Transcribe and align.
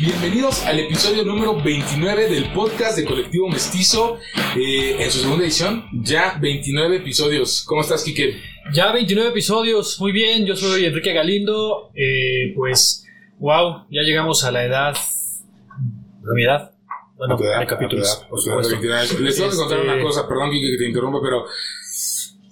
Bienvenidos 0.00 0.64
al 0.64 0.78
episodio 0.78 1.24
número 1.24 1.60
29 1.60 2.28
del 2.28 2.52
podcast 2.52 2.96
de 2.96 3.04
Colectivo 3.04 3.48
Mestizo. 3.48 4.18
eh, 4.56 4.96
en 5.02 5.10
su 5.10 5.18
segunda 5.20 5.44
edición, 5.44 5.84
ya 5.92 6.38
29 6.40 6.96
episodios. 6.96 7.64
¿Cómo 7.66 7.80
estás, 7.82 8.02
Kike? 8.04 8.36
Ya 8.72 8.92
29 8.92 9.30
episodios, 9.30 10.00
muy 10.00 10.12
bien, 10.12 10.46
yo 10.46 10.54
soy 10.56 10.84
Enrique 10.84 11.12
Galindo, 11.12 11.90
eh, 11.94 12.52
pues, 12.54 13.04
wow, 13.38 13.86
ya 13.90 14.02
llegamos 14.02 14.44
a 14.44 14.52
la 14.52 14.64
edad, 14.64 14.94
¿a 14.96 16.34
mi 16.34 16.44
edad? 16.44 16.72
Bueno, 17.16 17.36
edad, 17.40 17.58
hay 17.60 17.66
capítulos, 17.66 18.06
edad, 18.08 18.28
por 18.28 18.38
a 18.38 18.42
tu 18.42 18.50
edad, 18.50 18.62
supuesto. 18.62 18.72
29. 18.80 19.24
Les 19.24 19.36
tengo 19.36 19.50
que 19.50 19.56
contar 19.56 19.78
Este- 19.78 19.90
una 19.92 20.02
cosa, 20.02 20.28
perdón, 20.28 20.50
Kike, 20.50 20.70
que 20.72 20.78
te 20.78 20.88
interrumpa, 20.88 21.18
pero 21.22 21.44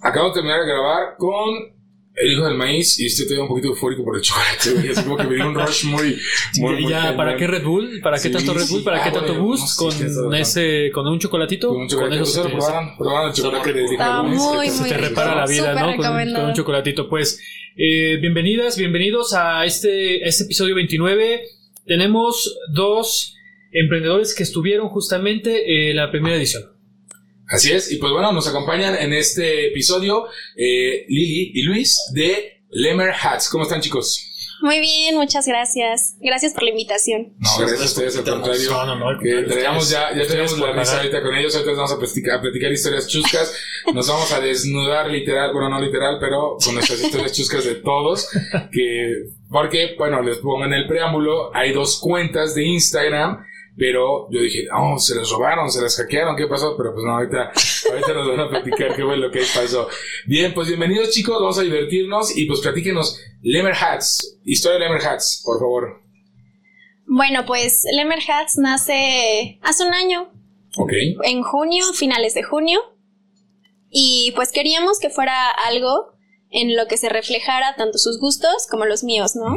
acabo 0.02 0.28
de 0.28 0.34
terminar 0.34 0.60
de 0.60 0.66
grabar 0.66 1.16
con 1.18 1.54
El 2.18 2.32
Hijo 2.32 2.46
del 2.46 2.54
Maíz 2.54 2.98
y 2.98 3.06
estoy 3.06 3.26
todavía 3.26 3.42
un 3.42 3.48
poquito 3.48 3.68
eufórico 3.68 4.02
por 4.02 4.16
el 4.16 4.22
chocolate. 4.22 4.70
güey. 4.72 4.88
Así 4.88 5.02
como 5.04 5.18
que 5.18 5.24
me 5.24 5.34
dio 5.34 5.46
un 5.48 5.54
rush 5.66 5.84
muy, 5.84 6.18
muy, 6.58 6.78
Y 6.78 6.82
muy 6.84 6.90
ya. 6.90 7.14
¿para 7.14 7.36
qué 7.36 7.46
Red 7.46 7.62
Bull? 7.62 8.00
¿Para 8.02 8.16
qué 8.16 8.22
Sí, 8.22 8.30
tanto 8.30 8.54
Red. 8.54 8.66
Bull? 8.70 8.82
¿Para 8.82 9.00
Ah, 9.00 9.04
qué 9.04 9.10
tanto 9.10 9.32
bueno, 9.34 9.44
Boost? 9.44 9.80
no, 9.82 9.90
sí, 9.90 10.14
con 10.14 10.34
ese, 10.34 10.90
con 10.94 11.06
un 11.08 11.18
chocolatito, 11.18 11.68
Con 11.68 11.82
un 11.82 11.88
chocolate. 11.88 12.14
eso 12.16 12.22
¿Ustedes 12.24 12.44
se 12.46 12.50
te- 12.50 12.56
probaron? 12.56 12.96
¿Probaron 12.96 13.28
el 13.28 13.34
chocolate 13.34 13.72
de 13.74 13.84
Está 13.84 14.16
del 14.16 14.26
Maíz? 14.30 14.40
muy, 14.42 14.68
se 14.70 14.80
muy 14.80 14.88
te 14.88 14.96
repara 14.96 15.34
la 15.34 15.46
vida, 15.46 15.74
¿no? 15.74 15.96
Con, 15.96 16.32
con 16.34 16.44
un 16.46 16.54
chocolatito. 16.54 17.08
Pues, 17.10 17.38
eh, 17.76 18.16
bienvenidas, 18.18 18.78
bienvenidos 18.78 19.34
a 19.34 19.66
este, 19.66 20.26
este 20.26 20.44
episodio 20.44 20.74
29. 20.74 21.42
Tenemos 21.84 22.58
dos 22.72 23.34
emprendedores 23.72 24.34
que 24.34 24.42
estuvieron 24.42 24.88
justamente 24.88 25.90
en 25.90 25.96
la 25.96 26.10
primera 26.10 26.34
edición. 26.36 26.62
Así 27.48 27.72
es, 27.72 27.92
y 27.92 27.96
pues 27.96 28.12
bueno, 28.12 28.32
nos 28.32 28.48
acompañan 28.48 28.96
en 28.96 29.12
este 29.12 29.68
episodio 29.68 30.26
eh, 30.56 31.04
Lili 31.08 31.52
y 31.54 31.62
Luis 31.62 31.96
de 32.12 32.60
Lemer 32.70 33.12
Hats. 33.12 33.48
¿Cómo 33.48 33.64
están, 33.64 33.80
chicos? 33.80 34.32
Muy 34.62 34.80
bien, 34.80 35.14
muchas 35.16 35.46
gracias. 35.46 36.16
Gracias 36.20 36.54
por 36.54 36.62
la 36.64 36.70
invitación. 36.70 37.34
No, 37.38 37.58
gracias 37.58 37.80
a 37.80 37.84
ustedes, 37.84 38.16
al 38.16 38.24
contrario. 38.24 38.70
No, 38.70 38.86
no, 38.86 38.96
no, 38.96 39.18
Que 39.20 39.34
contrario, 39.34 39.48
traíamos 39.48 39.90
ya, 39.90 40.16
ya 40.16 40.26
tenemos 40.26 40.58
la 40.58 40.72
risa 40.72 40.96
ahorita 40.96 41.22
con 41.22 41.34
ellos, 41.34 41.54
ahorita 41.54 41.70
les 41.70 41.76
vamos 41.76 41.92
a 41.92 41.98
platicar, 41.98 42.38
a 42.38 42.40
platicar 42.40 42.72
historias 42.72 43.06
chuscas, 43.06 43.54
nos 43.92 44.08
vamos 44.08 44.32
a 44.32 44.40
desnudar 44.40 45.10
literal, 45.10 45.52
bueno 45.52 45.68
no 45.68 45.80
literal, 45.80 46.16
pero 46.18 46.56
con 46.64 46.74
nuestras 46.74 47.00
historias 47.00 47.32
chuscas 47.32 47.64
de 47.64 47.76
todos, 47.76 48.28
que, 48.72 49.26
porque, 49.50 49.94
bueno, 49.98 50.22
les 50.22 50.38
pongo 50.38 50.64
en 50.64 50.72
el 50.72 50.86
preámbulo, 50.88 51.54
hay 51.54 51.72
dos 51.72 52.00
cuentas 52.00 52.54
de 52.54 52.64
Instagram, 52.64 53.44
pero 53.76 54.28
yo 54.30 54.40
dije, 54.40 54.64
no, 54.70 54.98
se 54.98 55.14
les 55.16 55.28
robaron, 55.30 55.70
se 55.70 55.82
les 55.82 55.96
hackearon, 55.96 56.36
¿qué 56.36 56.46
pasó? 56.46 56.76
Pero 56.76 56.92
pues 56.94 57.04
no, 57.04 57.12
ahorita, 57.12 57.52
ahorita 57.90 58.12
nos 58.14 58.28
van 58.28 58.40
a 58.40 58.48
platicar 58.48 58.96
qué 58.96 59.02
fue 59.02 59.16
lo 59.16 59.30
que 59.30 59.40
pasó. 59.40 59.88
Bien, 60.26 60.54
pues 60.54 60.68
bienvenidos 60.68 61.10
chicos, 61.10 61.36
vamos 61.40 61.58
a 61.58 61.62
divertirnos 61.62 62.36
y 62.36 62.46
pues 62.46 62.60
platíquenos, 62.60 63.20
Lemer 63.42 63.74
Hats, 63.74 64.38
historia 64.44 64.78
de 64.78 64.84
Lemer 64.86 65.06
Hats, 65.06 65.42
por 65.44 65.58
favor. 65.58 66.02
Bueno, 67.06 67.44
pues 67.46 67.82
Lemer 67.94 68.18
Hats 68.28 68.58
nace 68.58 69.58
hace 69.62 69.84
un 69.84 69.92
año, 69.94 70.30
Ok. 70.78 70.92
en 71.24 71.42
junio, 71.42 71.84
finales 71.94 72.34
de 72.34 72.42
junio. 72.42 72.80
Y 73.90 74.32
pues 74.34 74.50
queríamos 74.52 74.98
que 74.98 75.10
fuera 75.10 75.50
algo 75.66 76.12
en 76.50 76.76
lo 76.76 76.86
que 76.86 76.96
se 76.96 77.08
reflejara 77.08 77.76
tanto 77.76 77.98
sus 77.98 78.18
gustos 78.18 78.66
como 78.70 78.84
los 78.84 79.04
míos, 79.04 79.36
¿no? 79.36 79.54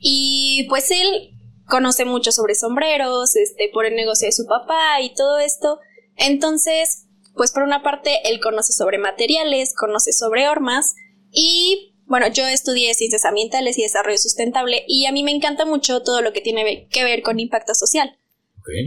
Y 0.00 0.66
pues 0.68 0.90
él 0.90 1.30
conoce 1.72 2.04
mucho 2.04 2.32
sobre 2.32 2.54
sombreros, 2.54 3.34
este, 3.34 3.70
por 3.72 3.86
el 3.86 3.96
negocio 3.96 4.28
de 4.28 4.32
su 4.32 4.44
papá 4.44 5.00
y 5.00 5.14
todo 5.14 5.38
esto. 5.38 5.80
Entonces, 6.16 7.06
pues 7.34 7.50
por 7.50 7.62
una 7.62 7.82
parte, 7.82 8.28
él 8.28 8.40
conoce 8.40 8.74
sobre 8.74 8.98
materiales, 8.98 9.74
conoce 9.74 10.12
sobre 10.12 10.50
hormas 10.50 10.94
y, 11.30 11.94
bueno, 12.04 12.26
yo 12.28 12.46
estudié 12.46 12.92
ciencias 12.92 13.24
ambientales 13.24 13.78
y 13.78 13.84
desarrollo 13.84 14.18
sustentable 14.18 14.84
y 14.86 15.06
a 15.06 15.12
mí 15.12 15.22
me 15.22 15.30
encanta 15.30 15.64
mucho 15.64 16.02
todo 16.02 16.20
lo 16.20 16.34
que 16.34 16.42
tiene 16.42 16.88
que 16.90 17.04
ver 17.04 17.22
con 17.22 17.40
impacto 17.40 17.74
social. 17.74 18.18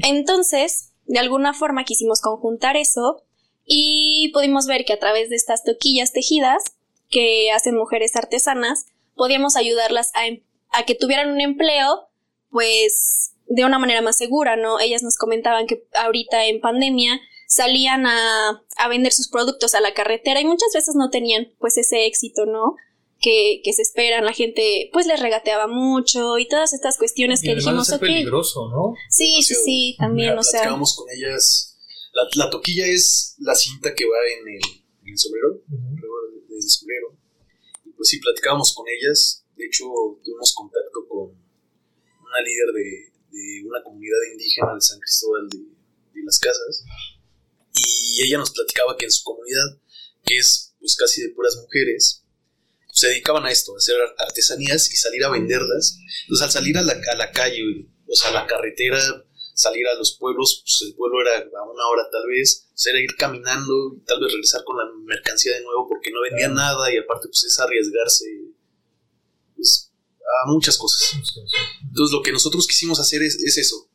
Entonces, 0.03 0.91
de 1.05 1.17
alguna 1.17 1.55
forma 1.55 1.85
quisimos 1.85 2.21
conjuntar 2.21 2.77
eso 2.77 3.23
y 3.65 4.29
pudimos 4.31 4.67
ver 4.67 4.85
que 4.85 4.93
a 4.93 4.99
través 4.99 5.31
de 5.31 5.37
estas 5.37 5.63
toquillas 5.63 6.11
tejidas 6.11 6.61
que 7.09 7.49
hacen 7.51 7.75
mujeres 7.75 8.15
artesanas, 8.15 8.85
podíamos 9.15 9.55
ayudarlas 9.55 10.11
a, 10.13 10.27
em- 10.27 10.43
a 10.69 10.83
que 10.83 10.93
tuvieran 10.93 11.31
un 11.31 11.41
empleo, 11.41 12.09
pues 12.59 13.33
de 13.47 13.65
una 13.65 13.77
manera 13.79 14.01
más 14.01 14.15
segura, 14.17 14.55
¿no? 14.55 14.79
Ellas 14.79 15.03
nos 15.03 15.17
comentaban 15.17 15.67
que 15.67 15.83
ahorita 15.93 16.45
en 16.47 16.61
pandemia 16.61 17.19
salían 17.47 18.05
a, 18.07 18.63
a 18.77 18.87
vender 18.87 19.11
sus 19.11 19.27
productos 19.27 19.75
a 19.75 19.81
la 19.81 19.93
carretera 19.93 20.39
y 20.39 20.45
muchas 20.45 20.69
veces 20.73 20.95
no 20.95 21.09
tenían 21.09 21.53
pues 21.59 21.77
ese 21.77 22.05
éxito, 22.05 22.45
¿no? 22.45 22.75
Que, 23.19 23.59
que 23.63 23.73
se 23.73 23.81
esperan, 23.81 24.23
la 24.23 24.31
gente 24.33 24.89
pues 24.93 25.05
les 25.05 25.19
regateaba 25.19 25.67
mucho 25.67 26.37
y 26.37 26.47
todas 26.47 26.71
estas 26.73 26.97
cuestiones 26.97 27.43
Y 27.43 27.47
que 27.47 27.55
dijimos, 27.55 27.89
es 27.89 27.95
ok, 27.95 28.01
peligroso, 28.01 28.69
¿no? 28.69 28.93
sí, 29.09 29.41
sí, 29.43 29.53
sí, 29.65 29.95
también, 29.99 30.29
Mira, 30.29 30.39
o 30.39 30.43
sea, 30.43 30.51
platicábamos 30.61 30.95
con 30.95 31.07
ellas. 31.15 31.77
La, 32.13 32.45
la 32.45 32.49
toquilla 32.49 32.85
es 32.87 33.35
la 33.39 33.53
cinta 33.55 33.93
que 33.93 34.05
va 34.05 34.17
en 34.39 34.47
el, 34.47 34.63
en 35.03 35.09
el 35.11 35.17
sombrero, 35.17 35.47
alrededor 35.69 36.31
de- 36.31 36.53
del 36.55 36.61
sombrero. 36.69 37.07
Y 37.85 37.89
pues 37.91 38.07
sí, 38.09 38.19
platicábamos 38.19 38.73
con 38.73 38.85
ellas. 38.87 39.43
De 39.55 39.65
hecho, 39.65 39.85
tuvimos 40.23 40.53
contacto 40.55 40.99
con 41.04 41.04
una 42.35 42.45
líder 42.45 42.73
de, 42.73 43.13
de 43.31 43.63
una 43.65 43.81
comunidad 43.83 44.17
indígena 44.33 44.73
de 44.73 44.81
San 44.81 44.99
Cristóbal 44.99 45.47
de, 45.49 45.57
de 45.57 46.23
las 46.25 46.39
Casas. 46.39 46.83
Y 47.73 48.23
ella 48.23 48.37
nos 48.37 48.51
platicaba 48.51 48.97
que 48.97 49.05
en 49.05 49.11
su 49.11 49.23
comunidad, 49.23 49.79
que 50.25 50.37
es 50.37 50.73
pues 50.79 50.95
casi 50.95 51.21
de 51.21 51.29
puras 51.29 51.55
mujeres, 51.57 52.23
se 52.91 53.07
dedicaban 53.07 53.45
a 53.45 53.51
esto, 53.51 53.73
a 53.73 53.77
hacer 53.77 53.95
artesanías 54.17 54.91
y 54.91 54.95
salir 54.95 55.23
a 55.25 55.29
venderlas. 55.29 55.97
Entonces, 56.21 56.45
al 56.45 56.51
salir 56.51 56.77
a 56.77 56.81
la, 56.81 56.93
a 56.93 57.15
la 57.15 57.31
calle, 57.31 57.61
o 58.07 58.15
sea, 58.15 58.29
a 58.29 58.33
la 58.33 58.47
carretera, 58.47 58.99
salir 59.53 59.87
a 59.87 59.95
los 59.95 60.17
pueblos, 60.17 60.61
pues 60.63 60.89
el 60.89 60.95
pueblo 60.95 61.21
era 61.21 61.39
a 61.39 61.63
una 61.63 61.87
hora 61.87 62.09
tal 62.11 62.27
vez, 62.27 62.67
pues 62.69 62.85
era 62.87 62.99
ir 62.99 63.15
caminando 63.17 63.95
y 63.95 64.05
tal 64.05 64.19
vez 64.21 64.31
regresar 64.31 64.63
con 64.63 64.77
la 64.77 64.85
mercancía 65.03 65.53
de 65.53 65.63
nuevo 65.63 65.87
porque 65.89 66.11
no 66.11 66.21
vendían 66.21 66.53
nada 66.53 66.93
y 66.93 66.97
aparte 66.97 67.27
pues 67.27 67.43
es 67.45 67.59
arriesgarse 67.59 68.25
pues, 69.55 69.91
a 70.43 70.51
muchas 70.51 70.77
cosas. 70.77 71.13
Entonces 71.81 72.13
lo 72.13 72.21
que 72.21 72.31
nosotros 72.31 72.67
quisimos 72.67 72.99
hacer 72.99 73.21
es, 73.23 73.35
es 73.35 73.57
eso, 73.57 73.89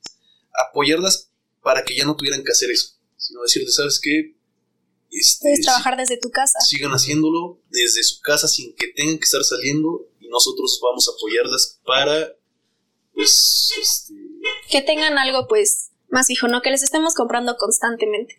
apoyarlas 0.68 1.30
para 1.62 1.84
que 1.84 1.96
ya 1.96 2.04
no 2.04 2.16
tuvieran 2.16 2.42
que 2.44 2.52
hacer 2.52 2.70
eso, 2.70 2.94
sino 3.16 3.42
decirles, 3.42 3.74
¿sabes 3.74 4.00
qué? 4.00 4.36
Este, 5.10 5.42
puedes 5.42 5.62
trabajar 5.62 5.96
desde 5.96 6.18
tu 6.18 6.30
casa. 6.30 6.60
sigan 6.60 6.92
haciéndolo 6.92 7.60
desde 7.68 8.02
su 8.04 8.20
casa 8.20 8.46
sin 8.46 8.74
que 8.76 8.88
tengan 8.94 9.18
que 9.18 9.24
estar 9.24 9.42
saliendo 9.42 10.06
y 10.20 10.28
nosotros 10.28 10.78
vamos 10.82 11.08
a 11.08 11.12
apoyarlas 11.12 11.80
para 11.84 12.32
pues 13.12 13.72
este 13.80 14.14
Que 14.70 14.82
tengan 14.82 15.18
algo 15.18 15.48
pues 15.48 15.89
más 16.10 16.26
fijo, 16.26 16.48
¿no? 16.48 16.60
Que 16.60 16.70
les 16.70 16.82
estemos 16.82 17.14
comprando 17.14 17.56
constantemente. 17.56 18.36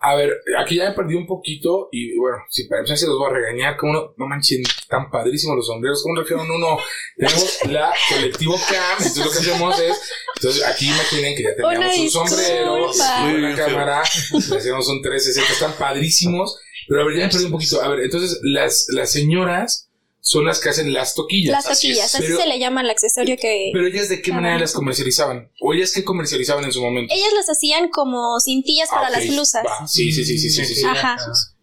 A 0.00 0.14
ver, 0.14 0.32
aquí 0.58 0.76
ya 0.76 0.88
me 0.88 0.94
perdí 0.94 1.14
un 1.14 1.26
poquito 1.26 1.88
y 1.92 2.16
bueno, 2.18 2.38
si 2.48 2.64
para 2.64 2.80
empezar 2.80 2.98
se 2.98 3.06
los 3.06 3.18
voy 3.18 3.30
a 3.30 3.34
regañar, 3.34 3.76
como 3.76 3.92
no, 3.92 4.14
no 4.16 4.26
manchen, 4.26 4.62
tan 4.88 5.10
padrísimos 5.10 5.56
los 5.56 5.66
sombreros, 5.66 6.02
como 6.02 6.16
trajeron 6.16 6.50
uno, 6.50 6.78
tenemos 7.16 7.58
la 7.70 7.92
colectivo 8.08 8.54
Cam, 8.68 8.96
entonces 8.98 9.24
lo 9.24 9.30
que 9.30 9.38
hacemos 9.38 9.80
es, 9.80 10.10
entonces 10.36 10.64
aquí 10.64 10.86
imaginen 10.86 11.36
que 11.36 11.42
ya 11.42 11.54
teníamos 11.54 11.78
Una 11.78 12.02
un 12.02 12.10
sombrero, 12.10 12.92
feo. 12.92 13.56
cámara, 13.56 14.02
le 14.50 14.56
hacemos 14.56 14.88
un 14.88 15.02
360, 15.02 15.52
están 15.52 15.72
padrísimos, 15.78 16.58
pero 16.88 17.02
a 17.02 17.04
ver, 17.04 17.16
ya 17.16 17.26
me 17.26 17.30
perdí 17.30 17.44
un 17.44 17.52
poquito, 17.52 17.82
a 17.82 17.88
ver, 17.88 18.00
entonces 18.00 18.40
las, 18.42 18.86
las 18.90 19.10
señoras 19.12 19.85
son 20.28 20.44
las 20.44 20.58
que 20.58 20.68
hacen 20.70 20.92
las 20.92 21.14
toquillas. 21.14 21.52
Las 21.52 21.64
toquillas, 21.68 22.12
así 22.12 22.24
Pero- 22.26 22.40
se 22.40 22.46
le 22.48 22.58
llama 22.58 22.80
el 22.80 22.90
accesorio 22.90 23.36
que 23.36 23.70
Pero 23.72 23.86
ellas 23.86 24.08
de 24.08 24.20
qué 24.22 24.32
manera 24.32 24.58
las 24.58 24.72
comercializaban, 24.72 25.52
o 25.60 25.72
ellas 25.72 25.92
qué 25.92 26.02
comercializaban 26.02 26.64
en 26.64 26.72
su 26.72 26.82
momento. 26.82 27.14
ellas 27.14 27.32
las 27.32 27.48
hacían 27.48 27.90
como 27.90 28.40
cintillas 28.40 28.88
para 28.90 29.06
Ah, 29.06 29.10
las 29.10 29.28
blusas. 29.28 29.64
va, 29.64 29.86
Sí, 29.86 30.10
sí, 30.10 30.24
sí, 30.24 30.36
sí, 30.36 30.50
sí, 30.50 30.64
sí, 30.64 30.74
sí. 30.74 30.84
Ajá. 30.84 31.16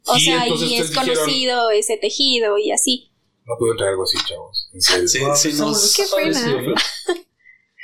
O 0.06 0.16
Y 0.16 0.22
sea, 0.22 0.48
y 0.48 0.54
es 0.54 0.60
dijeron- 0.62 0.94
conocido 0.94 1.72
ese 1.72 1.98
tejido 1.98 2.58
y 2.58 2.72
así. 2.72 3.12
No 3.46 3.56
puedo 3.60 3.76
traer 3.76 3.92
algo 3.92 4.04
así, 4.04 4.18
chavos. 4.26 4.70
En 4.74 4.82
serio. 4.82 5.28
Wow, 5.28 5.34
está- 5.36 5.66
nos 5.66 5.94
Qué 5.96 6.04
pena. 6.16 6.74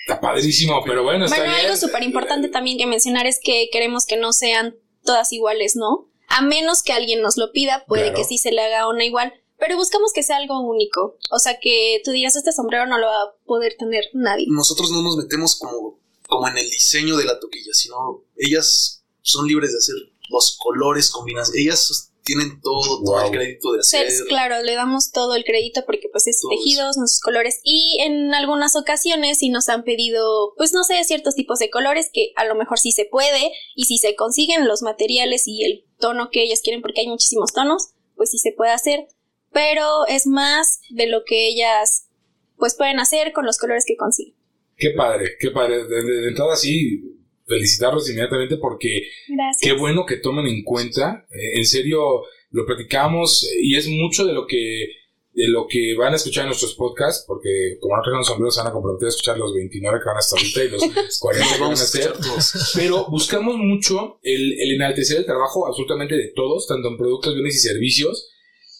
Está 0.07 0.21
padrísimo, 0.21 0.81
pero 0.85 1.03
bueno, 1.03 1.25
está 1.25 1.37
Bueno, 1.37 1.53
bien. 1.53 1.65
algo 1.65 1.77
súper 1.77 2.03
importante 2.03 2.47
también 2.47 2.77
que 2.77 2.85
mencionar 2.85 3.27
es 3.27 3.39
que 3.43 3.67
queremos 3.71 4.05
que 4.05 4.15
no 4.17 4.31
sean 4.33 4.75
todas 5.03 5.31
iguales, 5.33 5.75
¿no? 5.75 6.09
A 6.29 6.41
menos 6.41 6.81
que 6.83 6.93
alguien 6.93 7.21
nos 7.21 7.37
lo 7.37 7.51
pida, 7.51 7.83
puede 7.87 8.03
Claro. 8.03 8.17
que 8.17 8.23
sí 8.23 8.37
se 8.37 8.51
le 8.51 8.61
haga 8.61 8.87
una 8.87 9.03
igual, 9.05 9.33
pero 9.59 9.77
buscamos 9.77 10.11
que 10.13 10.23
sea 10.23 10.37
algo 10.37 10.59
único. 10.61 11.17
O 11.31 11.39
sea, 11.39 11.59
que 11.59 12.01
tú 12.03 12.11
digas, 12.11 12.35
este 12.35 12.51
sombrero 12.51 12.87
no 12.87 12.97
lo 12.97 13.07
va 13.07 13.21
a 13.21 13.35
poder 13.45 13.75
tener 13.77 14.05
nadie. 14.13 14.45
nosotros 14.49 14.91
no 14.91 15.01
nos 15.01 15.17
metemos 15.17 15.57
como, 15.57 15.99
como 16.27 16.47
en 16.47 16.57
el 16.57 16.69
diseño 16.69 17.17
de 17.17 17.25
la 17.25 17.39
toquilla, 17.39 17.73
sino 17.73 18.23
ellas 18.37 19.03
son 19.21 19.47
libres 19.47 19.71
de 19.71 19.77
hacer 19.77 19.95
los 20.29 20.57
colores, 20.59 21.09
combinadas. 21.09 21.51
Ellas 21.55 22.11
tienen 22.23 22.61
todo, 22.61 23.03
todo 23.03 23.25
el 23.25 23.31
crédito 23.31 23.71
de 23.71 23.79
hacer. 23.79 24.05
Pues, 24.05 24.23
claro, 24.23 24.61
le 24.61 24.75
damos 24.75 25.11
todo 25.11 25.35
el 25.35 25.43
crédito 25.43 25.81
porque 25.85 26.09
pues 26.11 26.27
es 26.27 26.39
Todo 26.41 26.51
tejidos, 26.51 26.97
nuestros 26.97 27.21
colores 27.21 27.59
y 27.63 27.97
en 28.01 28.33
algunas 28.35 28.75
ocasiones 28.75 29.39
sí 29.39 29.49
nos 29.49 29.67
han 29.67 29.83
pedido 29.83 30.53
pues 30.55 30.71
no 30.71 30.83
sé, 30.83 31.03
ciertos 31.05 31.33
tipos 31.33 31.57
de 31.57 31.71
colores 31.71 32.11
que 32.13 32.31
a 32.35 32.45
lo 32.45 32.53
mejor 32.53 32.77
sí 32.77 32.91
se 32.91 33.05
puede 33.05 33.51
y 33.75 33.85
si 33.85 33.97
se 33.97 34.15
consiguen 34.15 34.67
los 34.67 34.83
materiales 34.83 35.47
y 35.47 35.63
el 35.63 35.85
tono 35.97 36.29
que 36.29 36.43
ellas 36.43 36.61
quieren 36.61 36.83
porque 36.83 37.01
hay 37.01 37.07
muchísimos 37.07 37.51
tonos, 37.51 37.89
pues 38.15 38.29
sí 38.29 38.37
se 38.37 38.51
puede 38.51 38.71
hacer, 38.73 39.07
pero 39.51 40.05
es 40.07 40.25
más 40.27 40.79
de 40.89 41.07
lo 41.07 41.23
que 41.25 41.47
ellas 41.49 42.07
pues 42.57 42.75
pueden 42.75 42.99
hacer 42.99 43.31
con 43.33 43.45
los 43.45 43.57
colores 43.57 43.85
que 43.87 43.95
consiguen. 43.95 44.35
Qué 44.75 44.91
padre, 44.91 45.31
qué 45.39 45.51
padre. 45.51 45.85
De, 45.85 46.03
de- 46.03 46.21
de 46.21 46.27
entrada 46.29 46.55
sí, 46.55 47.01
felicitarlos 47.47 48.09
inmediatamente 48.09 48.57
porque 48.57 49.07
Gracias. 49.27 49.61
qué 49.61 49.73
bueno 49.77 50.05
que 50.05 50.17
tomen 50.17 50.45
en 50.47 50.63
cuenta. 50.63 51.25
Eh, 51.31 51.57
en 51.59 51.65
serio, 51.65 52.23
lo 52.51 52.65
platicamos 52.65 53.43
eh, 53.45 53.57
y 53.61 53.75
es 53.75 53.87
mucho 53.87 54.25
de 54.25 54.33
lo 54.33 54.45
que 54.47 54.87
de 55.31 55.47
lo 55.47 55.67
que 55.69 55.95
van 55.95 56.11
a 56.11 56.15
escuchar 56.17 56.43
en 56.43 56.47
nuestros 56.49 56.75
podcasts, 56.75 57.23
porque 57.25 57.77
como 57.79 57.95
no 57.95 58.01
trajeron 58.01 58.25
sombreros, 58.25 58.55
se 58.55 58.61
van 58.61 58.71
a 58.71 58.73
comprometer 58.73 59.05
a 59.05 59.09
escuchar 59.09 59.37
los 59.37 59.53
29 59.53 59.99
que 59.99 60.05
van 60.05 60.17
hasta 60.17 60.35
ahorita 60.35 60.63
y 60.65 60.69
los 60.69 60.81
40 61.19 61.53
que 61.55 61.61
van 61.61 61.69
a 61.69 61.73
hacer. 61.73 62.13
Pero 62.75 63.05
buscamos 63.09 63.55
mucho 63.57 64.19
el, 64.23 64.59
el 64.59 64.71
enaltecer 64.71 65.17
el 65.19 65.25
trabajo 65.25 65.65
absolutamente 65.67 66.15
de 66.15 66.33
todos, 66.35 66.67
tanto 66.67 66.89
en 66.89 66.97
productos, 66.97 67.35
bienes 67.35 67.55
y 67.55 67.59
servicios. 67.59 68.29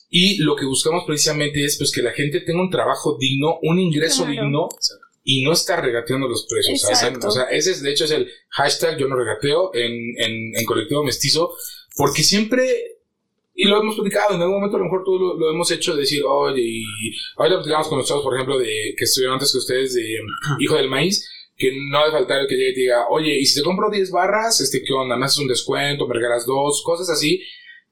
Y 0.09 0.37
lo 0.37 0.55
que 0.55 0.65
buscamos 0.65 1.03
precisamente 1.05 1.63
es 1.63 1.77
pues 1.77 1.91
que 1.91 2.01
la 2.01 2.11
gente 2.11 2.41
tenga 2.41 2.61
un 2.61 2.69
trabajo 2.71 3.17
digno, 3.19 3.59
un 3.61 3.79
ingreso 3.79 4.23
Claro. 4.25 4.41
digno 4.43 4.69
y 5.23 5.43
no 5.43 5.51
está 5.51 5.79
regateando 5.79 6.27
los 6.27 6.47
precios. 6.49 6.83
O 7.27 7.31
sea, 7.31 7.43
ese 7.51 7.71
es 7.71 7.83
de 7.83 7.91
hecho 7.91 8.05
es 8.05 8.11
el 8.11 8.27
hashtag 8.49 8.97
yo 8.97 9.07
no 9.07 9.15
regateo 9.15 9.71
en, 9.75 9.91
en, 10.17 10.57
en 10.57 10.65
colectivo 10.65 11.03
mestizo, 11.03 11.53
porque 11.95 12.23
siempre, 12.23 12.65
y 13.53 13.65
lo 13.65 13.79
hemos 13.79 13.95
platicado, 13.95 14.33
en 14.33 14.41
algún 14.41 14.55
momento 14.55 14.77
a 14.77 14.79
lo 14.79 14.85
mejor 14.85 15.03
tú 15.03 15.19
lo, 15.19 15.37
lo 15.37 15.51
hemos 15.51 15.69
hecho, 15.69 15.95
decir, 15.95 16.23
oye, 16.25 16.61
y 16.63 16.83
ahorita 17.37 17.57
platicamos 17.57 17.87
con 17.89 17.97
los 17.99 18.07
chavos, 18.07 18.23
por 18.23 18.33
ejemplo, 18.33 18.57
de 18.57 18.95
que 18.97 19.03
estuvieron 19.03 19.35
antes 19.35 19.51
que 19.51 19.57
ustedes 19.59 19.93
de 19.93 20.17
Hijo 20.59 20.75
del 20.75 20.89
Maíz, 20.89 21.29
que 21.55 21.71
no 21.91 21.99
debe 21.99 22.11
faltar 22.13 22.39
el 22.41 22.47
que 22.47 22.55
llegue 22.55 22.71
y 22.71 22.73
te 22.73 22.79
diga, 22.81 23.07
oye, 23.09 23.37
y 23.37 23.45
si 23.45 23.59
te 23.59 23.63
compro 23.65 23.91
10 23.91 24.09
barras, 24.11 24.61
este, 24.61 24.81
¿qué 24.81 24.93
onda? 24.93 25.17
¿Me 25.17 25.25
haces 25.25 25.39
un 25.39 25.47
descuento? 25.49 26.07
¿Me 26.07 26.15
regalas 26.15 26.45
dos? 26.47 26.81
Cosas 26.83 27.09
así, 27.09 27.43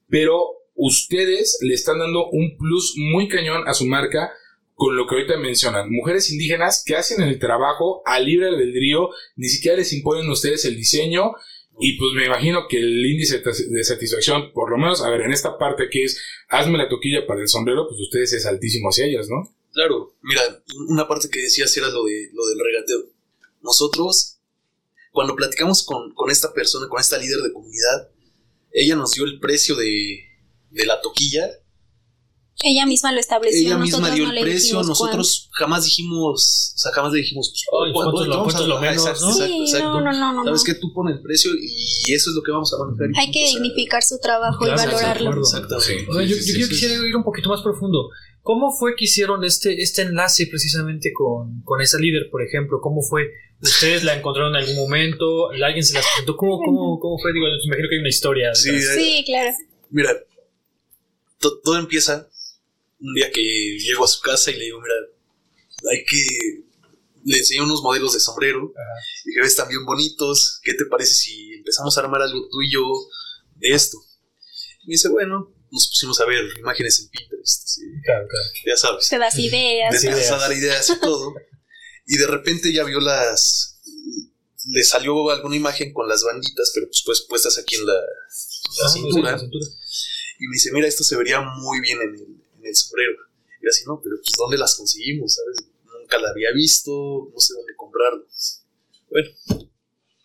pero 0.10 0.54
ustedes 0.78 1.58
le 1.62 1.74
están 1.74 2.00
dando 2.00 2.30
un 2.30 2.56
plus 2.58 2.94
muy 2.98 3.28
cañón 3.28 3.68
a 3.68 3.74
su 3.74 3.86
marca 3.86 4.32
con 4.76 4.96
lo 4.96 5.08
que 5.08 5.16
ahorita 5.16 5.38
mencionan. 5.38 5.92
Mujeres 5.92 6.32
indígenas 6.32 6.84
que 6.86 6.96
hacen 6.96 7.22
el 7.22 7.40
trabajo 7.40 8.04
a 8.06 8.20
libre 8.20 8.48
albedrío, 8.48 9.10
ni 9.36 9.50
siquiera 9.50 9.76
les 9.76 9.92
imponen 9.92 10.28
a 10.28 10.34
ustedes 10.34 10.66
el 10.66 10.78
diseño. 10.78 11.32
Y 11.80 11.98
pues 11.98 12.14
me 12.16 12.26
imagino 12.26 12.68
que 12.70 12.78
el 12.78 13.06
índice 13.06 13.40
de 13.40 13.84
satisfacción, 13.84 14.52
por 14.54 14.72
lo 14.72 14.78
menos, 14.78 15.02
a 15.02 15.10
ver, 15.10 15.22
en 15.22 15.32
esta 15.32 15.58
parte 15.58 15.90
que 15.92 16.04
es 16.04 16.22
hazme 16.50 16.78
la 16.78 16.90
toquilla 16.90 17.26
para 17.28 17.42
el 17.42 17.48
sombrero, 17.48 17.88
pues 17.88 18.00
ustedes 18.02 18.34
es 18.34 18.46
altísimo 18.46 18.90
hacia 18.90 19.06
ellas, 19.06 19.28
¿no? 19.30 19.56
Claro, 19.74 20.16
mira, 20.22 20.42
una 20.90 21.08
parte 21.08 21.30
que 21.30 21.42
decías 21.42 21.76
era 21.76 21.90
lo, 21.90 22.04
de, 22.06 22.30
lo 22.34 22.48
del 22.48 22.60
regateo. 22.60 23.12
Nosotros, 23.62 24.40
cuando 25.12 25.36
platicamos 25.36 25.86
con, 25.86 26.14
con 26.14 26.32
esta 26.32 26.54
persona, 26.54 26.88
con 26.88 27.00
esta 27.00 27.18
líder 27.18 27.40
de 27.42 27.54
comunidad, 27.54 28.10
ella 28.72 28.96
nos 28.96 29.14
dio 29.14 29.26
el 29.26 29.40
precio 29.40 29.76
de, 29.76 30.28
de 30.72 30.86
la 30.86 31.00
toquilla. 31.02 31.50
Ella 32.64 32.88
misma 32.88 33.12
lo 33.12 33.20
estableció. 33.20 33.68
ella 33.68 33.78
misma 33.78 34.00
nosotros 34.00 34.16
dio 34.16 34.26
no 34.26 34.34
el 34.34 34.42
precio. 34.42 34.82
Nosotros 34.82 35.50
jamás 35.54 35.84
dijimos, 35.86 36.74
o 36.76 36.78
sea, 36.80 36.92
jamás 36.92 37.14
le 37.14 37.20
dijimos, 37.20 37.52
pues, 37.54 37.86
Ay, 37.86 37.94
¿cuánto- 37.94 38.14
¿cuánto 38.42 38.62
es 38.64 38.68
lo- 38.68 38.80
menos, 38.82 38.96
exacto, 38.98 39.26
no? 39.28 39.28
cuánto. 39.28 39.44
exacto, 39.44 39.66
Sí, 39.68 39.76
exacto. 39.76 40.02
no, 40.02 40.34
no. 40.34 40.44
¿Sabes 40.44 40.60
no. 40.62 40.66
qué? 40.66 40.74
Tú 40.80 40.92
pones 40.94 41.18
el 41.18 41.22
precio 41.22 41.52
y 41.54 42.14
eso 42.14 42.32
es 42.32 42.36
lo 42.36 42.42
que 42.42 42.52
vamos 42.52 42.74
a 42.74 42.78
manejar. 42.84 43.22
Hay 43.24 43.32
que 43.32 43.46
sea, 43.46 43.60
dignificar 43.62 44.02
su 44.02 44.18
trabajo 44.20 44.58
Claro, 44.66 44.82
y 44.82 44.86
valorarlo. 44.86 45.40
Exactamente. 45.40 46.00
Sí. 46.00 46.06
Oye, 46.10 46.28
yo, 46.30 46.36
sí, 46.36 46.60
yo 46.60 46.66
sí, 46.66 46.72
quisiera 46.72 46.96
ir 46.96 47.16
un 47.16 47.24
poquito 47.24 47.48
más 47.50 47.62
profundo. 47.62 48.10
¿Cómo 48.42 48.72
fue 48.72 48.96
que 48.96 49.06
hicieron 49.06 49.44
este, 49.44 49.80
este 49.80 50.02
enlace 50.04 50.48
precisamente 50.48 51.12
con, 51.14 51.62
con 51.64 51.82
esa 51.82 52.00
líder, 52.00 52.30
por 52.32 52.42
ejemplo? 52.42 52.80
¿Cómo 52.82 53.02
fue? 53.04 53.28
¿Ustedes 53.62 54.04
la 54.04 54.16
encontraron 54.16 54.56
en 54.56 54.62
algún 54.64 54.78
momento? 54.78 55.52
¿Alguien 55.52 55.84
se 55.84 55.94
las 55.94 56.06
presentó? 56.08 56.36
¿Cómo, 56.38 56.58
cómo, 56.58 56.98
cómo 57.00 57.20
fue? 57.20 57.34
Digo, 57.34 57.46
me 57.46 57.66
imagino 57.66 57.88
que 57.90 57.96
hay 57.96 58.00
una 58.00 58.10
historia. 58.10 58.56
Sí. 58.56 58.72
Sí, 58.82 59.24
claro. 59.28 59.52
Mira, 59.92 60.12
to- 61.40 61.60
todo 61.64 61.78
empieza 61.78 62.30
un 63.00 63.14
día 63.14 63.32
que 63.32 63.42
llego 63.80 64.06
a 64.06 64.08
su 64.08 64.20
casa 64.22 64.52
y 64.52 64.56
le 64.58 64.66
digo, 64.66 64.80
mira, 64.82 64.96
hay 65.92 66.04
que... 66.06 66.64
Le 67.26 67.40
enseño 67.40 67.66
unos 67.66 67.82
modelos 67.82 68.14
de 68.14 68.22
sombrero. 68.22 68.74
Y 69.26 69.30
dije, 69.30 69.42
ves, 69.42 69.50
están 69.52 69.68
bien 69.68 69.86
bonitos. 69.86 70.60
¿Qué 70.64 70.74
te 70.76 70.86
parece 70.86 71.14
si 71.14 71.54
empezamos 71.56 71.98
a 71.98 72.02
armar 72.02 72.22
algo 72.22 72.48
tú 72.50 72.62
y 72.62 72.72
yo 72.72 72.82
de 73.56 73.70
esto? 73.74 73.98
Y 74.84 74.88
me 74.88 74.92
dice, 74.94 75.10
bueno, 75.10 75.54
nos 75.70 75.88
pusimos 75.90 76.20
a 76.22 76.26
ver 76.26 76.46
imágenes 76.58 77.00
en 77.02 77.10
Pinterest. 77.10 77.64
así, 77.66 77.82
Claro, 78.06 78.28
claro. 78.30 78.46
ya 78.66 78.78
sabes. 78.78 79.10
Te 79.10 79.18
das 79.18 79.38
ideas. 79.38 79.92
Le 80.04 80.10
empiezas 80.10 80.32
a 80.32 80.38
dar 80.38 80.54
ideas 80.54 80.90
y 80.90 81.00
todo. 81.02 81.34
Y 82.06 82.18
de 82.18 82.28
repente 82.28 82.72
ya 82.72 82.86
vio 82.86 83.02
las... 83.02 83.82
Le 84.70 84.84
salió 84.86 85.30
alguna 85.30 85.56
imagen 85.58 85.92
con 85.94 86.08
las 86.08 86.24
banditas, 86.24 86.72
pero 86.74 86.88
pues, 86.88 87.02
pues 87.06 87.26
puestas 87.28 87.58
aquí 87.58 87.76
en 87.76 87.86
la, 87.86 87.94
la 87.94 88.86
Ah, 88.86 88.90
cintura. 88.90 89.32
la 89.34 89.40
cintura. 89.40 89.66
Y 90.40 90.48
me 90.48 90.54
dice, 90.54 90.72
mira, 90.72 90.88
esto 90.88 91.04
se 91.04 91.18
vería 91.18 91.42
muy 91.42 91.80
bien 91.82 92.00
en 92.02 92.14
el, 92.16 92.22
en 92.60 92.66
el 92.66 92.76
sombrero. 92.76 93.14
Y 93.60 93.66
yo 93.66 93.70
así, 93.70 93.84
no, 93.86 94.00
pero 94.02 94.18
pues 94.18 94.32
¿dónde 94.38 94.58
las 94.58 94.76
conseguimos? 94.76 95.36
¿Sabes? 95.36 95.70
Nunca 95.86 96.20
la 96.20 96.30
había 96.30 96.52
visto, 96.54 97.30
no 97.34 97.40
sé 97.40 97.54
dónde 97.54 97.76
comprarlas. 97.76 98.66
Bueno, 99.10 99.30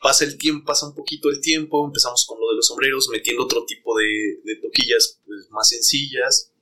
pasa 0.03 0.25
el 0.25 0.37
tiempo, 0.37 0.67
pasa 0.67 0.87
un 0.87 0.95
poquito 0.95 1.31
el 1.31 1.41
tiempo, 1.41 1.85
empezamos 1.87 2.27
con 2.27 2.39
lo 2.41 2.51
de 2.51 2.57
los 2.57 2.67
sombreros, 2.67 3.09
metiendo 3.11 3.45
otro 3.45 3.65
tipo 3.65 3.97
de, 3.97 4.41
de 4.45 4.57
toquillas 4.57 5.21
pues, 5.25 5.49
más 5.51 5.69
sencillas. 5.69 6.53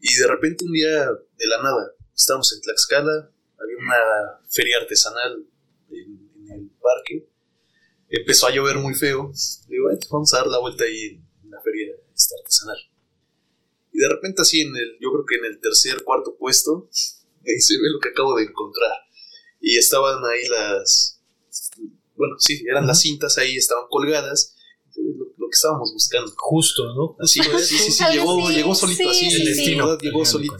Y 0.00 0.14
de 0.14 0.26
repente 0.26 0.64
un 0.64 0.72
día, 0.72 1.06
de 1.06 1.46
la 1.46 1.62
nada, 1.62 1.92
estábamos 2.14 2.52
en 2.52 2.60
Tlaxcala, 2.60 3.30
había 3.58 3.76
una 3.78 4.40
feria 4.48 4.78
artesanal 4.78 5.46
en, 5.90 6.30
en 6.38 6.50
el 6.52 6.70
parque. 6.80 7.28
Empezó 8.08 8.46
a 8.46 8.50
llover 8.54 8.76
muy 8.78 8.94
feo. 8.94 9.32
Digo, 9.68 9.84
"Bueno, 9.84 9.98
vamos 10.10 10.32
a 10.34 10.38
dar 10.38 10.46
la 10.46 10.58
vuelta 10.58 10.84
ahí 10.84 11.20
en 12.34 12.40
artesanal. 12.40 12.78
Y 13.92 13.98
de 13.98 14.08
repente 14.08 14.42
así 14.42 14.60
en 14.60 14.74
el, 14.74 14.98
yo 15.00 15.12
creo 15.12 15.24
que 15.26 15.36
en 15.36 15.44
el 15.44 15.60
tercer, 15.60 16.02
cuarto 16.04 16.36
puesto, 16.36 16.90
me 17.42 17.52
dice, 17.52 17.74
ve 17.74 17.90
lo 17.90 18.00
que 18.00 18.08
acabo 18.10 18.36
de 18.36 18.44
encontrar. 18.44 18.92
Y 19.60 19.78
estaban 19.78 20.22
ahí 20.24 20.46
las, 20.48 21.20
bueno, 22.16 22.36
sí, 22.38 22.64
eran 22.68 22.86
las 22.86 23.00
cintas 23.00 23.38
ahí, 23.38 23.56
estaban 23.56 23.84
colgadas, 23.88 24.56
lo, 24.96 25.24
lo 25.36 25.48
que 25.48 25.54
estábamos 25.54 25.92
buscando. 25.92 26.32
Justo, 26.36 26.82
¿no? 26.94 27.16
Así, 27.18 27.40
sí, 27.42 27.78
sí, 27.78 27.92
sí, 27.92 28.04
llegó, 28.12 28.50
llegó 28.50 28.74
solito, 28.74 29.02
sí, 29.04 29.08
así, 29.08 29.30
sí, 29.30 29.36
el 29.36 29.42
sí. 29.42 29.46
destino, 29.46 29.86
¿verdad? 29.86 30.00
llegó 30.02 30.24
solito. 30.24 30.56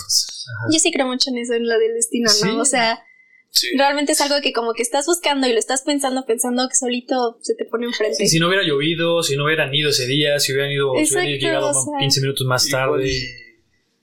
Yo 0.73 0.79
sí 0.79 0.93
creo 0.93 1.06
mucho 1.06 1.31
en 1.31 1.38
eso, 1.38 1.55
en 1.55 1.69
lo 1.69 1.79
del 1.79 1.94
destino, 1.94 2.31
¿no? 2.31 2.53
Sí. 2.53 2.61
O 2.61 2.65
sea, 2.65 3.03
Sí. 3.54 3.68
realmente 3.78 4.12
es 4.12 4.20
algo 4.20 4.34
que 4.42 4.52
como 4.52 4.74
que 4.74 4.82
estás 4.82 5.06
buscando 5.06 5.46
y 5.46 5.52
lo 5.52 5.60
estás 5.60 5.82
pensando, 5.82 6.26
pensando 6.26 6.68
que 6.68 6.74
solito 6.74 7.38
se 7.40 7.54
te 7.54 7.64
pone 7.66 7.86
enfrente. 7.86 8.26
Si 8.26 8.38
no 8.40 8.48
hubiera 8.48 8.64
llovido, 8.64 9.22
si 9.22 9.36
no 9.36 9.44
hubieran 9.44 9.72
ido 9.72 9.90
ese 9.90 10.06
día, 10.06 10.40
si 10.40 10.52
hubieran 10.52 10.72
ido, 10.72 10.92
si 10.96 11.14
hubieran 11.14 11.28
Exacto, 11.28 11.46
llegado 11.46 11.70
o 11.70 11.72
sea. 11.72 11.98
15 12.00 12.20
minutos 12.20 12.46
más 12.48 12.68
tarde. 12.68 13.08
y 13.08 13.20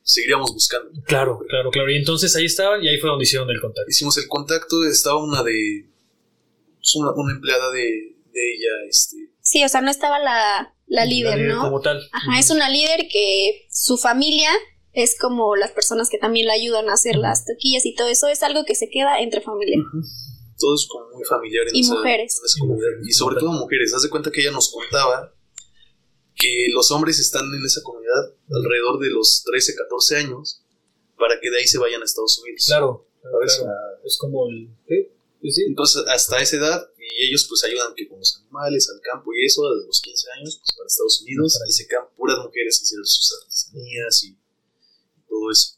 seguiríamos 0.03 0.53
buscando. 0.53 0.89
Claro, 1.05 1.39
claro, 1.49 1.69
claro. 1.69 1.91
Y 1.91 1.97
entonces 1.97 2.33
ahí 2.37 2.45
estaban 2.45 2.81
y 2.81 2.87
ahí 2.87 2.97
fue 2.97 3.09
donde 3.09 3.23
hicieron 3.23 3.49
el 3.49 3.59
contacto. 3.59 3.89
Hicimos 3.89 4.17
el 4.17 4.27
contacto, 4.29 4.85
estaba 4.85 5.21
una 5.23 5.43
de, 5.43 5.85
pues, 6.77 6.95
una, 6.95 7.11
una 7.11 7.33
empleada 7.33 7.69
de, 7.71 7.81
de 8.31 8.53
ella, 8.53 8.89
este, 8.89 9.17
Sí, 9.41 9.63
o 9.63 9.69
sea, 9.69 9.81
no 9.81 9.91
estaba 9.91 10.17
la, 10.19 10.73
la 10.87 11.05
líder, 11.05 11.39
¿no? 11.39 11.61
Como 11.61 11.81
tal. 11.81 12.01
Ajá, 12.11 12.39
es 12.39 12.51
una 12.51 12.69
líder 12.69 13.07
que 13.11 13.67
su 13.69 13.97
familia 13.97 14.49
es 14.93 15.17
como 15.19 15.55
las 15.55 15.71
personas 15.71 16.09
que 16.09 16.17
también 16.17 16.47
la 16.47 16.53
ayudan 16.53 16.89
a 16.89 16.93
hacer 16.93 17.15
las 17.15 17.45
toquillas 17.45 17.85
y 17.85 17.95
todo 17.95 18.07
eso. 18.07 18.27
Es 18.27 18.43
algo 18.43 18.65
que 18.65 18.75
se 18.75 18.89
queda 18.89 19.21
entre 19.21 19.41
familia. 19.41 19.77
todo 20.59 20.75
es 20.75 20.87
como 20.87 21.09
muy 21.09 21.23
familiar 21.23 21.67
en 21.67 21.75
Y 21.75 21.81
esa, 21.81 21.93
mujeres. 21.95 22.39
en 22.39 22.45
esa 22.45 22.59
comunidad. 22.59 22.89
Y 23.03 23.13
sobre 23.13 23.35
todo 23.37 23.51
mujeres. 23.53 23.93
Haz 23.93 24.03
de 24.03 24.09
cuenta 24.09 24.31
que 24.31 24.41
ella 24.41 24.51
nos 24.51 24.71
contaba 24.71 25.33
que 26.35 26.67
los 26.73 26.91
hombres 26.91 27.19
están 27.19 27.45
en 27.53 27.63
esa 27.65 27.81
comunidad 27.83 28.33
alrededor 28.49 28.99
de 28.99 29.09
los 29.09 29.43
13, 29.45 29.75
14 29.75 30.17
años 30.17 30.63
para 31.17 31.39
que 31.39 31.49
de 31.49 31.59
ahí 31.59 31.67
se 31.67 31.77
vayan 31.77 32.01
a 32.01 32.05
Estados 32.05 32.39
Unidos. 32.39 32.65
Claro, 32.65 33.07
claro, 33.21 33.37
claro. 33.39 33.71
Es 34.03 34.17
como 34.17 34.49
el. 34.49 34.69
¿qué? 34.87 35.13
Sí, 35.41 35.51
sí. 35.51 35.63
Entonces, 35.67 36.03
hasta 36.07 36.41
esa 36.41 36.57
edad, 36.57 36.89
y 36.97 37.27
ellos 37.27 37.45
pues 37.47 37.63
ayudan 37.63 37.93
que 37.95 38.07
con 38.07 38.19
los 38.19 38.37
animales, 38.37 38.89
al 38.89 39.01
campo 39.01 39.31
y 39.33 39.45
eso, 39.45 39.65
a 39.65 39.73
los 39.85 40.01
15 40.01 40.27
años, 40.37 40.57
pues 40.57 40.75
para 40.75 40.87
Estados 40.87 41.21
Unidos, 41.21 41.57
Para 41.57 41.69
y 41.69 41.71
se 41.71 41.87
quedan 41.87 42.05
puras 42.15 42.37
mujeres 42.43 42.81
hacer 42.81 42.99
sus 43.03 43.39
artesanías 43.41 44.23
y 44.23 44.37
todo 45.41 45.51
eso. 45.51 45.77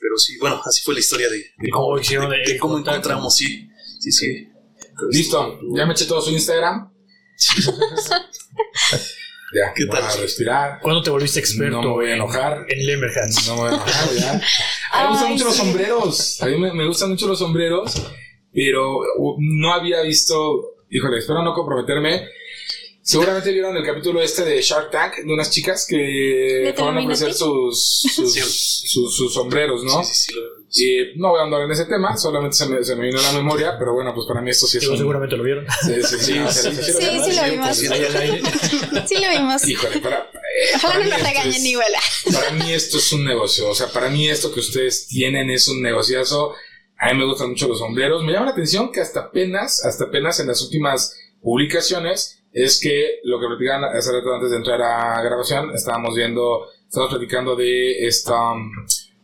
Pero 0.00 0.16
sí, 0.18 0.38
bueno, 0.38 0.60
así 0.64 0.82
fue 0.82 0.94
la 0.94 1.00
historia 1.00 1.28
de, 1.28 1.36
de 1.58 1.70
cómo 1.70 1.98
hicieron 1.98 2.30
de- 2.30 2.42
el 2.42 2.52
de 2.52 2.58
cómo 2.58 2.74
contacto. 2.74 2.98
encontramos, 2.98 3.36
sí, 3.36 3.68
sí, 4.00 4.12
sí. 4.12 4.48
Pero 4.96 5.08
Listo, 5.10 5.58
ya 5.76 5.86
me 5.86 5.92
eché 5.92 6.04
todo 6.06 6.20
su 6.22 6.30
Instagram. 6.30 6.90
ya, 9.54 9.72
¿Qué 9.74 9.86
tal? 9.86 10.02
a 10.04 10.16
respirar. 10.16 10.80
¿Cuándo 10.80 11.02
te 11.02 11.10
volviste 11.10 11.38
experto? 11.40 11.76
No 11.76 11.82
me 11.82 11.88
voy 11.94 12.06
a 12.10 12.14
enojar. 12.14 12.64
En 12.68 12.86
Lemmerhats. 12.86 13.46
No 13.46 13.54
me 13.56 13.60
voy 13.62 13.70
a 13.70 13.74
enojar, 13.74 14.14
ya. 14.14 14.42
A 14.92 15.02
mí 15.02 15.04
me 15.04 15.10
gustan 15.10 15.30
mucho 15.32 15.44
los 15.44 15.56
sombreros. 15.56 16.42
A 16.42 16.46
mí 16.46 16.58
me, 16.58 16.72
me 16.72 16.86
gustan 16.86 17.10
mucho 17.10 17.26
los 17.26 17.38
sombreros. 17.38 17.94
Pero 18.52 18.98
uh, 19.18 19.36
no 19.40 19.72
había 19.72 20.02
visto. 20.02 20.76
Híjole, 20.90 21.18
espero 21.18 21.42
no 21.42 21.54
comprometerme. 21.54 22.28
Seguramente 23.06 23.52
vieron 23.52 23.76
el 23.76 23.84
capítulo 23.84 24.22
este 24.22 24.44
de 24.46 24.62
Shark 24.62 24.90
Tank 24.90 25.16
de 25.16 25.30
unas 25.30 25.50
chicas 25.50 25.86
que 25.86 26.72
fueron 26.74 26.96
a 26.96 27.02
ofrecer 27.02 27.34
sus, 27.34 28.00
sus, 28.14 28.32
Sí. 28.32 28.40
sus, 28.40 29.14
sus 29.14 29.34
sombreros, 29.34 29.84
¿no? 29.84 30.02
Sí, 30.02 30.14
sí, 30.14 30.32
sí, 30.70 30.84
Y 31.14 31.18
no 31.18 31.28
voy 31.32 31.40
a 31.40 31.42
andar 31.42 31.60
en 31.62 31.70
ese 31.70 31.84
tema, 31.84 32.16
solamente 32.16 32.56
se 32.56 32.66
me, 32.66 32.82
se 32.82 32.96
me 32.96 33.04
vino 33.06 33.20
a 33.20 33.22
la 33.24 33.32
memoria, 33.32 33.76
pero 33.78 33.92
bueno, 33.92 34.14
pues 34.14 34.26
para 34.26 34.40
mí 34.40 34.50
esto 34.50 34.66
sí 34.66 34.78
es 34.78 34.88
un... 34.88 34.96
seguramente 34.96 35.36
lo 35.36 35.44
vieron. 35.44 35.66
Sí, 35.82 36.02
sí, 36.02 36.16
sí, 36.16 36.16
Sí, 36.16 36.32
sí, 36.48 36.70
sí, 36.72 36.82
sí, 36.82 36.92
sí, 36.92 37.36
lo 37.36 37.44
vimos. 37.50 37.76
Sí, 37.76 39.14
lo 39.20 39.30
vimos. 39.30 39.68
Híjole, 39.68 39.98
para, 40.00 40.18
eh, 40.20 40.76
Ojalá 40.76 40.94
para 40.94 40.98
no 40.98 41.04
mí 41.04 41.10
nos 41.10 41.18
esto 41.18 41.28
regañen 41.28 41.54
es- 41.56 41.64
igual. 41.66 41.92
para 42.32 42.50
mí 42.52 42.72
esto 42.72 42.96
es 42.96 43.12
un 43.12 43.24
negocio, 43.26 43.68
o 43.68 43.74
sea, 43.74 43.88
para 43.92 44.08
mí 44.08 44.30
esto 44.30 44.50
que 44.50 44.60
ustedes 44.60 45.08
tienen 45.08 45.50
es 45.50 45.68
un 45.68 45.82
negociazo 45.82 46.54
A 46.98 47.12
mí 47.12 47.18
me 47.18 47.26
gustan 47.26 47.50
mucho 47.50 47.68
los 47.68 47.80
sombreros. 47.80 48.22
Me 48.24 48.32
llama 48.32 48.46
la 48.46 48.52
atención 48.52 48.90
que 48.92 49.00
hasta 49.02 49.20
apenas, 49.20 49.84
hasta 49.84 50.04
apenas 50.04 50.40
en 50.40 50.46
las 50.46 50.62
últimas 50.62 51.14
publicaciones, 51.42 52.38
es 52.54 52.80
que 52.80 53.18
lo 53.24 53.38
que 53.40 53.46
platicaban 53.48 53.84
hace 53.84 54.12
rato 54.12 54.32
antes 54.32 54.50
de 54.50 54.56
entrar 54.56 54.80
a 54.80 55.20
grabación, 55.22 55.72
estábamos 55.74 56.14
viendo, 56.14 56.68
estábamos 56.88 57.14
platicando 57.16 57.56
de 57.56 58.06
esta, 58.06 58.52
um, 58.52 58.70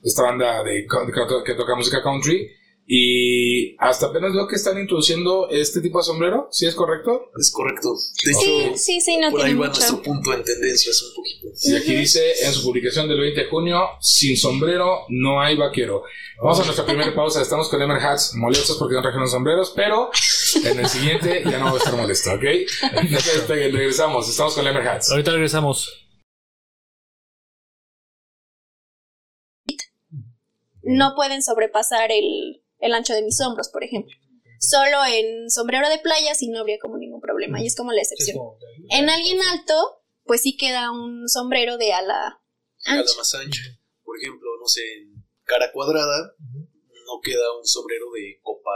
esta 0.02 0.22
banda 0.24 0.62
de, 0.64 0.86
que, 0.86 1.42
que 1.44 1.54
toca 1.54 1.74
música 1.76 2.02
country 2.02 2.50
y 2.92 3.76
hasta 3.78 4.06
apenas 4.06 4.32
veo 4.34 4.48
que 4.48 4.56
están 4.56 4.76
introduciendo 4.76 5.48
este 5.48 5.80
tipo 5.80 5.98
de 5.98 6.04
sombrero, 6.04 6.48
¿sí 6.50 6.66
es 6.66 6.74
correcto? 6.74 7.30
Es 7.38 7.52
correcto. 7.52 7.90
De 8.24 8.34
Sí, 8.34 8.60
hecho, 8.62 8.76
sí, 8.76 9.00
sí, 9.00 9.16
no 9.18 9.30
por 9.30 9.42
ahí 9.42 9.54
va 9.54 9.68
mucho. 9.68 9.78
nuestro 9.78 10.02
punto 10.02 10.34
en 10.34 10.42
tendencias 10.42 11.00
un 11.00 11.14
poquito. 11.14 11.46
Y 11.62 11.76
aquí 11.76 11.94
dice 11.94 12.32
en 12.44 12.52
su 12.52 12.64
publicación 12.64 13.08
del 13.08 13.20
20 13.20 13.42
de 13.42 13.48
junio, 13.48 13.80
sin 14.00 14.36
sombrero 14.36 15.02
no 15.08 15.40
hay 15.40 15.56
vaquero. 15.56 16.02
Vamos 16.42 16.58
a 16.58 16.64
nuestra 16.64 16.84
primera 16.84 17.14
pausa, 17.14 17.40
estamos 17.40 17.68
con 17.68 17.80
Emer 17.80 17.98
Hats 17.98 18.34
molestos 18.34 18.76
porque 18.76 18.96
no 18.96 19.02
trajeron 19.02 19.28
sombreros, 19.28 19.72
pero 19.76 20.10
en 20.56 20.78
el 20.80 20.88
siguiente 20.88 21.42
ya 21.44 21.58
no 21.58 21.66
voy 21.70 21.74
a 21.74 21.78
estar 21.78 21.96
molesto, 21.96 22.30
¿ok? 22.32 22.44
No 23.10 23.20
se 23.20 23.32
despeguen, 23.38 23.72
regresamos, 23.72 24.28
estamos 24.28 24.54
con 24.54 24.66
Emer 24.66 24.86
Hats. 24.88 25.10
Ahorita 25.10 25.32
regresamos. 25.32 26.06
no 30.82 31.14
pueden 31.14 31.42
sobrepasar 31.42 32.10
el, 32.10 32.62
el 32.78 32.94
ancho 32.94 33.12
de 33.14 33.22
mis 33.22 33.40
hombros, 33.40 33.68
por 33.68 33.84
ejemplo. 33.84 34.14
Solo 34.58 34.98
en 35.06 35.48
sombrero 35.50 35.88
de 35.88 35.98
playa 35.98 36.34
sí 36.34 36.48
no 36.48 36.60
habría 36.60 36.78
como 36.78 36.98
ningún 36.98 37.20
problema 37.20 37.62
y 37.62 37.66
es 37.66 37.76
como 37.76 37.92
la 37.92 38.02
excepción. 38.02 38.36
En 38.90 39.08
alguien 39.08 39.38
alto, 39.52 40.02
pues 40.24 40.42
sí 40.42 40.56
queda 40.56 40.90
un 40.90 41.28
sombrero 41.28 41.78
de 41.78 41.92
ala 41.92 42.40
Ala 42.86 43.00
ancha. 43.00 43.12
más 43.16 43.34
ancha. 43.34 43.62
Por 44.02 44.18
ejemplo, 44.18 44.48
no 44.60 44.66
sé, 44.66 44.80
en 44.98 45.24
cara 45.44 45.72
cuadrada 45.72 46.34
no 46.38 47.20
queda 47.22 47.56
un 47.58 47.66
sombrero 47.66 48.06
de 48.12 48.38
copa 48.42 48.70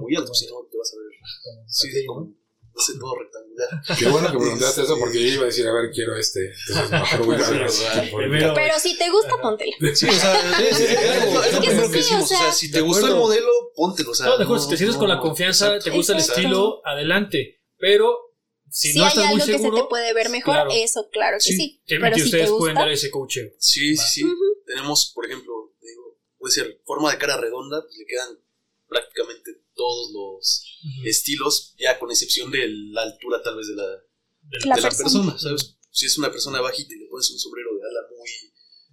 muy 0.00 0.14
alto, 0.16 0.32
si 0.34 0.46
no 0.46 0.66
te 0.70 0.76
vas 0.78 0.92
a 0.94 0.96
ver. 0.98 1.66
Sí, 1.66 2.06
como, 2.06 2.20
no 2.26 2.80
sé, 2.80 2.92
todo 3.00 3.14
rectangular. 3.16 3.68
Qué 3.98 4.06
bueno 4.08 4.30
que 4.30 4.38
preguntaste 4.38 4.82
eso 4.82 4.96
porque 4.98 5.20
yo 5.20 5.26
iba 5.34 5.42
a 5.42 5.46
decir, 5.46 5.66
a 5.66 5.72
ver, 5.72 5.90
quiero 5.90 6.16
este. 6.16 6.52
Entonces, 6.68 6.90
mejor 6.90 7.26
voy 7.26 7.34
a 7.42 7.50
ver 7.50 7.62
así, 7.64 7.84
por- 8.10 8.20
Primero- 8.22 8.54
Pero 8.54 8.78
si 8.78 8.96
te 8.96 9.10
gusta, 9.10 9.32
póntela. 9.42 9.74
Sí, 9.94 10.06
o 10.08 10.12
sea, 10.12 10.60
es, 10.60 10.80
es- 10.80 10.90
es 10.90 11.34
lo- 11.34 11.42
es 11.42 11.54
lo 11.54 11.60
que 11.60 11.66
primero 11.66 11.86
sí, 11.86 11.92
que 11.92 11.98
decimos. 11.98 12.24
o 12.24 12.26
sea, 12.26 12.38
o 12.38 12.42
sea, 12.42 12.52
si 12.52 12.70
te 12.70 12.78
de 12.78 12.82
gustó 12.82 13.06
el 13.08 13.14
modelo, 13.16 13.50
póntelo. 13.74 14.10
O 14.12 14.14
sea, 14.14 14.26
No, 14.26 14.38
de 14.38 14.44
acuerdo, 14.44 14.62
no- 14.62 14.64
si 14.64 14.70
te 14.70 14.76
sientes 14.76 14.96
con 14.96 15.08
la 15.08 15.18
confianza, 15.20 15.78
te 15.80 15.90
gusta 15.90 16.12
el 16.12 16.20
estilo, 16.20 16.80
adelante. 16.86 17.60
Pero 17.76 18.16
si 18.70 18.92
Si 18.92 18.98
no 18.98 19.04
hay 19.04 19.08
estás 19.08 19.24
muy 19.24 19.34
algo 19.34 19.46
que 19.46 19.52
se 19.52 19.58
seguro, 19.58 19.82
te 19.84 19.88
puede 19.88 20.14
ver 20.14 20.28
mejor, 20.30 20.54
claro. 20.54 20.70
eso 20.72 21.08
claro 21.10 21.36
que 21.38 21.40
Sí, 21.44 21.56
sí. 21.56 21.82
que 21.86 21.98
Pero 21.98 22.14
que 22.16 22.22
si 22.22 22.30
te 22.30 22.36
ustedes 22.36 22.50
pueden 22.50 22.74
gusta, 22.76 22.80
dar 22.80 22.90
ese 22.92 23.10
coacheo. 23.10 23.48
Sí, 23.58 23.96
sí, 23.96 24.06
sí. 24.22 24.24
Tenemos, 24.66 25.10
por 25.14 25.24
ejemplo, 25.26 25.72
digo, 25.80 26.16
puede 26.38 26.52
ser 26.52 26.80
forma 26.84 27.10
de 27.10 27.18
cara 27.18 27.38
redonda, 27.38 27.80
pues 27.82 27.96
le 27.96 28.04
quedan 28.04 28.38
prácticamente 28.88 29.62
todos 29.74 30.10
los 30.12 30.78
estilos, 31.04 31.74
ya 31.78 31.98
con 31.98 32.10
excepción 32.10 32.50
de 32.50 32.66
la 32.92 33.02
altura 33.02 33.42
tal 33.42 33.56
vez 33.56 33.68
de 33.68 33.74
la, 33.76 33.84
La 33.84 34.76
de 34.76 34.82
la 34.82 34.88
persona. 34.88 35.32
persona, 35.32 35.38
¿sabes? 35.38 35.76
Si 35.90 36.06
es 36.06 36.18
una 36.18 36.30
persona 36.30 36.60
bajita 36.60 36.94
y 36.94 36.98
le 36.98 37.06
pones 37.06 37.30
un 37.30 37.38
sombrero 37.38 37.70
de 37.74 37.80
ala 37.88 38.00
muy 38.16 38.28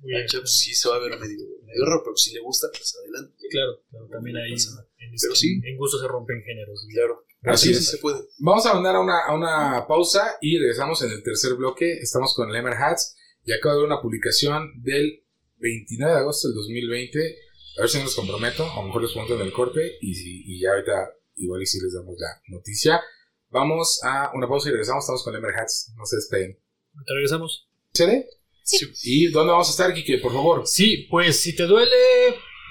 Muy 0.01 0.15
ancha, 0.21 0.39
pues 0.39 0.57
sí 0.57 0.73
se 0.73 0.89
va 0.89 0.95
a 0.95 0.99
ver 0.99 1.17
medio, 1.19 1.45
medio 1.63 1.85
raro, 1.85 2.01
pero 2.03 2.15
si 2.17 2.33
le 2.33 2.39
gusta, 2.39 2.67
pues 2.71 2.95
adelante. 3.01 3.35
Claro, 3.49 3.81
claro, 3.89 4.07
también 4.11 4.37
ahí 4.37 4.51
en, 4.53 5.11
Pero 5.21 5.35
sí. 5.35 5.59
en 5.63 5.77
gusto 5.77 5.99
se 5.99 6.07
rompen 6.07 6.41
géneros. 6.43 6.85
Claro. 6.91 7.25
Así 7.43 7.67
sí, 7.67 7.73
es. 7.73 7.79
sí 7.79 7.91
se 7.91 7.97
puede. 7.99 8.19
Vamos 8.39 8.65
a 8.65 8.73
mandar 8.73 8.95
a 8.95 8.99
una, 8.99 9.19
a 9.25 9.35
una 9.35 9.85
pausa 9.87 10.37
y 10.41 10.57
regresamos 10.57 11.01
en 11.03 11.11
el 11.11 11.23
tercer 11.23 11.53
bloque. 11.55 11.93
Estamos 12.01 12.33
con 12.35 12.51
Lemer 12.51 12.73
Hats 12.73 13.15
y 13.45 13.53
acabo 13.53 13.75
de 13.75 13.81
ver 13.81 13.91
una 13.91 14.01
publicación 14.01 14.81
del 14.81 15.23
29 15.57 16.13
de 16.13 16.19
agosto 16.19 16.47
del 16.47 16.55
2020. 16.55 17.37
A 17.77 17.81
ver 17.81 17.89
si 17.89 17.97
no 17.97 18.05
los 18.05 18.15
comprometo, 18.15 18.63
a 18.71 18.75
lo 18.77 18.83
mejor 18.83 19.01
les 19.01 19.11
pregunto 19.11 19.35
en 19.35 19.41
el 19.41 19.51
corte 19.53 19.97
y, 20.01 20.13
si, 20.15 20.43
y 20.45 20.61
ya 20.61 20.69
ahorita 20.71 21.09
igual 21.35 21.61
y 21.61 21.65
si 21.65 21.79
les 21.81 21.93
damos 21.93 22.15
la 22.17 22.41
noticia. 22.47 23.01
Vamos 23.49 23.99
a 24.03 24.31
una 24.33 24.47
pausa 24.47 24.69
y 24.69 24.71
regresamos. 24.71 25.03
Estamos 25.03 25.23
con 25.23 25.33
Lemer 25.33 25.51
Hats. 25.57 25.93
No 25.97 26.05
se 26.05 26.15
despeguen. 26.17 26.59
¿Te 27.05 27.13
regresamos? 27.13 27.67
¿Cede? 27.93 28.27
Sí. 28.63 28.87
¿Y 29.03 29.27
dónde 29.27 29.51
vamos 29.51 29.67
a 29.67 29.71
estar, 29.71 29.93
Kike? 29.93 30.17
Por 30.19 30.33
favor. 30.33 30.65
Sí, 30.65 31.07
pues 31.09 31.39
si 31.39 31.55
te 31.55 31.63
duele 31.63 31.95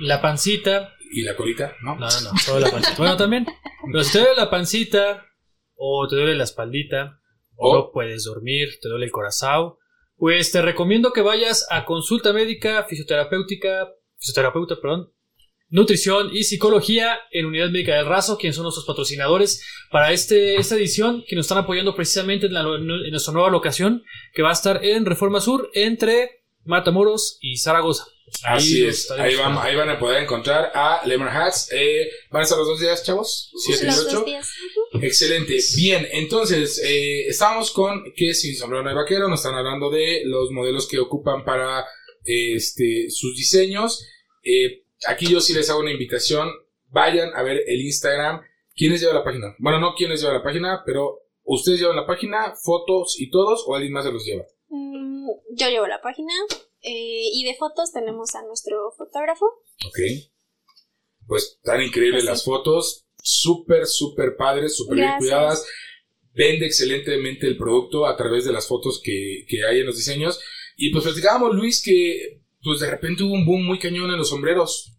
la 0.01 0.21
pancita, 0.21 0.91
¿Y 1.13 1.23
la 1.23 1.37
colita? 1.37 1.77
¿No? 1.83 1.95
no, 1.95 2.09
no, 2.09 2.21
no, 2.33 2.39
solo 2.39 2.59
la 2.61 2.71
pancita. 2.71 2.97
Bueno, 2.99 3.17
también, 3.17 3.47
pero 3.93 4.03
si 4.03 4.13
te 4.13 4.19
duele 4.19 4.35
la 4.37 4.51
pancita, 4.51 5.25
o 5.77 6.09
te 6.09 6.17
duele 6.17 6.35
la 6.35 6.43
espaldita, 6.45 7.21
o 7.55 7.71
O- 7.71 7.75
no 7.77 7.91
puedes 7.93 8.25
dormir, 8.25 8.71
te 8.83 8.89
duele 8.89 9.05
el 9.07 9.13
corazón, 9.13 9.75
pues 10.17 10.51
te 10.51 10.61
recomiendo 10.61 11.13
que 11.13 11.21
vayas 11.23 11.67
a 11.71 11.85
consulta 11.85 12.33
médica, 12.33 12.83
fisioterapéutica, 12.85 13.89
fisioterapeuta, 14.18 14.76
perdón, 14.80 15.11
nutrición 15.71 16.30
y 16.33 16.44
psicología 16.44 17.18
en 17.33 17.47
Unidad 17.47 17.71
Médica 17.71 17.97
del 17.97 18.06
Razo, 18.06 18.38
quienes 18.38 18.54
son 18.56 18.62
nuestros 18.64 18.87
patrocinadores 18.87 19.64
para 19.90 20.12
este, 20.12 20.56
esta 20.56 20.76
edición, 20.76 21.25
que 21.26 21.35
nos 21.37 21.47
están 21.47 21.59
apoyando 21.59 21.94
precisamente 21.97 22.47
en, 22.47 22.52
la- 22.54 22.61
en 22.76 23.11
nuestra 23.11 23.33
nueva 23.33 23.50
locación, 23.50 24.02
que 24.35 24.42
va 24.42 24.50
a 24.50 24.52
estar 24.54 24.85
en 24.85 25.04
Reforma 25.04 25.40
Sur, 25.40 25.71
entre 25.75 26.44
Matamoros 26.64 27.38
y 27.40 27.56
Zaragoza. 27.59 28.04
Así 28.44 28.80
los 28.85 28.94
es. 28.94 29.11
Ahí 29.12 29.35
van, 29.37 29.56
ahí 29.59 29.76
van 29.76 29.90
a 29.90 29.99
poder 29.99 30.23
encontrar 30.23 30.73
a 30.75 31.02
Lemer 31.06 31.28
Hats. 31.28 31.71
Eh, 31.73 32.09
¿Van 32.30 32.40
a 32.40 32.44
estar 32.44 32.59
los 32.59 32.66
dos 32.66 32.80
días, 32.80 33.04
chavos? 33.04 33.50
¿Siete 33.56 33.85
y 33.85 33.87
Los 33.87 34.06
ocho? 34.06 34.16
dos 34.16 34.25
días. 34.26 34.50
Excelente. 35.02 35.59
Bien, 35.76 36.09
entonces, 36.12 36.80
eh, 36.85 37.26
estábamos 37.28 37.71
con 37.71 38.02
que 38.16 38.33
sin 38.35 38.56
sombrero 38.56 38.83
no 38.83 38.88
hay 38.90 38.97
vaquero, 38.97 39.28
nos 39.28 39.40
están 39.40 39.54
hablando 39.56 39.90
de 39.90 40.23
los 40.25 40.50
modelos 40.50 40.88
que 40.88 40.99
ocupan 40.99 41.44
para 41.44 41.85
este, 42.25 43.07
sus 43.11 43.37
diseños. 43.37 44.04
Eh, 44.43 44.85
aquí 45.07 45.26
yo 45.31 45.40
sí 45.40 45.52
les 45.54 45.71
hago 45.71 45.81
una 45.81 45.93
invitación, 45.93 46.49
vayan 46.88 47.31
a 47.35 47.43
ver 47.43 47.62
el 47.66 47.81
Instagram. 47.83 48.40
¿Quiénes 48.75 49.00
llevan 49.00 49.16
la 49.16 49.25
página? 49.25 49.54
Bueno, 49.59 49.78
no 49.81 49.95
quiénes 49.97 50.21
llevan 50.21 50.37
la 50.38 50.43
página, 50.43 50.83
pero 50.85 51.21
ustedes 51.45 51.78
llevan 51.81 51.97
la 51.97 52.07
página, 52.07 52.54
fotos 52.62 53.16
y 53.21 53.31
todos, 53.31 53.64
o 53.66 53.75
alguien 53.75 53.93
más 53.93 54.04
se 54.04 54.12
los 54.12 54.25
lleva. 54.25 54.45
Mm, 54.69 55.28
Yo 55.52 55.69
llevo 55.69 55.87
la 55.87 56.00
página 56.02 56.33
eh, 56.83 57.28
y 57.33 57.45
de 57.45 57.54
fotos 57.54 57.93
tenemos 57.93 58.35
a 58.35 58.43
nuestro 58.43 58.90
fotógrafo. 58.97 59.47
Ok. 59.87 59.99
Pues 61.26 61.59
tan 61.62 61.81
increíbles 61.83 62.25
Pues 62.25 62.25
sí. 62.25 62.28
las 62.31 62.45
fotos, 62.45 63.07
súper, 63.23 63.87
súper 63.87 64.37
padres, 64.37 64.76
súper 64.76 64.97
bien 64.97 65.12
cuidadas. 65.19 65.66
Vende 66.35 66.66
excelentemente 66.66 67.47
el 67.47 67.57
producto 67.57 68.07
a 68.07 68.16
través 68.16 68.45
de 68.45 68.52
las 68.52 68.66
fotos 68.66 69.00
que, 69.02 69.45
que 69.49 69.64
hay 69.64 69.81
en 69.81 69.87
los 69.87 69.97
diseños. 69.97 70.40
Y 70.76 70.90
pues 70.90 71.04
platicábamos, 71.04 71.54
Luis, 71.54 71.83
que 71.83 72.40
pues 72.62 72.81
de 72.81 72.90
repente 72.90 73.23
hubo 73.23 73.35
un 73.35 73.45
boom 73.45 73.64
muy 73.64 73.78
cañón 73.78 74.11
en 74.11 74.19
los 74.19 74.28
sombreros. 74.28 74.90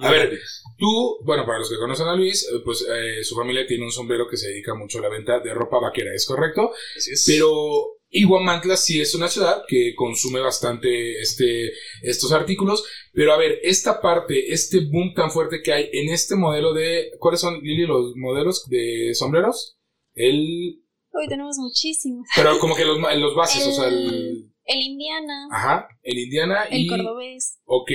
A 0.00 0.12
ver, 0.12 0.38
tú, 0.78 1.18
bueno, 1.24 1.44
para 1.44 1.58
los 1.58 1.68
que 1.68 1.76
conocen 1.76 2.06
a 2.06 2.14
Luis, 2.14 2.44
eh, 2.44 2.60
pues 2.64 2.86
eh, 2.88 3.24
su 3.24 3.34
familia 3.34 3.66
tiene 3.66 3.84
un 3.84 3.90
sombrero 3.90 4.28
que 4.28 4.36
se 4.36 4.48
dedica 4.48 4.74
mucho 4.74 4.98
a 4.98 5.02
la 5.02 5.08
venta 5.08 5.40
de 5.40 5.52
ropa 5.52 5.80
vaquera, 5.80 6.14
¿es 6.14 6.24
correcto? 6.24 6.70
Así 6.96 7.10
es. 7.10 7.24
Pero 7.26 7.98
Iguamantla 8.10 8.76
sí 8.76 9.00
es 9.00 9.14
una 9.14 9.28
ciudad 9.28 9.64
que 9.68 9.94
consume 9.94 10.40
bastante 10.40 11.20
este, 11.20 11.72
estos 12.02 12.32
artículos. 12.32 12.84
Pero 13.12 13.32
a 13.32 13.36
ver, 13.36 13.58
esta 13.62 14.00
parte, 14.00 14.52
este 14.52 14.80
boom 14.80 15.12
tan 15.14 15.30
fuerte 15.30 15.62
que 15.62 15.72
hay 15.72 15.90
en 15.92 16.10
este 16.10 16.36
modelo 16.36 16.72
de. 16.72 17.10
¿Cuáles 17.18 17.40
son, 17.40 17.60
Lili, 17.60 17.86
los 17.86 18.14
modelos 18.16 18.66
de 18.68 19.10
sombreros? 19.14 19.78
El. 20.14 20.80
Hoy 21.12 21.28
tenemos 21.28 21.56
muchísimos. 21.58 22.26
Pero 22.34 22.58
como 22.58 22.76
que 22.76 22.84
los, 22.84 22.98
los 22.98 23.34
bases, 23.34 23.66
o 23.66 23.72
sea, 23.72 23.88
el. 23.88 24.52
El, 24.68 24.76
el 24.78 24.82
Indiana, 24.84 25.48
Ajá, 25.50 25.88
el 26.02 26.18
Indiana 26.18 26.64
el 26.64 26.80
y. 26.82 26.86
cordobés. 26.88 27.58
Ok. 27.64 27.90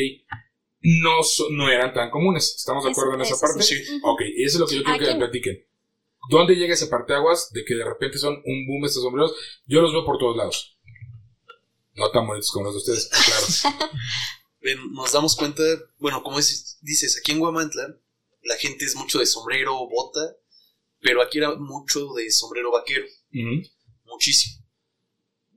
No, 0.82 1.24
so- 1.24 1.50
no 1.52 1.70
eran 1.70 1.94
tan 1.94 2.10
comunes. 2.12 2.56
¿Estamos 2.58 2.84
de 2.84 2.92
Eso- 2.92 3.00
acuerdo 3.02 3.16
en 3.16 3.22
esa 3.22 3.40
parte? 3.40 3.64
sí. 3.64 3.76
Ok, 4.04 4.22
eso 4.38 4.58
es 4.58 4.60
lo 4.60 4.68
que 4.68 4.76
yo 4.76 4.84
quiero 4.84 5.00
que 5.00 5.14
me 5.14 5.20
platiquen. 5.20 5.66
¿Dónde 6.30 6.56
llega 6.56 6.74
ese 6.74 6.88
parteaguas 6.88 7.52
de 7.54 7.64
que 7.66 7.76
de 7.76 7.86
repente 7.86 8.18
son 8.18 8.42
un 8.46 8.66
boom 8.68 8.86
estos 8.86 9.04
sombreros? 9.04 9.34
Yo 9.66 9.82
los 9.82 9.94
veo 9.94 10.06
por 10.06 10.18
todos 10.18 10.36
lados. 10.38 10.78
No 11.96 12.10
tan 12.12 12.26
bonitos 12.28 12.50
como 12.52 12.66
los 12.66 12.74
de 12.74 12.78
ustedes, 12.94 13.10
claro. 13.62 13.92
Nos 14.92 15.12
damos 15.12 15.36
cuenta, 15.36 15.62
bueno, 16.00 16.24
como 16.24 16.40
es- 16.40 16.80
dices, 16.82 17.18
aquí 17.20 17.32
en 17.34 17.40
Guamantla 17.40 17.96
la 18.44 18.56
gente 18.58 18.84
es 18.86 18.96
mucho 18.96 19.20
de 19.20 19.26
sombrero, 19.26 19.74
bota, 19.88 20.36
pero 21.02 21.22
aquí 21.22 21.38
era 21.38 21.54
mucho 21.56 22.14
de 22.14 22.30
sombrero 22.32 22.72
vaquero, 22.72 23.06
muchísimo. 24.06 24.66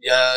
Ya 0.01 0.35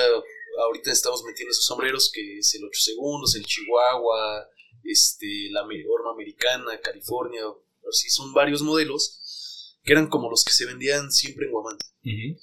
ahorita 0.66 0.92
estamos 0.92 1.24
metiendo 1.24 1.52
esos 1.52 1.66
sombreros 1.66 2.12
que 2.14 2.40
es 2.40 2.54
el 2.56 2.66
8 2.66 2.80
segundos, 2.80 3.36
el 3.36 3.46
Chihuahua, 3.46 4.48
este, 4.84 5.50
la 5.52 5.62
horma 5.62 6.12
americana, 6.14 6.80
California, 6.82 7.44
así 7.90 8.10
son 8.10 8.34
varios 8.34 8.62
modelos 8.62 9.78
que 9.84 9.94
eran 9.94 10.08
como 10.08 10.30
los 10.30 10.44
que 10.44 10.54
se 10.54 10.66
vendían 10.66 11.12
siempre 11.12 11.48
en. 11.48 11.78
Ujú. 12.06 12.40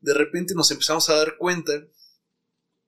de 0.00 0.14
repente 0.14 0.54
nos 0.54 0.70
empezamos 0.70 1.08
a 1.10 1.14
dar 1.16 1.36
cuenta 1.36 1.72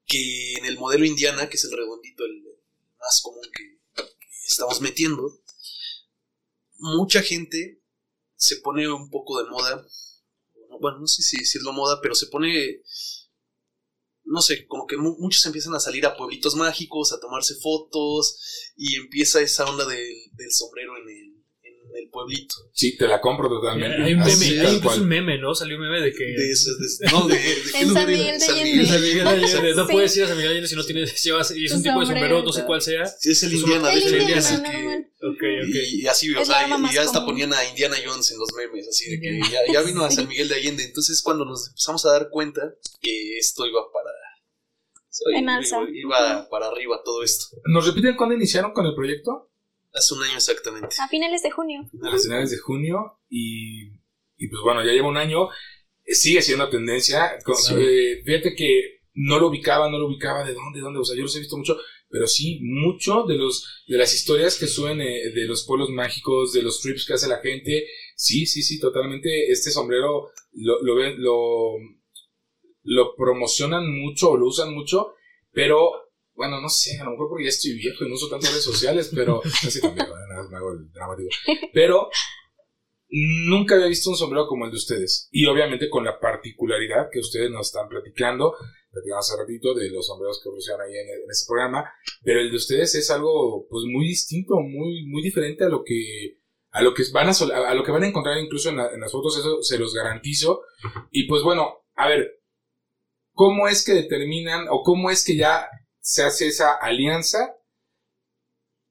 que 0.06 0.54
en 0.54 0.64
el 0.64 0.78
modelo 0.78 1.04
Indiana, 1.04 1.49
que 1.49 1.56
es 1.56 1.64
el 1.64 1.73
redondito, 1.73 2.25
el 2.25 2.42
más 2.99 3.20
común 3.23 3.47
que 3.54 3.78
estamos 4.47 4.80
metiendo, 4.80 5.40
mucha 6.78 7.23
gente 7.23 7.82
se 8.37 8.56
pone 8.56 8.90
un 8.90 9.11
poco 9.11 9.42
de 9.42 9.50
moda, 9.50 9.87
bueno, 10.80 11.00
no 11.00 11.06
sé 11.06 11.23
si 11.23 11.38
decirlo 11.38 11.73
moda, 11.73 12.00
pero 12.00 12.14
se 12.14 12.28
pone, 12.28 12.82
no 14.30 14.40
sé, 14.40 14.66
como 14.66 14.87
que 14.87 14.97
mu- 14.97 15.16
muchos 15.18 15.44
empiezan 15.47 15.75
a 15.75 15.80
salir 15.80 16.06
a 16.06 16.16
pueblitos 16.16 16.54
mágicos, 16.54 17.12
a 17.12 17.20
tomarse 17.20 17.54
fotos, 17.56 18.37
y 18.76 18.97
empieza 18.97 19.40
esa 19.40 19.64
onda 19.64 19.85
del, 19.87 20.06
del 20.32 20.50
sombrero 20.52 20.92
en 20.99 21.08
el, 21.08 21.35
en 21.64 22.04
el 22.04 22.11
pueblito. 22.11 22.54
Sí, 22.73 22.97
te 22.97 23.08
la 23.08 23.20
compro 23.20 23.49
totalmente. 23.49 24.02
Hay 24.02 24.12
un 24.14 24.20
meme, 24.20 24.61
hay 24.61 24.76
incluso 24.76 25.00
un 25.00 25.08
meme, 25.08 25.38
¿no? 25.38 25.54
Salió 25.54 25.76
un 25.76 25.82
meme 25.82 26.00
de 26.02 26.12
que. 26.12 26.25
De 26.25 26.50
ese- 26.50 26.70
de- 26.70 27.11
no, 27.11 27.26
de, 27.26 27.37
En 27.75 27.92
San? 27.92 28.06
Miguel 28.06 28.38
de 28.38 28.40
San 28.47 28.54
Allende. 28.54 28.70
Miguel. 28.73 28.87
San 28.87 29.00
Miguel 29.00 29.25
de 29.25 29.30
Allende, 29.30 29.75
no 29.75 29.87
puedes 29.88 30.16
ir 30.16 30.25
a 30.25 30.28
San 30.28 30.37
Miguel 30.37 30.49
de 30.50 30.54
Allende 30.54 30.68
si 30.68 30.76
no 30.76 30.85
tienes, 30.85 31.23
llevas, 31.25 31.50
y 31.56 31.64
es 31.64 31.73
un 31.73 31.82
tipo 31.82 31.99
de 32.00 32.06
sombrero, 32.06 32.42
no 32.42 32.52
sé 32.52 32.64
cuál 32.64 32.82
sea. 32.82 33.06
Sí, 33.06 33.30
es 33.32 33.42
el 33.42 33.54
Indiana, 33.54 33.88
de 33.88 33.99
hecho, 33.99 34.08
el 34.08 34.20
Indiana, 34.23 34.40
Indiana, 34.50 34.70
que- 34.70 34.76
normal. 34.76 35.04
Ok, 35.20 35.42
ok. 35.42 35.75
Y, 35.75 36.02
y 36.02 36.06
así, 36.06 36.32
o 36.32 36.44
sea, 36.44 36.68
y 36.68 36.94
ya 36.94 37.00
hasta 37.02 37.14
común. 37.20 37.26
ponían 37.30 37.52
a 37.52 37.64
Indiana 37.64 37.97
Jones 38.04 38.30
en 38.30 38.38
los 38.38 38.50
memes, 38.56 38.87
así 38.87 39.11
de 39.11 39.18
que 39.20 39.40
ya, 39.50 39.73
ya 39.73 39.82
vino 39.82 40.04
a 40.04 40.11
San 40.12 40.28
Miguel 40.28 40.49
de 40.49 40.54
Allende. 40.54 40.85
Entonces, 40.85 41.23
cuando 41.23 41.44
nos 41.44 41.66
empezamos 41.68 42.06
a 42.06 42.12
dar 42.12 42.28
cuenta 42.30 42.61
que 43.00 43.37
esto 43.38 43.66
iba 43.66 43.80
para. 43.92 44.07
En 45.34 45.44
iba- 45.44 45.56
alza. 45.56 45.78
Iba 45.92 46.48
para 46.50 46.68
arriba 46.68 47.00
todo 47.04 47.22
esto. 47.22 47.56
¿Nos 47.66 47.86
repiten 47.86 48.16
cuándo 48.16 48.34
iniciaron 48.34 48.72
con 48.72 48.86
el 48.86 48.94
proyecto? 48.94 49.50
Hace 49.92 50.14
un 50.14 50.22
año 50.22 50.34
exactamente. 50.36 50.96
A 51.00 51.08
finales 51.08 51.42
de 51.42 51.50
junio. 51.50 51.88
A 52.02 52.10
las 52.10 52.22
finales 52.22 52.50
de 52.50 52.58
junio 52.58 53.18
y, 53.28 53.88
y 54.36 54.48
pues 54.48 54.60
bueno, 54.62 54.84
ya 54.84 54.92
lleva 54.92 55.08
un 55.08 55.16
año. 55.16 55.48
Eh, 56.04 56.14
Sigue 56.14 56.42
siendo 56.42 56.68
tendencia. 56.68 57.38
Con- 57.44 57.56
Sí. 57.56 57.74
eh, 57.76 58.22
fíjate 58.24 58.54
que 58.54 59.00
no 59.14 59.38
lo 59.40 59.48
ubicaba, 59.48 59.90
no 59.90 59.98
lo 59.98 60.06
ubicaba 60.06 60.44
de 60.44 60.52
dónde, 60.54 60.78
de 60.78 60.82
dónde. 60.84 61.00
O 61.00 61.04
sea, 61.04 61.16
yo 61.16 61.22
los 61.22 61.34
he 61.36 61.40
visto 61.40 61.56
mucho, 61.56 61.76
pero 62.10 62.26
sí, 62.26 62.60
mucho 62.62 63.24
de 63.24 63.36
los 63.36 63.84
de 63.88 63.96
las 63.98 64.14
historias 64.14 64.58
que 64.58 64.66
suben 64.66 65.00
eh, 65.00 65.30
de 65.34 65.46
los 65.46 65.64
pueblos 65.66 65.88
mágicos, 65.90 66.52
de 66.52 66.62
los 66.62 66.80
trips 66.80 67.04
que 67.06 67.14
hace 67.14 67.26
la 67.28 67.38
gente. 67.40 67.86
Sí, 68.14 68.46
sí, 68.46 68.62
sí, 68.62 68.78
totalmente. 68.78 69.50
Este 69.50 69.70
sombrero 69.70 70.30
lo, 70.52 70.82
lo 70.82 70.94
lo, 71.16 71.72
lo 72.90 73.14
promocionan 73.16 73.85
mucho 74.00 74.30
o 74.30 74.37
lo 74.37 74.47
usan 74.47 74.73
mucho, 74.75 75.14
pero 75.52 75.90
bueno, 76.35 76.61
no 76.61 76.68
sé, 76.68 76.99
a 77.00 77.04
lo 77.04 77.11
mejor 77.12 77.28
porque 77.30 77.45
ya 77.45 77.49
estoy 77.50 77.73
viejo 77.75 78.04
y 78.04 78.09
no 78.09 78.14
uso 78.14 78.28
tantas 78.28 78.50
redes 78.50 78.64
sociales, 78.64 79.11
pero 79.14 79.40
sé 79.68 79.80
también, 79.80 80.07
nada 80.09 80.42
más 80.42 80.50
me 80.50 80.57
hago 80.57 80.73
el 80.73 80.90
dramático. 80.92 81.28
Pero 81.73 82.09
nunca 83.11 83.75
había 83.75 83.87
visto 83.87 84.11
un 84.11 84.16
sombrero 84.16 84.47
como 84.47 84.64
el 84.66 84.71
de 84.71 84.76
ustedes. 84.76 85.28
Y 85.33 85.47
obviamente 85.47 85.88
con 85.88 86.04
la 86.04 86.21
particularidad 86.21 87.09
que 87.11 87.21
ustedes 87.21 87.50
nos 87.50 87.68
están 87.68 87.88
platicando, 87.88 88.54
platicamos 88.90 89.26
hace 89.30 89.40
ratito 89.40 89.75
de 89.75 89.90
los 89.90 90.07
sombreros 90.07 90.40
que 90.42 90.49
ofrecieron 90.49 90.83
ahí 90.83 90.92
en, 90.97 91.09
en 91.25 91.30
este 91.30 91.47
programa, 91.49 91.90
pero 92.23 92.40
el 92.40 92.50
de 92.50 92.57
ustedes 92.57 92.95
es 92.95 93.11
algo 93.11 93.66
pues 93.68 93.85
muy 93.87 94.07
distinto, 94.07 94.54
muy, 94.61 95.07
muy 95.07 95.23
diferente 95.23 95.64
a 95.64 95.68
lo 95.68 95.83
que 95.85 96.38
a 96.71 96.83
lo 96.83 96.92
que 96.92 97.02
van 97.12 97.28
a, 97.28 97.33
a 97.33 97.75
lo 97.75 97.83
que 97.83 97.90
van 97.92 98.02
a 98.04 98.09
encontrar 98.09 98.38
incluso 98.38 98.68
en, 98.68 98.76
la- 98.76 98.92
en 98.92 99.00
las 99.00 99.11
fotos, 99.11 99.38
eso 99.38 99.62
se 99.62 99.78
los 99.78 99.95
garantizo. 99.95 100.61
Y 101.11 101.26
pues 101.26 101.42
bueno, 101.42 101.78
a 101.97 102.09
ver, 102.09 102.40
¿cómo 103.38 103.68
es 103.68 103.85
que 103.85 103.92
determinan 103.95 104.66
o 104.68 104.83
cómo 104.83 105.11
es 105.11 105.25
que 105.25 105.37
ya 105.37 105.68
se 106.00 106.25
hace 106.25 106.49
esa 106.49 106.75
alianza? 106.75 107.54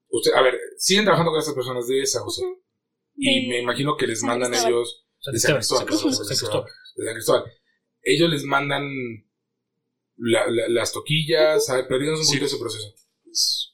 Usted, 0.09 0.31
a 0.33 0.41
ver, 0.41 0.57
siguen 0.77 1.03
trabajando 1.03 1.31
con 1.31 1.39
estas 1.39 1.53
personas 1.53 1.85
de 1.87 2.05
San 2.05 2.23
José. 2.23 2.43
Y 3.17 3.47
me 3.49 3.59
imagino 3.59 3.97
que 3.97 4.07
les 4.07 4.23
mandan 4.23 4.51
Cristóbal. 4.51 4.73
ellos 4.73 5.05
de 5.33 5.39
San 5.39 5.55
Cristóbal, 5.55 5.85
Cristóbal, 5.85 6.13
San 6.15 6.25
perdón, 6.25 6.37
Cristóbal. 6.37 6.65
de 6.95 7.05
San 7.05 7.13
Cristóbal. 7.13 7.43
Ellos 8.03 8.29
les 8.29 8.43
mandan 8.45 8.83
la- 10.15 10.47
la- 10.47 10.69
las 10.69 10.93
toquillas, 10.93 11.69
a 11.69 11.81
díganos 11.81 12.19
un 12.19 12.25
Sí. 12.25 12.29
poquito 12.31 12.45
ese 12.45 12.57
proceso. 12.57 12.93
Pues, 13.25 13.73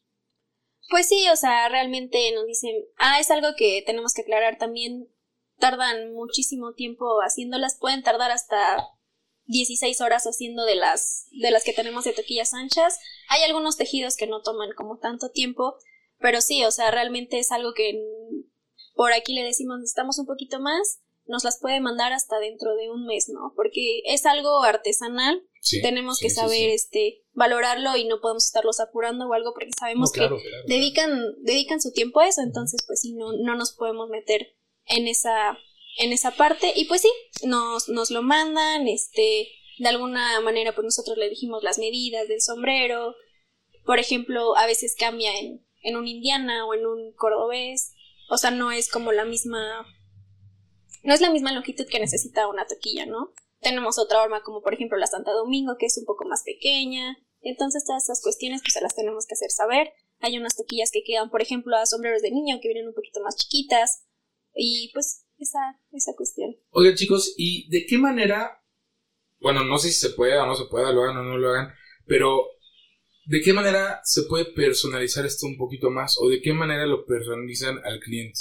Pues 0.90 1.08
sí, 1.08 1.28
o 1.32 1.36
sea, 1.36 1.70
realmente 1.70 2.32
nos 2.34 2.46
dicen, 2.48 2.72
ah, 2.98 3.20
es 3.20 3.30
algo 3.32 3.50
que 3.58 3.84
tenemos 3.86 4.14
que 4.14 4.24
aclarar 4.24 4.58
también, 4.58 5.08
tardan 5.60 6.14
muchísimo 6.14 6.74
tiempo 6.74 7.20
haciéndolas, 7.22 7.78
pueden 7.80 8.02
tardar 8.04 8.32
hasta 8.32 8.78
16 9.54 10.02
horas 10.02 10.24
haciendo 10.26 10.66
de 10.66 10.76
las 10.76 11.28
de 11.32 11.52
las 11.52 11.64
que 11.64 11.74
tenemos 11.74 12.04
de 12.04 12.14
toquillas 12.14 12.54
anchas. 12.54 13.00
Hay 13.30 13.44
algunos 13.44 13.78
tejidos 13.78 14.18
que 14.18 14.28
no 14.28 14.42
toman 14.42 14.72
como 14.76 14.98
tanto 14.98 15.30
tiempo, 15.30 15.78
pero 16.20 16.42
sí, 16.42 16.64
o 16.66 16.72
sea, 16.72 16.92
realmente 16.92 17.40
es 17.40 17.52
algo 17.52 17.74
que 17.74 18.00
por 18.96 19.14
aquí 19.14 19.34
le 19.34 19.44
decimos 19.44 19.80
necesitamos 19.80 20.20
un 20.20 20.26
poquito 20.26 20.60
más, 20.60 21.00
nos 21.26 21.44
las 21.44 21.60
puede 21.60 21.80
mandar 21.80 22.12
hasta 22.14 22.38
dentro 22.40 22.76
de 22.76 22.90
un 22.92 23.06
mes, 23.06 23.30
¿no? 23.30 23.54
Porque 23.56 24.02
es 24.06 24.26
algo 24.26 24.62
artesanal, 24.64 25.42
Sí, 25.62 25.82
tenemos 25.82 26.18
sí, 26.18 26.26
que 26.26 26.30
saber 26.30 26.58
sí. 26.58 26.72
este 26.72 27.24
valorarlo 27.32 27.96
y 27.96 28.04
no 28.06 28.20
podemos 28.20 28.46
estarlos 28.46 28.82
apurando 28.82 29.28
o 29.30 29.34
algo 29.34 29.54
porque 29.54 29.70
sabemos 29.80 30.10
No, 30.10 30.14
claro, 30.14 30.38
que 30.38 30.44
claro. 30.50 30.64
dedican 30.68 31.12
dedican 31.42 31.80
su 31.80 31.94
tiempo 31.94 32.20
a 32.20 32.28
eso 32.28 32.42
entonces 32.42 32.84
pues 32.86 33.00
sí 33.00 33.14
no 33.14 33.32
no 33.32 33.56
nos 33.56 33.72
podemos 33.72 34.10
meter 34.10 34.58
en 34.88 35.08
esa 35.08 35.58
en 35.98 36.12
esa 36.14 36.32
parte 36.32 36.74
y 36.76 36.86
pues 36.86 37.02
sí 37.02 37.12
nos 37.46 37.90
nos 37.90 38.12
lo 38.12 38.22
mandan 38.22 38.88
este 38.88 39.48
de 39.80 39.90
alguna 39.90 40.40
manera 40.42 40.74
pues 40.74 40.86
nosotros 40.86 41.18
le 41.18 41.30
dijimos 41.30 41.64
las 41.64 41.78
medidas 41.78 42.28
del 42.28 42.42
sombrero. 42.42 43.16
Por 43.86 44.00
ejemplo 44.00 44.56
a 44.58 44.66
veces 44.66 44.96
cambia 44.98 45.38
en 45.40 45.66
en 45.82 45.98
un 45.98 46.08
indiana 46.08 46.66
o 46.66 46.74
en 46.74 46.86
un 46.86 47.14
cordobés. 47.14 47.94
O 48.30 48.38
sea 48.38 48.52
no 48.52 48.72
es 48.72 48.90
como 48.90 49.12
la 49.12 49.26
misma 49.26 49.86
no 51.04 51.14
es 51.14 51.22
la 51.22 51.30
misma 51.30 51.52
longitud 51.52 51.86
que 51.86 52.00
necesita 52.00 52.48
una 52.48 52.66
toquilla 52.66 53.06
no 53.06 53.34
tenemos 53.64 53.98
otra 53.98 54.22
horma 54.22 54.44
como 54.44 54.62
por 54.62 54.74
ejemplo 54.74 54.98
la 54.98 55.08
Santa 55.08 55.32
Domingo 55.32 55.78
que 55.80 55.88
es 55.88 55.98
un 55.98 56.06
poco 56.06 56.26
más 56.26 56.44
pequeña. 56.44 57.18
Entonces 57.42 57.84
todas 57.86 58.04
esas 58.04 58.22
cuestiones 58.22 58.62
pues 58.62 58.74
se 58.74 58.82
las 58.82 58.96
tenemos 58.96 59.26
que 59.26 59.34
hacer 59.34 59.50
saber. 59.50 59.92
Hay 60.20 60.38
unas 60.38 60.56
toquillas 60.56 60.92
que 60.92 61.04
quedan, 61.04 61.30
por 61.30 61.42
ejemplo, 61.42 61.76
a 61.76 61.86
sombreros 61.86 62.22
de 62.22 62.32
niño 62.32 62.60
que 62.62 62.70
vienen 62.70 62.88
un 62.88 62.94
poquito 62.94 63.22
más 63.22 63.36
chiquitas. 63.36 64.04
Y 64.54 64.92
pues 64.94 65.26
esa, 65.44 65.80
esa 65.92 66.14
cuestión. 66.16 66.56
Oigan, 66.72 66.96
chicos, 66.96 67.34
¿y 67.38 67.70
de 67.70 67.86
qué 67.86 67.98
manera? 67.98 68.64
Bueno, 69.40 69.64
no 69.64 69.78
sé 69.78 69.90
si 69.90 69.96
se 69.96 70.10
puede 70.12 70.38
o 70.38 70.46
no 70.46 70.56
se 70.56 70.66
puede, 70.66 70.92
lo 70.94 71.04
hagan 71.04 71.18
o 71.18 71.24
no 71.24 71.38
lo 71.38 71.50
hagan, 71.50 71.74
pero 72.08 72.48
¿de 73.26 73.42
qué 73.42 73.54
manera 73.54 74.02
se 74.04 74.24
puede 74.24 74.46
personalizar 74.46 75.26
esto 75.26 75.46
un 75.46 75.58
poquito 75.58 75.90
más? 75.90 76.18
¿O 76.20 76.30
de 76.30 76.42
qué 76.42 76.54
manera 76.54 76.86
lo 76.86 77.06
personalizan 77.06 77.80
al 77.86 78.00
cliente? 78.00 78.40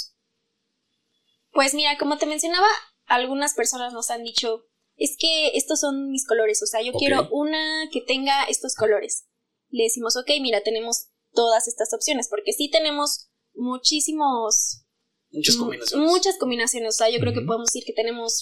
Pues 1.51 1.73
mira, 1.73 1.97
como 1.97 2.17
te 2.17 2.25
mencionaba, 2.25 2.67
algunas 3.05 3.53
personas 3.53 3.93
nos 3.93 4.09
han 4.09 4.23
dicho, 4.23 4.65
es 4.95 5.15
que 5.19 5.49
estos 5.55 5.79
son 5.79 6.09
mis 6.09 6.25
colores, 6.25 6.61
o 6.63 6.65
sea, 6.65 6.81
yo 6.81 6.93
quiero 6.93 7.27
una 7.31 7.89
que 7.91 8.01
tenga 8.01 8.43
estos 8.45 8.75
colores. 8.75 9.27
Le 9.69 9.83
decimos, 9.83 10.15
ok, 10.15 10.29
mira, 10.41 10.61
tenemos 10.61 11.09
todas 11.33 11.67
estas 11.67 11.93
opciones, 11.93 12.27
porque 12.29 12.53
sí 12.53 12.69
tenemos 12.69 13.29
muchísimos 13.53 14.85
muchas 15.33 15.55
combinaciones. 15.57 16.09
Muchas 16.09 16.37
combinaciones, 16.37 16.89
o 16.89 16.97
sea, 16.97 17.09
yo 17.09 17.19
creo 17.19 17.33
que 17.33 17.41
podemos 17.41 17.67
decir 17.67 17.83
que 17.85 17.93
tenemos 17.93 18.41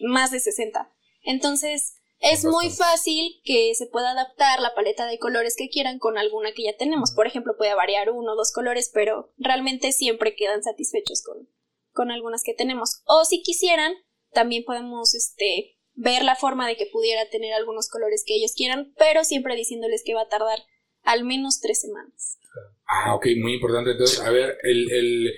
más 0.00 0.30
de 0.30 0.40
60. 0.40 0.90
Entonces, 1.24 1.94
es 2.20 2.44
muy 2.44 2.70
fácil 2.70 3.40
que 3.44 3.74
se 3.74 3.86
pueda 3.86 4.12
adaptar 4.12 4.60
la 4.60 4.74
paleta 4.74 5.06
de 5.06 5.18
colores 5.18 5.56
que 5.56 5.68
quieran 5.68 5.98
con 5.98 6.18
alguna 6.18 6.52
que 6.52 6.62
ya 6.64 6.76
tenemos. 6.76 7.12
Por 7.12 7.26
ejemplo, 7.26 7.54
puede 7.58 7.74
variar 7.74 8.10
uno 8.10 8.32
o 8.32 8.36
dos 8.36 8.52
colores, 8.52 8.90
pero 8.94 9.32
realmente 9.38 9.90
siempre 9.92 10.36
quedan 10.36 10.62
satisfechos 10.62 11.22
con, 11.22 11.48
con 11.92 12.10
algunas 12.12 12.42
que 12.44 12.54
tenemos. 12.54 13.02
O 13.06 13.24
si 13.24 13.42
quisieran, 13.42 13.92
también 14.32 14.62
podemos 14.64 15.14
este, 15.14 15.76
ver 15.94 16.22
la 16.22 16.36
forma 16.36 16.68
de 16.68 16.76
que 16.76 16.86
pudiera 16.86 17.28
tener 17.28 17.54
algunos 17.54 17.88
colores 17.88 18.22
que 18.24 18.36
ellos 18.36 18.52
quieran, 18.56 18.92
pero 18.96 19.24
siempre 19.24 19.56
diciéndoles 19.56 20.02
que 20.04 20.14
va 20.14 20.22
a 20.22 20.28
tardar 20.28 20.60
al 21.02 21.24
menos 21.24 21.60
tres 21.60 21.80
semanas. 21.80 22.38
Ah, 22.86 23.14
ok, 23.16 23.26
muy 23.40 23.54
importante. 23.54 23.92
Entonces, 23.92 24.20
a 24.20 24.30
ver, 24.30 24.58
el, 24.62 24.90
el- 24.92 25.32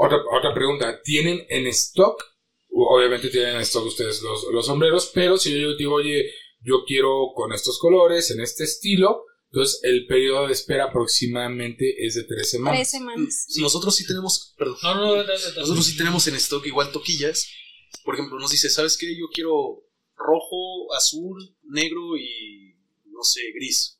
otra, 0.00 0.18
otra 0.32 0.54
pregunta. 0.54 1.00
¿Tienen 1.02 1.44
en 1.48 1.66
stock? 1.68 2.24
Obviamente 2.72 3.28
tienen 3.28 3.56
en 3.56 3.60
stock 3.62 3.84
ustedes 3.84 4.22
los, 4.22 4.44
los 4.52 4.64
sombreros, 4.66 5.10
pero 5.12 5.36
si 5.36 5.60
yo 5.60 5.76
digo, 5.76 5.94
oye, 5.94 6.30
yo 6.60 6.84
quiero 6.86 7.32
con 7.34 7.52
estos 7.52 7.78
colores, 7.78 8.30
en 8.30 8.40
este 8.40 8.64
estilo, 8.64 9.24
entonces 9.52 9.80
el 9.82 10.06
periodo 10.06 10.46
de 10.46 10.52
espera 10.52 10.84
aproximadamente 10.84 12.06
es 12.06 12.14
de 12.14 12.24
tres 12.24 12.50
semanas. 12.50 12.78
Tres 12.78 12.90
semanas. 12.90 13.46
Nosotros 13.58 13.94
sí 13.94 14.06
tenemos, 14.06 14.54
perdón, 14.56 14.76
No, 14.82 14.94
no, 14.94 15.00
no, 15.00 15.16
no, 15.16 15.22
no. 15.24 15.60
nosotros 15.60 15.86
sí 15.86 15.96
tenemos 15.96 16.26
en 16.28 16.36
stock 16.36 16.64
igual 16.66 16.92
toquillas. 16.92 17.46
Por 18.04 18.14
ejemplo, 18.14 18.38
nos 18.38 18.52
dice, 18.52 18.70
¿sabes 18.70 18.96
qué? 18.96 19.14
Yo 19.18 19.26
quiero 19.32 19.84
rojo, 20.16 20.94
azul, 20.94 21.56
negro 21.64 22.16
y 22.16 22.76
no 23.06 23.22
sé, 23.22 23.40
gris. 23.54 23.98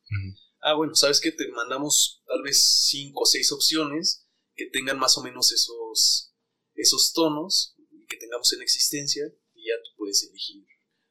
Ah, 0.62 0.74
bueno, 0.74 0.94
¿sabes 0.94 1.20
qué? 1.20 1.32
Te 1.32 1.48
mandamos 1.48 2.22
tal 2.26 2.42
vez 2.42 2.86
cinco 2.88 3.22
o 3.22 3.26
seis 3.26 3.50
opciones 3.52 4.26
que 4.64 4.70
tengan 4.70 4.98
más 4.98 5.16
o 5.18 5.22
menos 5.22 5.52
esos, 5.52 6.32
esos 6.74 7.12
tonos 7.12 7.74
que 8.08 8.16
tengamos 8.16 8.52
en 8.52 8.62
existencia 8.62 9.24
y 9.54 9.68
ya 9.68 9.74
tú 9.84 9.90
puedes 9.96 10.22
elegir 10.28 10.64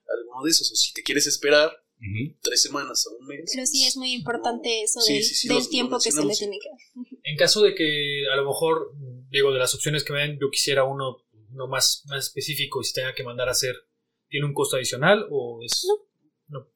alguno 0.07 0.43
de 0.43 0.51
esos. 0.51 0.71
O 0.71 0.75
si 0.75 0.93
te 0.93 1.01
quieres 1.03 1.25
esperar 1.27 1.71
Ujú. 1.97 2.37
tres 2.41 2.61
semanas 2.61 3.05
a 3.07 3.15
un 3.19 3.25
mes. 3.27 3.51
Pero 3.53 3.65
sí 3.65 3.85
es 3.85 3.95
muy 3.97 4.13
importante 4.13 4.81
eso 4.83 4.99
Sí, 5.01 5.13
del, 5.15 5.23
sí, 5.23 5.35
sí, 5.35 5.47
del 5.47 5.57
lo- 5.57 5.63
lo 5.63 5.69
tiempo 5.69 5.99
que 5.99 6.11
se 6.11 6.23
le 6.25 6.33
tiene 6.35 6.57
que 6.59 6.69
dar. 6.69 7.05
En 7.23 7.37
caso 7.37 7.61
de 7.61 7.73
que 7.75 8.23
a 8.31 8.35
lo 8.35 8.45
mejor, 8.45 8.93
digo, 9.29 9.51
de 9.51 9.59
las 9.59 9.73
opciones 9.75 10.03
que 10.03 10.13
me 10.13 10.19
den, 10.21 10.37
yo 10.39 10.49
quisiera 10.51 10.83
uno, 10.83 11.17
uno 11.51 11.67
más, 11.67 12.03
más 12.07 12.27
específico 12.27 12.81
y 12.81 12.85
se 12.85 12.93
tenga 12.93 13.13
que 13.15 13.23
mandar 13.23 13.47
a 13.49 13.51
hacer, 13.51 13.75
¿tiene 14.29 14.45
un 14.45 14.53
costo 14.53 14.75
adicional 14.77 15.25
o 15.31 15.61
es 15.63 15.83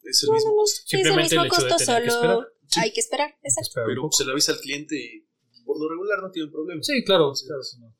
Es 0.03 0.23
el 0.23 0.29
mismo 0.31 0.55
costo. 0.55 0.81
simplemente 0.86 1.25
es 1.27 1.31
el 1.33 1.38
el 1.38 1.43
mismo 1.43 1.55
hecho 1.55 1.63
de 1.65 1.69
costo, 1.71 1.86
tener 1.86 2.03
que 2.03 2.09
solo 2.12 2.21
esperar? 2.21 2.53
Sí. 2.67 2.79
hay 2.79 2.91
que 2.93 2.99
esperar. 2.99 3.29
Exacto. 3.43 3.67
esperar 3.69 3.88
Pero 3.88 4.09
se 4.12 4.25
le 4.25 4.31
avisa 4.31 4.51
al 4.53 4.59
cliente 4.59 4.95
y 4.95 5.27
por 5.73 5.81
lo 5.81 5.89
regular 5.89 6.21
no 6.21 6.31
tiene 6.31 6.51
problema. 6.51 6.81
Sí, 6.83 7.03
claro, 7.03 7.33
claro, 7.45 7.63
sí, 7.63 7.77
no. 7.79 7.95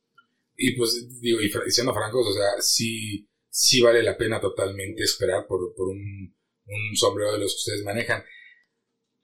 Y 0.56 0.76
pues, 0.76 1.20
digo, 1.20 1.42
y 1.42 1.50
siendo 1.72 1.94
francos, 1.94 2.28
o 2.28 2.34
sea, 2.34 2.62
sí, 2.62 3.28
sí 3.50 3.82
vale 3.82 4.04
la 4.04 4.16
pena 4.16 4.40
totalmente 4.40 5.04
esperar 5.04 5.48
por, 5.48 5.74
por 5.76 5.88
un, 5.88 6.36
un 6.68 6.96
sombrero 6.96 7.34
de 7.34 7.40
los 7.40 7.54
que 7.54 7.58
ustedes 7.58 7.84
manejan. 7.84 8.24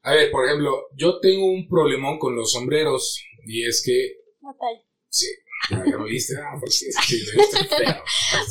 A 0.01 0.13
ver, 0.13 0.31
por 0.31 0.45
ejemplo, 0.45 0.88
yo 0.95 1.19
tengo 1.19 1.45
un 1.45 1.67
problemón 1.67 2.17
con 2.17 2.35
los 2.35 2.51
sombreros 2.51 3.23
y 3.45 3.67
es 3.67 3.83
que 3.85 4.15
La 4.41 4.55
talla. 4.57 4.83
Sí. 5.09 5.27
Ya 5.69 5.97
viste, 6.03 6.35
ah, 6.38 6.55
porque 6.59 6.71
sí, 6.71 6.88
lo 7.25 7.43
viste 7.43 7.65
feo. 7.75 8.03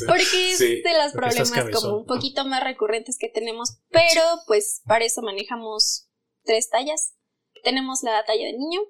Porque 0.07 0.51
es 0.51 0.57
Sí, 0.57 0.81
de 0.81 0.97
los 1.03 1.11
problemas 1.11 1.51
como 1.73 1.97
un 1.97 2.05
poquito 2.05 2.45
más 2.45 2.63
recurrentes 2.63 3.17
que 3.19 3.29
tenemos, 3.29 3.79
pero 3.89 4.21
pues 4.47 4.81
para 4.85 5.03
eso 5.03 5.21
manejamos 5.21 6.07
tres 6.43 6.69
tallas. 6.69 7.15
Tenemos 7.63 8.03
la 8.03 8.23
talla 8.25 8.45
de 8.45 8.53
niño, 8.53 8.81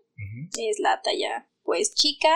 es 0.57 0.79
la 0.79 1.01
talla 1.01 1.49
pues 1.63 1.93
chica, 1.93 2.29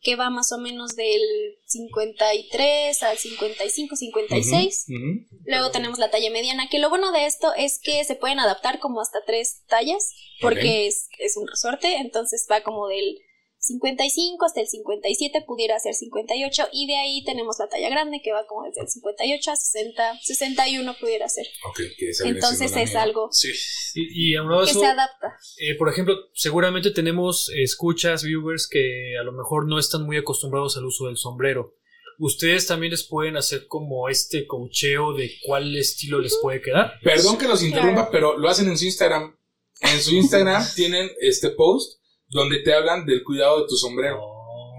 que 0.00 0.16
va 0.16 0.30
más 0.30 0.50
o 0.52 0.58
menos 0.58 0.96
del 0.96 1.20
53 1.66 3.02
al 3.02 3.18
55, 3.18 3.96
56. 3.96 4.86
Ujú, 4.88 4.96
ujú. 4.96 5.42
Luego 5.44 5.70
tenemos 5.70 5.98
la 5.98 6.10
talla 6.10 6.30
mediana, 6.30 6.68
que 6.70 6.78
lo 6.78 6.88
bueno 6.88 7.12
de 7.12 7.26
esto 7.26 7.52
es 7.54 7.78
que 7.82 8.04
se 8.04 8.16
pueden 8.16 8.38
adaptar 8.38 8.78
como 8.78 9.00
hasta 9.00 9.22
tres 9.26 9.62
tallas, 9.66 10.14
porque 10.40 10.86
es, 10.86 11.08
es 11.18 11.36
un 11.36 11.46
resorte, 11.46 11.96
entonces 11.96 12.46
va 12.50 12.62
como 12.62 12.88
del 12.88 13.18
55 13.74 14.44
hasta 14.44 14.60
el 14.60 14.66
57, 14.68 15.44
pudiera 15.46 15.78
ser 15.78 15.94
58, 15.94 16.68
y 16.72 16.86
de 16.86 16.96
ahí 16.96 17.24
tenemos 17.24 17.56
la 17.58 17.68
talla 17.68 17.88
grande, 17.88 18.20
que 18.22 18.32
va 18.32 18.46
como 18.46 18.64
desde 18.64 18.82
el 18.82 18.88
58 18.88 19.50
a 19.50 19.56
60, 19.56 20.18
61 20.22 20.96
pudiera 21.00 21.28
ser. 21.28 21.46
Ok, 21.68 21.80
que 21.98 22.10
esa 22.10 22.24
viene 22.24 22.38
Entonces 22.38 22.72
es 22.76 22.90
mía. 22.90 23.02
algo 23.02 23.28
Sí. 23.32 23.50
Y, 23.94 24.32
y 24.32 24.34
aunado 24.36 24.62
a 24.62 24.64
que 24.64 24.70
eso, 24.72 24.80
se 24.80 24.86
adapta. 24.86 25.36
eh, 25.58 25.74
por 25.76 25.88
ejemplo, 25.88 26.14
seguramente 26.34 26.90
tenemos 26.90 27.50
escuchas, 27.56 28.22
viewers 28.24 28.68
que 28.68 29.16
a 29.20 29.22
lo 29.24 29.32
mejor 29.32 29.66
no 29.68 29.78
están 29.78 30.04
muy 30.04 30.16
acostumbrados 30.16 30.76
al 30.76 30.84
uso 30.84 31.06
del 31.06 31.16
sombrero. 31.16 31.74
Ustedes 32.18 32.66
también 32.66 32.90
les 32.90 33.04
pueden 33.04 33.36
hacer 33.38 33.66
como 33.66 34.08
este 34.10 34.46
cocheo 34.46 35.14
de 35.14 35.30
cuál 35.46 35.74
estilo 35.76 36.20
les 36.20 36.36
puede 36.42 36.60
quedar. 36.60 36.92
Perdón 37.02 37.38
que 37.38 37.48
los 37.48 37.62
interrumpa, 37.62 37.94
Claro. 37.94 38.10
pero 38.12 38.38
lo 38.38 38.48
hacen 38.50 38.68
en 38.68 38.76
su 38.76 38.84
Instagram. 38.84 39.34
En 39.80 40.00
su 40.02 40.14
Instagram 40.14 40.62
tienen 40.76 41.08
este 41.20 41.48
post 41.50 41.99
donde 42.30 42.58
te 42.62 42.72
hablan 42.72 43.04
del 43.06 43.22
cuidado 43.24 43.60
de 43.62 43.68
tu 43.68 43.76
sombrero. 43.76 44.18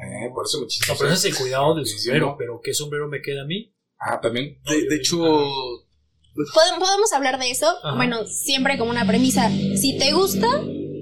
Eh, 0.04 0.30
por 0.34 0.46
eso 0.46 0.60
me 0.60 0.66
No, 0.66 0.96
pero 0.98 1.12
ese 1.12 1.28
es 1.28 1.34
el 1.36 1.40
cuidado 1.42 1.76
del 1.76 1.86
sombrero, 1.86 2.28
¿no? 2.28 2.36
pero 2.38 2.60
¿qué 2.64 2.74
sombrero 2.74 3.08
me 3.08 3.22
queda 3.22 3.44
a 3.44 3.46
mí? 3.46 3.74
Ah, 4.00 4.20
también. 4.20 4.60
De, 4.64 4.88
de 4.90 4.96
hecho, 4.96 5.18
Podem- 5.20 6.80
podemos 6.80 7.12
hablar 7.14 7.38
de 7.40 7.52
eso, 7.52 7.68
Ajá. 7.84 7.96
bueno, 7.96 8.26
siempre 8.26 8.78
como 8.78 8.90
una 8.90 9.06
premisa. 9.06 9.50
Si 9.50 9.98
te 10.00 10.12
gusta, 10.14 10.48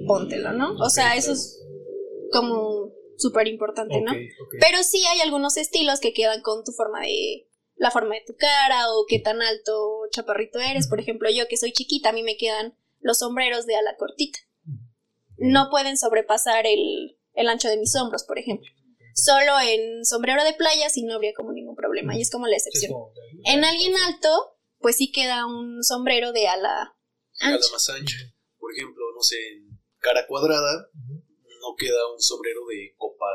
póntelo, 0.06 0.52
¿no? 0.52 0.74
O 0.76 0.90
sea, 0.90 1.16
eso 1.16 1.32
es 1.32 1.62
como 2.32 2.90
súper 3.16 3.46
importante, 3.48 4.00
¿no? 4.00 4.12
Pero 4.60 4.82
sí 4.82 5.02
hay 5.06 5.20
algunos 5.20 5.56
estilos 5.56 6.00
que 6.00 6.12
quedan 6.12 6.42
con 6.42 6.64
tu 6.64 6.72
forma 6.72 7.00
de 7.02 7.46
la 7.76 7.90
forma 7.90 8.14
de 8.14 8.24
tu 8.26 8.34
cara 8.36 8.90
o 8.92 9.06
qué 9.08 9.18
tan 9.20 9.40
alto 9.40 10.02
chaparrito 10.10 10.58
eres. 10.58 10.88
Por 10.88 11.00
ejemplo, 11.00 11.30
yo 11.30 11.46
que 11.48 11.56
soy 11.56 11.72
chiquita, 11.72 12.10
a 12.10 12.12
mí 12.12 12.22
me 12.22 12.36
quedan 12.36 12.74
los 13.00 13.18
sombreros 13.18 13.66
de 13.66 13.76
ala 13.76 13.96
cortita. 13.98 14.38
No 15.40 15.70
pueden 15.70 15.96
sobrepasar 15.96 16.66
el, 16.66 17.18
el 17.34 17.48
ancho 17.48 17.68
de 17.68 17.78
mis 17.78 17.94
hombros, 17.96 18.24
por 18.24 18.38
ejemplo. 18.38 18.70
Solo 19.14 19.52
en 19.60 20.04
sombrero 20.04 20.44
de 20.44 20.54
playa 20.54 20.88
sí 20.88 21.02
no 21.02 21.14
habría 21.14 21.34
como 21.34 21.52
ningún 21.52 21.74
problema 21.74 22.16
y 22.16 22.20
es 22.22 22.30
como 22.30 22.46
la 22.46 22.56
excepción. 22.56 22.92
En 23.44 23.64
alguien 23.64 23.92
alto, 24.08 24.56
pues 24.78 24.96
sí 24.96 25.10
queda 25.12 25.46
un 25.46 25.82
sombrero 25.82 26.32
de 26.32 26.48
ala 26.48 26.94
a 27.40 27.50
la 27.50 27.56
ancha. 27.56 27.72
más 27.72 27.90
ancha. 27.90 28.16
Por 28.58 28.72
ejemplo, 28.72 29.04
no 29.14 29.22
sé, 29.22 29.36
en 29.52 29.80
cara 29.98 30.26
cuadrada 30.26 30.88
no 30.94 31.74
queda 31.76 32.12
un 32.12 32.20
sombrero 32.20 32.60
de 32.66 32.94
copa 32.96 33.26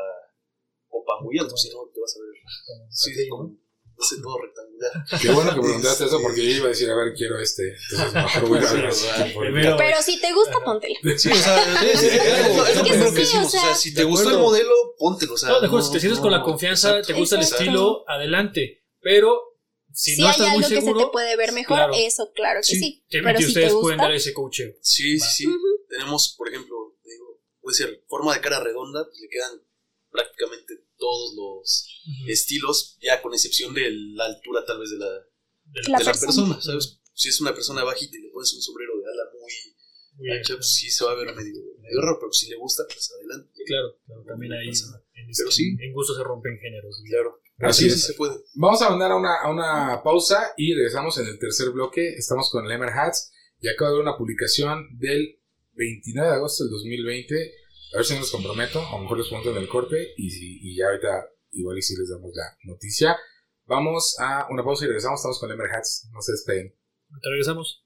copa 0.88 1.20
muy 1.22 1.38
alto, 1.38 1.56
si 1.56 1.68
no 1.68 1.88
te 1.92 2.00
vas 2.00 2.16
a 2.16 2.20
ver. 2.20 2.88
Sí, 2.90 3.14
Sí, 3.14 3.28
como 3.28 3.56
ese 3.98 4.20
todo 4.22 4.36
rectangular. 4.38 5.20
Qué 5.22 5.30
bueno 5.30 5.54
que 5.54 5.60
preguntaste 5.60 6.04
eso 6.04 6.20
porque 6.20 6.42
yo 6.44 6.50
iba 6.50 6.66
a 6.66 6.68
decir, 6.68 6.90
a 6.90 6.94
ver, 6.96 7.14
quiero 7.14 7.38
este. 7.38 7.74
Entonces, 7.90 8.14
mejor 8.14 8.48
voy 8.48 8.58
a 8.58 8.72
ver, 8.72 8.82
¿verdad? 8.82 9.30
Porque- 9.34 9.50
Primero- 9.52 9.76
Pero 9.78 10.02
si 10.02 10.20
te 10.20 10.32
gusta, 10.32 10.54
póntelo. 10.64 10.94
Sí, 11.18 11.30
o 11.30 11.34
sea, 11.34 11.82
es, 11.92 12.02
es- 12.02 12.12
es 12.14 12.56
lo- 12.56 12.66
es 12.66 12.76
lo 12.76 12.84
que 12.84 12.90
primero 12.90 13.10
sí, 13.10 13.14
que 13.16 13.20
o 13.22 13.24
decimos. 13.24 13.46
O 13.46 13.50
sea, 13.50 13.74
si 13.74 13.94
te 13.94 14.04
gustó 14.04 14.30
el 14.30 14.38
modelo, 14.38 14.72
póntelo. 14.98 15.34
O 15.34 15.38
sea, 15.38 15.48
No, 15.50 15.60
de 15.60 15.66
acuerdo, 15.66 15.86
si 15.86 15.92
te 15.92 16.00
sientes 16.00 16.20
con 16.20 16.30
la 16.30 16.42
confianza, 16.42 16.88
exacto. 16.90 17.06
te 17.08 17.12
gusta 17.18 17.36
el 17.36 17.42
estilo, 17.42 18.04
adelante. 18.08 18.84
Pero 19.00 19.40
si 19.92 20.14
Si 20.16 20.20
no 20.20 20.26
hay 20.26 20.32
estás 20.32 20.48
muy 20.48 20.56
algo 20.64 20.68
que 20.68 20.82
se 20.82 20.92
te 20.94 21.06
puede 21.10 21.36
ver 21.36 21.52
mejor, 21.52 21.76
claro. 21.78 21.92
eso 21.96 22.30
claro 22.34 22.60
que 22.60 22.64
Sí, 22.66 22.78
sí. 22.78 23.04
que, 23.08 23.22
Pero 23.22 23.38
que 23.38 23.44
si 23.44 23.48
ustedes 23.48 23.68
te 23.68 23.72
pueden 23.74 23.96
gusta, 23.98 24.02
dar 24.08 24.14
ese 24.14 24.32
coacheo. 24.34 24.72
Sí, 24.82 25.18
sí, 25.18 25.28
sí. 25.36 25.46
Tenemos, 25.88 26.34
por 26.36 26.48
ejemplo, 26.50 26.76
digo, 27.02 27.40
puede 27.62 27.76
ser 27.76 28.04
forma 28.08 28.34
de 28.34 28.40
cara 28.42 28.60
redonda, 28.60 29.04
pues 29.06 29.18
le 29.20 29.28
quedan 29.28 29.52
prácticamente 30.16 30.74
todos 30.96 31.34
los 31.36 32.02
estilos, 32.26 32.96
ya 33.00 33.20
con 33.22 33.32
excepción 33.34 33.74
de 33.74 33.90
la 33.90 34.24
altura 34.26 34.64
tal 34.66 34.80
vez 34.80 34.90
de 34.90 34.98
la, 34.98 35.10
Del- 35.66 35.84
La 35.92 35.98
de 35.98 36.04
la 36.04 36.12
persona. 36.12 36.54
persona, 36.54 36.60
¿sabes? 36.62 37.00
Si 37.12 37.28
es 37.28 37.40
una 37.40 37.52
persona 37.54 37.82
bajita 37.84 38.16
y 38.16 38.22
le 38.22 38.30
pones 38.30 38.52
un 38.54 38.62
sombrero 38.62 38.92
de 38.98 39.04
ala 39.10 39.30
muy 39.34 39.52
Muy 40.18 40.30
ancha, 40.36 40.54
pues 40.54 40.70
sí 40.74 40.88
se 40.90 41.04
va 41.04 41.12
a 41.12 41.14
ver 41.16 41.34
medio, 41.34 41.60
medio 41.80 42.00
raro, 42.00 42.18
pero 42.20 42.32
si 42.32 42.48
le 42.48 42.56
gusta, 42.56 42.84
pues 42.86 43.10
adelante. 43.12 43.50
Claro, 43.66 43.98
claro, 44.06 44.22
también 44.26 44.52
ahí 44.52 44.68
en, 44.68 45.32
Pero 45.36 45.50
sí. 45.50 45.76
en 45.80 45.92
gusto 45.92 46.14
se 46.14 46.22
rompen 46.24 46.56
géneros. 46.58 47.02
Claro. 47.08 47.40
Así 47.58 47.86
es. 47.88 48.04
se 48.06 48.14
puede. 48.14 48.36
Vamos 48.54 48.80
a 48.82 48.90
mandar 48.90 49.10
a 49.12 49.16
una, 49.16 49.34
a 49.42 49.50
una 49.50 50.02
pausa 50.04 50.52
y 50.56 50.72
regresamos 50.74 51.18
en 51.18 51.26
el 51.26 51.38
tercer 51.38 51.70
bloque. 51.70 52.14
Estamos 52.16 52.48
con 52.50 52.66
Lemmer 52.68 52.90
Hats 52.90 53.32
y 53.60 53.68
acabo 53.68 53.90
de 53.90 53.96
ver 53.96 54.02
una 54.02 54.16
publicación 54.16 54.86
del 54.98 55.40
29 55.72 56.28
de 56.30 56.34
agosto 56.36 56.64
del 56.64 56.70
2020. 56.72 57.54
A 57.96 58.00
ver 58.00 58.06
si 58.06 58.14
nos 58.18 58.30
comprometo, 58.30 58.78
a 58.86 58.92
lo 58.92 58.98
mejor 58.98 59.16
les 59.18 59.26
pregunto 59.28 59.50
en 59.50 59.56
el 59.56 59.68
corte 59.68 60.12
y, 60.18 60.30
si- 60.30 60.58
y 60.60 60.76
ya 60.76 60.86
ahorita 60.86 61.30
igual 61.52 61.78
y 61.78 61.82
si 61.82 61.96
les 61.96 62.10
damos 62.10 62.30
la 62.34 62.44
noticia. 62.64 63.16
Vamos 63.64 64.16
a 64.20 64.46
una 64.50 64.62
pausa 64.62 64.84
y 64.84 64.88
regresamos. 64.88 65.20
Estamos 65.20 65.40
con 65.40 65.48
Lemmer 65.48 65.70
Hats. 65.72 66.08
No 66.12 66.20
se 66.20 66.32
despeguen. 66.32 66.74
Te 67.22 67.30
regresamos. 67.30 67.85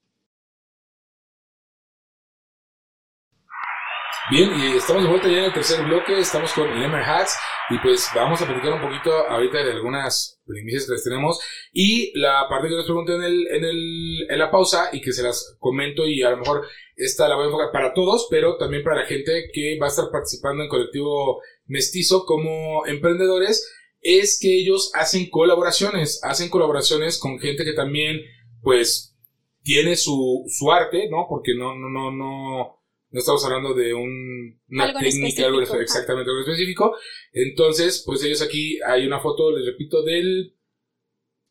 Bien, 4.29 4.51
y 4.55 4.77
estamos 4.77 5.03
de 5.03 5.09
vuelta 5.09 5.27
ya 5.27 5.39
en 5.39 5.43
el 5.45 5.53
tercer 5.53 5.83
bloque, 5.83 6.19
estamos 6.19 6.53
con 6.53 6.79
Lemmer 6.79 7.01
Hats 7.01 7.35
y 7.71 7.79
pues 7.79 8.07
vamos 8.13 8.39
a 8.41 8.45
platicar 8.45 8.73
un 8.73 8.81
poquito 8.81 9.11
ahorita 9.11 9.63
de 9.63 9.71
algunas 9.71 10.39
primicias 10.45 10.85
que 10.85 10.91
les 10.93 11.03
tenemos 11.03 11.39
y 11.73 12.17
la 12.17 12.47
parte 12.47 12.69
que 12.69 12.75
les 12.75 12.85
pregunté 12.85 13.15
en, 13.15 13.23
el, 13.23 13.47
en, 13.47 13.63
el, 13.65 14.27
en 14.29 14.39
la 14.39 14.51
pausa 14.51 14.89
y 14.93 15.01
que 15.01 15.11
se 15.11 15.23
las 15.23 15.57
comento 15.59 16.05
y 16.05 16.21
a 16.21 16.29
lo 16.29 16.37
mejor 16.37 16.67
esta 16.95 17.27
la 17.27 17.35
voy 17.35 17.45
a 17.45 17.47
enfocar 17.47 17.71
para 17.71 17.93
todos, 17.93 18.27
pero 18.29 18.57
también 18.57 18.83
para 18.83 19.01
la 19.01 19.07
gente 19.07 19.49
que 19.51 19.77
va 19.81 19.87
a 19.87 19.89
estar 19.89 20.05
participando 20.11 20.63
en 20.63 20.69
colectivo 20.69 21.41
mestizo 21.65 22.23
como 22.25 22.85
emprendedores, 22.85 23.69
es 24.01 24.39
que 24.39 24.55
ellos 24.55 24.91
hacen 24.93 25.29
colaboraciones, 25.29 26.21
hacen 26.23 26.49
colaboraciones 26.49 27.19
con 27.19 27.39
gente 27.39 27.65
que 27.65 27.73
también 27.73 28.21
pues 28.61 29.17
tiene 29.63 29.95
su, 29.95 30.45
su 30.47 30.71
arte, 30.71 31.09
¿no? 31.09 31.25
Porque 31.27 31.53
no, 31.55 31.75
no, 31.75 31.89
no, 31.89 32.11
no, 32.11 32.80
no 33.11 33.19
estamos 33.19 33.43
hablando 33.45 33.73
de 33.73 33.93
un, 33.93 34.59
una 34.69 34.85
Algo 34.85 34.99
técnica, 34.99 35.45
algo 35.45 35.61
exactamente 35.61 36.31
algo 36.31 36.41
específico. 36.41 36.95
Entonces, 37.33 38.03
pues 38.05 38.23
ellos 38.23 38.41
aquí 38.41 38.79
hay 38.85 39.05
una 39.05 39.19
foto, 39.19 39.51
les 39.51 39.65
repito, 39.65 40.01
del 40.01 40.55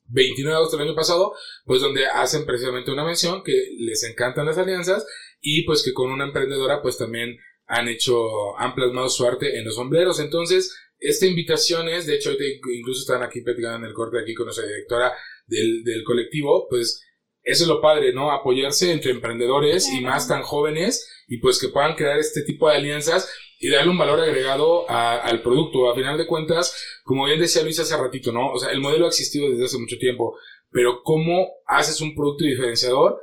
29 0.06 0.50
de 0.50 0.56
agosto 0.56 0.76
del 0.76 0.88
año 0.88 0.96
pasado, 0.96 1.34
pues 1.64 1.82
donde 1.82 2.06
hacen 2.06 2.46
precisamente 2.46 2.90
una 2.90 3.04
mención 3.04 3.42
que 3.44 3.52
les 3.78 4.02
encantan 4.04 4.46
las 4.46 4.58
alianzas 4.58 5.06
y 5.40 5.64
pues 5.64 5.84
que 5.84 5.92
con 5.92 6.10
una 6.10 6.24
emprendedora 6.24 6.82
pues 6.82 6.96
también 6.96 7.36
han 7.66 7.88
hecho, 7.88 8.58
han 8.58 8.74
plasmado 8.74 9.08
su 9.08 9.24
arte 9.26 9.58
en 9.58 9.64
los 9.64 9.76
sombreros. 9.76 10.18
Entonces, 10.18 10.74
esta 10.98 11.26
invitación 11.26 11.88
es, 11.88 12.06
de 12.06 12.16
hecho, 12.16 12.32
incluso 12.32 13.00
están 13.00 13.22
aquí 13.22 13.42
platicando 13.42 13.78
en 13.78 13.84
el 13.84 13.94
corte 13.94 14.18
aquí 14.18 14.34
con 14.34 14.46
nuestra 14.46 14.66
directora 14.66 15.12
del, 15.46 15.84
del 15.84 16.02
colectivo, 16.04 16.66
pues 16.68 17.02
eso 17.42 17.64
es 17.64 17.68
lo 17.68 17.80
padre, 17.80 18.12
¿no? 18.12 18.30
Apoyarse 18.32 18.92
entre 18.92 19.10
emprendedores 19.12 19.88
y 19.92 20.00
más 20.00 20.28
tan 20.28 20.42
jóvenes 20.42 21.08
y 21.28 21.38
pues 21.38 21.58
que 21.60 21.68
puedan 21.68 21.94
crear 21.96 22.18
este 22.18 22.42
tipo 22.42 22.68
de 22.68 22.76
alianzas 22.76 23.30
y 23.58 23.70
darle 23.70 23.90
un 23.90 23.98
valor 23.98 24.20
agregado 24.20 24.88
a- 24.90 25.18
al 25.18 25.42
producto. 25.42 25.90
A 25.90 25.94
final 25.94 26.16
de 26.18 26.26
cuentas, 26.26 26.74
como 27.04 27.24
bien 27.26 27.40
decía 27.40 27.62
Luis 27.62 27.78
hace 27.80 27.96
ratito, 27.96 28.32
¿no? 28.32 28.52
O 28.52 28.58
sea, 28.58 28.70
el 28.72 28.80
modelo 28.80 29.04
ha 29.06 29.08
existido 29.08 29.50
desde 29.50 29.64
hace 29.64 29.78
mucho 29.78 29.98
tiempo, 29.98 30.36
pero 30.70 31.02
¿cómo 31.02 31.48
haces 31.66 32.00
un 32.00 32.14
producto 32.14 32.44
diferenciador? 32.44 33.20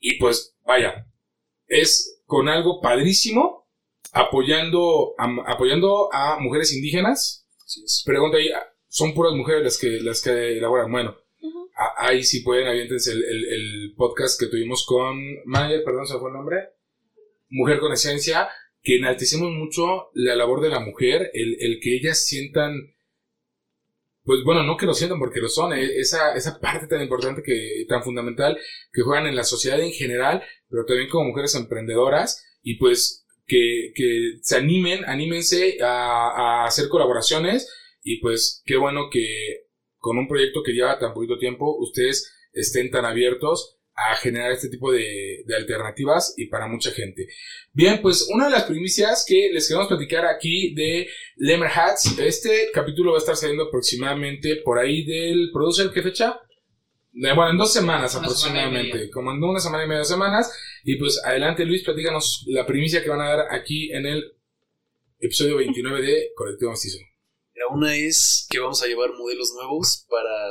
Y 0.00 0.18
pues, 0.18 0.56
vaya, 0.64 1.06
es 1.66 2.20
con 2.26 2.48
algo 2.48 2.80
padrísimo, 2.80 3.66
apoyando 4.12 5.14
a, 5.18 5.26
apoyando 5.52 6.08
a 6.12 6.38
mujeres 6.40 6.72
indígenas. 6.74 7.46
Pregunta 8.04 8.38
ahí, 8.38 8.48
¿son 8.88 9.14
puras 9.14 9.32
mujeres 9.34 9.62
las 9.64 9.78
que, 9.78 10.00
las 10.00 10.22
que 10.22 10.58
elaboran? 10.58 10.90
Bueno, 10.92 11.16
ahí 11.96 12.22
sí 12.22 12.40
pueden, 12.42 12.66
aviéntense 12.66 13.12
el, 13.12 13.24
el, 13.24 13.94
podcast 13.96 14.38
que 14.38 14.46
tuvimos 14.46 14.84
con 14.86 15.16
Manager, 15.44 15.84
perdón, 15.84 16.06
se 16.06 16.18
fue 16.18 16.30
el 16.30 16.36
nombre. 16.36 16.56
Mujer 17.48 17.78
con 17.78 17.92
Esencia, 17.92 18.48
que 18.82 18.96
enaltecemos 18.96 19.50
mucho 19.50 20.10
la 20.14 20.36
labor 20.36 20.60
de 20.60 20.68
la 20.68 20.80
mujer, 20.80 21.30
el, 21.32 21.56
el 21.60 21.80
que 21.80 21.96
ellas 21.96 22.24
sientan, 22.24 22.94
pues 24.24 24.40
bueno, 24.44 24.62
no 24.62 24.76
que 24.76 24.86
lo 24.86 24.94
sientan 24.94 25.18
porque 25.18 25.40
lo 25.40 25.48
son, 25.48 25.72
eh, 25.72 25.98
esa, 25.98 26.34
esa 26.34 26.58
parte 26.60 26.86
tan 26.86 27.02
importante 27.02 27.42
que, 27.42 27.84
tan 27.88 28.02
fundamental 28.02 28.58
que 28.92 29.02
juegan 29.02 29.26
en 29.26 29.36
la 29.36 29.44
sociedad 29.44 29.80
en 29.80 29.92
general, 29.92 30.42
pero 30.68 30.84
también 30.84 31.08
como 31.08 31.28
mujeres 31.28 31.54
emprendedoras, 31.54 32.44
y 32.62 32.76
pues 32.78 33.26
que, 33.46 33.92
que 33.94 34.38
se 34.42 34.56
animen, 34.56 35.04
anímense 35.04 35.78
a 35.82 36.64
hacer 36.66 36.88
colaboraciones, 36.88 37.68
y 38.02 38.20
pues 38.20 38.62
qué 38.66 38.76
bueno 38.76 39.08
que 39.10 39.63
con 40.04 40.18
un 40.18 40.28
proyecto 40.28 40.62
que 40.62 40.72
lleva 40.72 40.98
tan 40.98 41.14
poquito 41.14 41.38
tiempo, 41.38 41.78
ustedes 41.78 42.30
estén 42.52 42.90
tan 42.90 43.06
abiertos 43.06 43.78
a 43.94 44.14
generar 44.16 44.52
este 44.52 44.68
tipo 44.68 44.92
de, 44.92 45.44
de, 45.46 45.56
alternativas 45.56 46.34
y 46.36 46.46
para 46.48 46.66
mucha 46.66 46.90
gente. 46.90 47.26
Bien, 47.72 48.02
pues 48.02 48.28
una 48.30 48.46
de 48.46 48.50
las 48.50 48.64
primicias 48.64 49.24
que 49.26 49.48
les 49.50 49.66
queremos 49.66 49.88
platicar 49.88 50.26
aquí 50.26 50.74
de 50.74 51.08
Lemmer 51.36 51.70
Hats, 51.74 52.18
este 52.18 52.68
capítulo 52.74 53.12
va 53.12 53.16
a 53.16 53.20
estar 53.20 53.34
saliendo 53.34 53.64
aproximadamente 53.64 54.56
por 54.56 54.78
ahí 54.78 55.06
del 55.06 55.48
producer, 55.54 55.90
¿qué 55.90 56.02
fecha? 56.02 56.38
bueno, 57.14 57.50
en 57.52 57.56
dos 57.56 57.72
semanas 57.72 58.14
aproximadamente, 58.14 59.08
como 59.08 59.30
en 59.32 59.42
una 59.42 59.60
semana 59.60 59.84
y 59.84 59.88
media, 59.88 60.04
semanas. 60.04 60.52
Y 60.84 60.96
pues 60.96 61.18
adelante 61.24 61.64
Luis, 61.64 61.82
platícanos 61.82 62.44
la 62.48 62.66
primicia 62.66 63.02
que 63.02 63.08
van 63.08 63.22
a 63.22 63.36
dar 63.36 63.46
aquí 63.52 63.90
en 63.90 64.04
el 64.04 64.32
episodio 65.18 65.56
29 65.56 66.02
de 66.02 66.30
Colectivo 66.34 66.72
Mestizo. 66.72 66.98
La 67.54 67.68
una 67.74 67.94
es 67.96 68.46
que 68.50 68.58
vamos 68.58 68.82
a 68.82 68.86
llevar 68.86 69.12
modelos 69.14 69.52
nuevos 69.54 70.06
para 70.08 70.50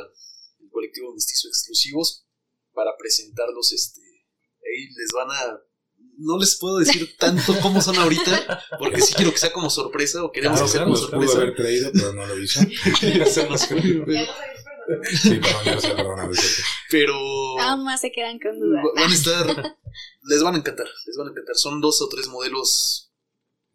el 0.61 0.69
Colectivo 0.71 1.13
Mestizo 1.13 1.47
exclusivos 1.49 2.25
para 2.73 2.91
presentarlos. 2.97 3.71
Este, 3.73 4.01
ahí 4.01 4.87
les 4.95 5.11
van 5.13 5.29
a 5.31 5.59
no 6.19 6.37
les 6.39 6.57
puedo 6.59 6.77
decir 6.77 7.15
tanto 7.19 7.55
cómo 7.61 7.81
son 7.81 7.97
ahorita, 7.97 8.63
porque 8.77 9.01
sí 9.01 9.13
quiero 9.15 9.31
que 9.31 9.37
sea 9.39 9.51
como 9.51 9.69
sorpresa 9.69 10.23
o 10.23 10.31
queremos 10.31 10.59
claro, 10.59 10.65
hacer 10.67 10.79
claro, 10.81 10.91
como 10.93 11.01
sorpresa. 11.01 11.33
pudo 11.33 11.41
haber 11.41 11.55
traído, 11.55 11.91
pero 11.93 12.13
no 12.13 12.25
lo 12.25 12.37
hizo. 12.39 12.59
Sí, 15.21 15.39
perdón, 15.39 15.63
ya 15.65 15.79
sé, 15.79 15.95
perdón. 15.95 16.29
Pero 16.91 17.13
Aún 17.61 17.85
más 17.85 18.01
se 18.01 18.11
quedan 18.11 18.37
con 18.37 18.59
duda. 18.59 18.81
va- 18.83 19.01
van 19.01 19.11
a 19.11 19.13
estar, 19.13 19.75
les 20.23 20.43
van 20.43 20.55
a 20.55 20.57
encantar, 20.57 20.87
les 21.07 21.15
van 21.17 21.27
a 21.27 21.31
encantar. 21.31 21.55
Son 21.55 21.79
dos 21.79 22.01
o 22.01 22.09
tres 22.09 22.27
modelos 22.27 23.12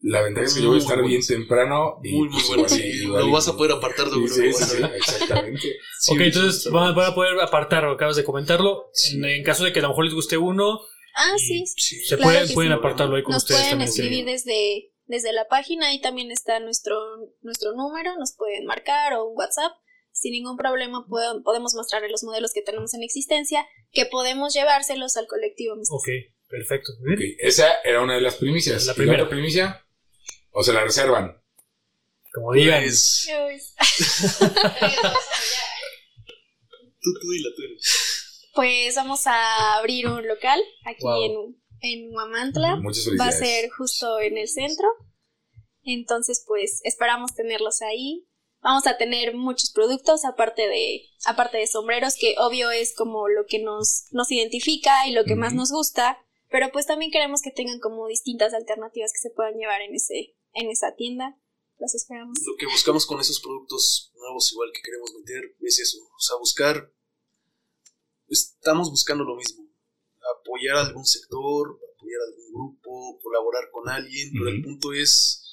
La 0.00 0.22
ventaja 0.22 0.46
es 0.46 0.54
que 0.54 0.62
yo 0.62 0.68
voy 0.68 0.76
a 0.78 0.80
estar 0.80 1.02
bien 1.02 1.20
temprano 1.26 1.98
y 2.04 2.12
muy, 2.12 2.28
muy 2.28 2.40
pues, 2.56 2.78
y- 2.78 3.04
lo 3.06 3.26
y- 3.26 3.32
vas 3.32 3.48
a 3.48 3.56
poder 3.56 3.72
apartar 3.72 4.06
de 4.06 4.28
Sí, 4.28 4.40
luego, 4.42 4.58
sí, 4.58 4.76
exactamente. 4.96 5.76
Ok, 6.10 6.20
entonces 6.20 6.70
van, 6.72 6.94
van 6.94 7.10
a 7.10 7.14
poder 7.14 7.40
apartar, 7.40 7.84
acabas 7.84 8.14
de 8.16 8.22
comentarlo. 8.24 8.90
Sí. 8.92 9.16
En, 9.16 9.24
en 9.24 9.42
caso 9.42 9.64
de 9.64 9.72
que 9.72 9.80
a 9.80 9.82
lo 9.82 9.88
mejor 9.88 10.04
les 10.04 10.14
guste 10.14 10.36
uno, 10.38 10.80
Ah, 11.16 11.34
sí. 11.36 11.64
sí. 11.66 11.96
se 12.04 12.16
Claro 12.16 12.30
pueden, 12.32 12.54
pueden 12.54 12.72
sí. 12.72 12.78
apartarlo 12.78 13.16
ahí 13.16 13.22
con 13.24 13.32
Nos 13.32 13.42
ustedes 13.42 13.60
pueden 13.60 13.70
también. 13.78 13.88
escribir 13.88 14.24
desde, 14.24 14.92
desde 15.06 15.32
la 15.32 15.48
página 15.48 15.92
y 15.92 16.00
también 16.00 16.30
está 16.30 16.60
nuestro, 16.60 16.94
nuestro 17.42 17.72
número, 17.72 18.16
nos 18.18 18.36
pueden 18.36 18.66
marcar 18.66 19.14
o 19.14 19.24
un 19.26 19.36
WhatsApp. 19.36 19.72
Sin 20.12 20.30
ningún 20.32 20.56
problema 20.56 21.04
puedo- 21.08 21.42
podemos 21.42 21.74
mostrarles 21.74 22.10
los 22.12 22.22
modelos 22.22 22.52
que 22.52 22.62
tenemos 22.62 22.94
en 22.94 23.02
existencia, 23.02 23.66
que 23.90 24.06
podemos 24.06 24.54
llevárselos 24.54 25.16
al 25.16 25.26
colectivo. 25.26 25.74
Ok, 25.90 26.08
perfecto. 26.48 26.92
Muy 27.00 27.14
Ok, 27.14 27.18
bien. 27.18 27.36
esa 27.40 27.66
era 27.84 28.00
una 28.00 28.14
de 28.14 28.20
las 28.20 28.36
primicias. 28.36 28.86
La 28.86 28.92
¿Y 28.92 28.96
primera. 28.96 29.24
otra 29.24 29.30
primicia? 29.36 29.84
¿O 30.58 30.62
se 30.64 30.72
la 30.72 30.82
reservan? 30.82 31.40
Como 32.34 32.52
digan. 32.52 32.82
Pues, 32.82 33.28
tú, 37.00 37.14
tú 37.20 37.30
dila, 37.30 37.48
tú 37.54 37.62
dila. 37.62 37.80
Pues 38.56 38.96
vamos 38.96 39.24
a 39.28 39.76
abrir 39.76 40.08
un 40.08 40.26
local 40.26 40.60
aquí 40.84 41.02
Wow. 41.02 41.22
en, 41.22 41.62
en 41.80 42.12
Huamantla. 42.12 42.74
Muchas 42.74 43.06
Va 43.20 43.28
a 43.28 43.32
ser 43.32 43.70
justo 43.70 44.18
en 44.18 44.36
el 44.36 44.48
centro. 44.48 44.88
Entonces, 45.84 46.42
pues 46.44 46.80
esperamos 46.82 47.36
tenerlos 47.36 47.80
ahí. 47.82 48.26
Vamos 48.60 48.88
a 48.88 48.96
tener 48.98 49.36
muchos 49.36 49.70
productos 49.70 50.24
aparte 50.24 50.62
de 50.66 51.02
aparte 51.24 51.58
de 51.58 51.68
sombreros 51.68 52.16
que 52.18 52.34
obvio 52.36 52.72
es 52.72 52.96
como 52.96 53.28
lo 53.28 53.46
que 53.46 53.60
nos 53.60 54.06
nos 54.10 54.32
identifica 54.32 55.06
y 55.06 55.12
lo 55.12 55.22
que 55.22 55.36
más 55.36 55.54
nos 55.54 55.70
gusta, 55.70 56.18
pero 56.50 56.72
pues 56.72 56.84
también 56.86 57.12
queremos 57.12 57.42
que 57.42 57.52
tengan 57.52 57.78
como 57.78 58.08
distintas 58.08 58.54
alternativas 58.54 59.12
que 59.12 59.20
se 59.20 59.30
puedan 59.30 59.54
llevar 59.54 59.82
en 59.82 59.94
ese 59.94 60.34
en 60.54 60.70
esa 60.70 60.94
tienda. 60.94 61.38
Los 61.78 61.94
esperamos. 61.94 62.36
Lo 62.44 62.56
que 62.56 62.66
buscamos 62.66 63.06
con 63.06 63.20
esos 63.20 63.40
productos 63.40 64.12
nuevos, 64.16 64.50
igual 64.52 64.70
que 64.74 64.82
queremos 64.82 65.14
meter, 65.14 65.56
es 65.60 65.78
eso. 65.78 65.98
O 65.98 66.20
sea, 66.20 66.36
buscar. 66.36 66.92
Estamos 68.28 68.90
buscando 68.90 69.24
lo 69.24 69.36
mismo. 69.36 69.64
Apoyar 70.40 70.76
a 70.76 70.86
algún 70.86 71.06
sector, 71.06 71.78
apoyar 71.94 72.20
a 72.20 72.24
algún 72.30 72.52
grupo, 72.52 73.20
colaborar 73.22 73.70
con 73.70 73.88
alguien, 73.88 74.32
pero 74.32 74.48
el 74.48 74.62
punto 74.62 74.92
es. 74.92 75.44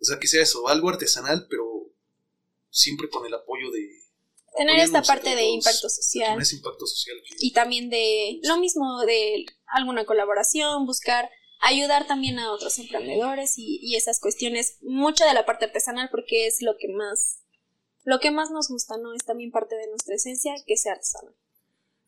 O 0.00 0.04
sea, 0.04 0.18
que 0.18 0.28
sea 0.28 0.42
eso, 0.42 0.66
algo 0.68 0.88
artesanal, 0.88 1.46
pero 1.48 1.66
siempre 2.70 3.08
con 3.08 3.26
el 3.26 3.34
apoyo 3.34 3.70
de. 3.70 3.86
Tener 4.56 4.78
esta 4.78 5.02
parte 5.02 5.36
de 5.36 5.44
impacto 5.44 5.90
social. 5.90 6.32
Con 6.32 6.42
ese 6.42 6.56
impacto 6.56 6.86
social 6.86 7.16
que. 7.22 7.36
y 7.38 7.52
también 7.52 7.90
de 7.90 8.40
lo 8.44 8.56
mismo 8.58 9.00
de 9.02 9.44
alguna 9.66 10.06
colaboración, 10.06 10.86
buscar 10.86 11.28
ayudar 11.60 12.06
también 12.06 12.38
a 12.38 12.52
otros 12.52 12.78
emprendedores 12.78 13.58
y, 13.58 13.78
y 13.82 13.96
esas 13.96 14.20
cuestiones, 14.20 14.78
mucho 14.82 15.24
de 15.24 15.34
la 15.34 15.46
parte 15.46 15.66
artesanal 15.66 16.08
porque 16.10 16.46
es 16.46 16.62
lo 16.62 16.76
que 16.78 16.88
más 16.88 17.42
lo 18.06 18.20
que 18.20 18.30
más 18.30 18.52
nos 18.52 18.68
gusta, 18.68 18.96
¿no? 18.98 19.12
Es 19.14 19.24
también 19.24 19.50
parte 19.50 19.74
de 19.74 19.88
nuestra 19.88 20.14
esencia 20.14 20.54
que 20.64 20.76
sea 20.76 20.92
artesanal. 20.92 21.34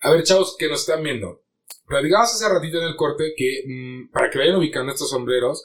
A 0.00 0.12
ver, 0.12 0.22
chavos, 0.22 0.56
que 0.56 0.68
nos 0.68 0.80
están 0.80 1.02
viendo. 1.02 1.42
Platicamos 1.86 2.32
hace 2.32 2.48
ratito 2.48 2.78
en 2.78 2.84
el 2.84 2.94
corte 2.94 3.34
que 3.36 3.64
mm, 3.66 4.12
para 4.12 4.30
que 4.30 4.38
vayan 4.38 4.56
ubicando 4.56 4.92
estos 4.92 5.10
sombreros, 5.10 5.64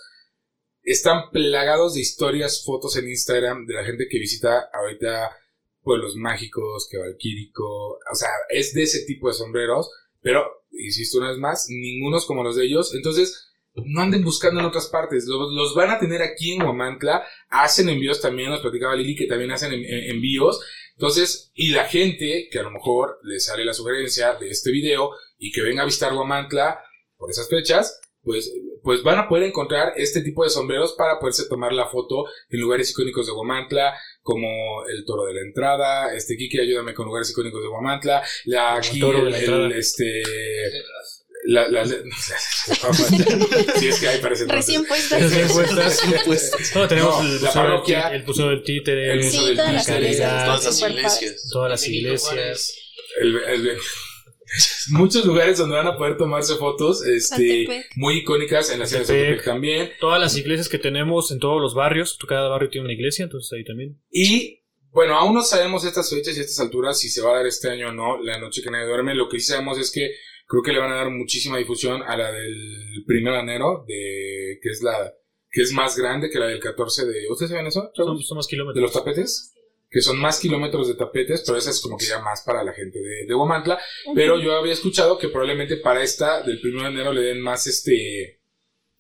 están 0.82 1.30
plagados 1.32 1.94
de 1.94 2.02
historias, 2.02 2.64
fotos 2.66 2.98
en 2.98 3.08
Instagram 3.08 3.68
de 3.68 3.76
la 3.76 3.86
gente 3.86 4.08
que 4.10 4.18
visita 4.18 4.70
ahorita 4.74 5.38
pueblos 5.84 6.16
mágicos, 6.16 6.88
que 6.90 6.98
Valquírico, 6.98 8.00
o 8.12 8.16
sea, 8.16 8.30
es 8.50 8.74
de 8.74 8.84
ese 8.84 9.06
tipo 9.06 9.28
de 9.28 9.36
sombreros, 9.36 9.92
pero, 10.22 10.66
insisto 10.72 11.20
una 11.20 11.30
vez 11.30 11.38
más, 11.38 11.68
ninguno 11.70 12.18
es 12.18 12.26
como 12.26 12.44
los 12.44 12.56
de 12.56 12.66
ellos, 12.66 12.96
entonces 12.96 13.53
no 13.76 14.02
anden 14.02 14.24
buscando 14.24 14.60
en 14.60 14.66
otras 14.68 14.88
partes, 14.88 15.26
los, 15.28 15.52
los 15.54 15.74
van 15.76 15.90
a 15.92 16.00
tener 16.00 16.22
aquí 16.22 16.54
en 16.54 16.62
Huamantla, 16.64 17.26
hacen 17.50 17.90
envíos 17.90 18.22
también, 18.22 18.50
nos 18.50 18.62
platicaba 18.62 18.96
Lili 18.96 19.16
que 19.16 19.26
también 19.28 19.52
hacen 19.52 19.74
en- 19.74 19.84
en- 19.86 20.12
envíos, 20.12 20.60
entonces, 20.96 21.52
y 21.56 21.70
la 21.72 21.86
gente 21.86 22.48
que 22.52 22.60
a 22.60 22.64
lo 22.64 22.70
mejor 22.72 23.18
le 23.24 23.40
sale 23.40 23.66
la 23.66 23.74
sugerencia 23.74 24.36
de 24.36 24.50
este 24.50 24.72
video 24.72 25.10
y 25.40 25.52
que 25.52 25.62
venga 25.64 25.82
a 25.82 25.86
visitar 25.86 26.14
Guamantla 26.14 26.80
por 27.18 27.32
esas 27.32 27.50
fechas, 27.50 28.00
pues, 28.22 28.54
pues 28.84 29.02
van 29.04 29.18
a 29.20 29.28
poder 29.28 29.44
encontrar 29.46 29.94
este 29.98 30.22
tipo 30.22 30.44
de 30.44 30.50
sombreros 30.50 30.94
para 30.94 31.20
poderse 31.20 31.50
tomar 31.50 31.74
la 31.74 31.88
foto 31.88 32.26
en 32.50 32.62
lugares 32.62 32.92
icónicos 32.92 33.26
de 33.26 33.34
Guamantla, 33.34 33.96
como 34.22 34.48
el 34.88 35.04
toro 35.04 35.26
de 35.26 35.34
la 35.34 35.42
entrada, 35.42 36.14
este 36.16 36.38
Kiki, 36.38 36.60
ayúdame 36.60 36.94
con 36.94 37.06
lugares 37.08 37.32
icónicos 37.32 37.62
de 37.62 37.68
Guamantla, 37.70 38.24
la, 38.46 38.76
aquí, 38.76 39.00
toro 39.00 39.20
de 39.20 39.26
el, 39.26 39.32
la 39.32 39.38
el, 39.40 39.44
entrada. 39.46 39.70
este, 39.78 40.22
la, 41.46 41.68
la, 41.68 41.86
sí, 43.76 43.88
es 43.88 44.00
que 44.00 44.08
hay 44.08 44.16
entonces. 44.18 44.48
Recién 44.48 44.86
puestas. 44.86 45.22
Recién 45.22 45.48
puestas. 45.50 46.02
Recién 46.06 46.22
puestas. 46.26 46.76
No, 46.76 46.88
tenemos 46.88 47.24
No, 47.24 47.30
el, 47.30 47.42
la 47.44 47.54
parroquia. 47.54 48.10
ti- 48.10 48.16
el 48.16 48.26
Museo 48.26 48.50
del 48.50 48.64
Títere, 48.64 49.12
El 49.14 49.24
Sí, 49.24 49.46
del 49.48 49.56
todas 49.58 49.74
las 49.74 49.86
Títere, 49.86 50.02
iglesias. 50.06 50.46
Todas 50.46 50.64
las 50.66 50.82
iglesias. 50.82 51.50
todas 51.52 51.70
las 51.72 51.88
iglesias. 51.88 52.76
El- 53.22 53.36
el- 53.38 53.78
muchos 54.92 55.26
lugares 55.26 55.58
donde 55.58 55.76
van 55.76 55.88
a 55.88 55.98
poder 55.98 56.18
tomarse 56.18 56.56
fotos 56.56 57.04
este, 57.06 57.86
muy 57.96 58.18
icónicas 58.20 58.70
en 58.72 58.80
la 58.80 58.86
ciudad 58.86 59.02
de. 59.02 59.08
Saltepec 59.08 59.44
también. 59.46 59.92
Todas 60.00 60.20
las 60.20 60.38
iglesias 60.38 60.70
que 60.70 60.78
tenemos 60.80 61.32
en 61.32 61.40
todos 61.40 61.62
los 61.62 61.74
barrios, 61.74 62.18
cada 62.28 62.50
barrio 62.50 62.70
tiene 62.70 62.86
una 62.86 62.94
iglesia, 62.94 63.24
entonces 63.24 63.52
ahí 63.58 63.64
también. 63.64 64.00
Y 64.12 64.62
bueno, 64.92 65.18
aún 65.18 65.34
no 65.34 65.42
sabemos 65.42 65.84
estas 65.86 66.10
fechas 66.10 66.38
y 66.38 66.42
estas 66.42 66.60
alturas 66.60 67.00
si 67.00 67.10
se 67.10 67.22
va 67.22 67.32
a 67.32 67.38
dar 67.38 67.48
este 67.48 67.70
año 67.72 67.90
o 67.90 67.92
no, 67.92 68.22
la 68.22 68.38
noche 68.40 68.62
que 68.62 68.70
nadie 68.70 68.86
duerme. 68.86 69.16
Lo 69.16 69.28
que 69.28 69.40
sí 69.40 69.48
sabemos 69.48 69.80
es 69.80 69.92
que 69.92 70.12
creo 70.48 70.64
que 70.64 70.74
le 70.74 70.80
van 70.80 70.92
a 70.92 70.96
dar 70.96 71.10
muchísima 71.10 71.58
difusión 71.58 72.02
a 72.04 72.18
la 72.18 72.32
del 72.32 73.04
primero 73.06 73.36
de 73.36 73.42
enero, 73.42 73.86
de, 73.88 74.60
que 74.62 74.70
es 74.70 74.82
la 74.82 75.14
que 75.54 75.62
es 75.62 75.72
más 75.72 75.96
grande 75.96 76.32
que 76.32 76.40
la 76.40 76.48
del 76.48 76.60
14 76.60 77.06
de... 77.06 77.30
¿Ustedes 77.30 77.52
saben 77.52 77.68
eso? 77.68 77.92
Son, 77.94 78.18
más 78.36 78.48
De 78.48 78.50
kilómetros. 78.50 78.82
los 78.82 78.92
tapetes. 78.92 79.54
Que 79.88 80.02
son 80.02 80.18
más 80.18 80.40
kilómetros 80.40 80.88
de 80.88 80.96
tapetes, 80.96 81.44
pero 81.46 81.60
esa 81.60 81.70
es 81.70 81.80
como 81.80 81.96
que 81.96 82.06
ya 82.06 82.18
más 82.20 82.42
para 82.42 82.64
la 82.64 82.74
gente 82.74 83.00
de, 83.00 83.28
de 83.28 83.34
Guamantla. 83.36 83.80
Pero 84.16 84.40
yo 84.40 84.58
había 84.58 84.74
escuchado 84.74 85.20
que 85.20 85.30
probablemente 85.30 85.78
para 85.78 86.02
esta 86.02 86.42
del 86.42 86.60
1 86.60 86.82
de 86.82 86.90
enero 86.90 87.14
le 87.14 87.22
den 87.22 87.42
más 87.42 87.68
este 87.68 88.42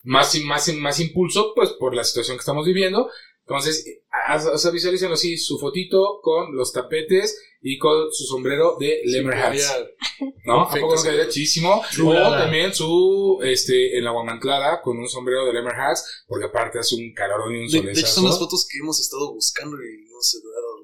más, 0.04 0.40
más, 0.42 0.72
más 0.76 1.00
impulso, 1.00 1.54
pues 1.56 1.72
por 1.72 1.96
la 1.96 2.04
situación 2.04 2.38
que 2.38 2.42
estamos 2.42 2.68
viviendo. 2.68 3.10
Entonces, 3.58 3.86
o 4.54 4.58
sea, 4.58 4.72
visualícenlo 4.72 5.14
así, 5.16 5.38
su 5.38 5.58
fotito 5.60 6.20
con 6.22 6.56
los 6.56 6.72
tapetes 6.74 7.38
y 7.62 7.78
con 7.78 8.12
su 8.12 8.26
sombrero 8.26 8.76
de 8.80 9.02
Lemmer 9.06 9.36
Hats. 9.38 9.74
¿No? 10.46 10.62
¿A 10.64 10.70
poco 10.70 10.96
no 10.96 10.98
sí. 10.98 11.04
quedaría 11.08 11.30
chísimo? 11.30 11.82
O 12.06 12.14
también 12.14 12.74
su, 12.74 13.40
este, 13.44 13.98
en 13.98 14.04
la 14.04 14.12
guamantlada 14.12 14.82
con 14.82 14.98
un 14.98 15.08
sombrero 15.08 15.46
de 15.46 15.54
Lemmer 15.54 15.74
Hats, 15.76 16.24
porque 16.28 16.46
aparte 16.48 16.80
hace 16.80 16.96
un 16.96 17.14
calorón 17.14 17.56
y 17.56 17.60
un 17.60 17.68
De, 17.68 17.82
de 17.82 17.92
hecho, 17.92 18.02
solezazo. 18.02 18.16
son 18.16 18.26
las 18.26 18.40
fotos 18.40 18.68
que 18.70 18.78
hemos 18.80 19.00
estado 19.00 19.34
buscando 19.34 19.78
y 19.78 20.04
no 20.12 20.18
se 20.22 20.38
ha 20.38 20.42
dado 20.42 20.84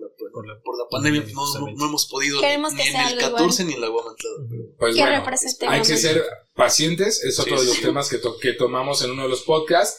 la 0.00 0.06
oportunidad 0.08 0.32
por 0.34 0.46
la, 0.46 0.60
Por 0.62 0.78
la- 0.78 0.88
pandemia. 0.90 1.24
No, 1.32 1.72
no, 1.76 1.86
hemos 1.86 2.06
podido 2.08 2.40
Queremos 2.40 2.72
ni, 2.74 2.82
en 2.82 2.88
el 2.88 2.96
algo 3.20 3.20
14 3.36 3.64
ni 3.64 3.74
en 3.74 3.80
la 3.80 3.88
Guamantlada. 3.88 4.36
Pues 4.78 4.94
que 4.96 5.00
bueno, 5.02 5.24
hay 5.68 5.82
que 5.82 5.96
ser 5.96 6.24
pacientes, 6.54 7.22
es 7.24 7.38
otro 7.38 7.56
Sí, 7.56 7.62
de 7.62 7.68
los 7.68 7.76
sí. 7.76 7.82
temas 7.82 8.08
que, 8.10 8.18
to- 8.18 8.38
que 8.38 8.52
tomamos 8.54 9.02
en 9.02 9.10
uno 9.12 9.22
de 9.22 9.28
los 9.28 9.42
podcasts. 9.42 9.98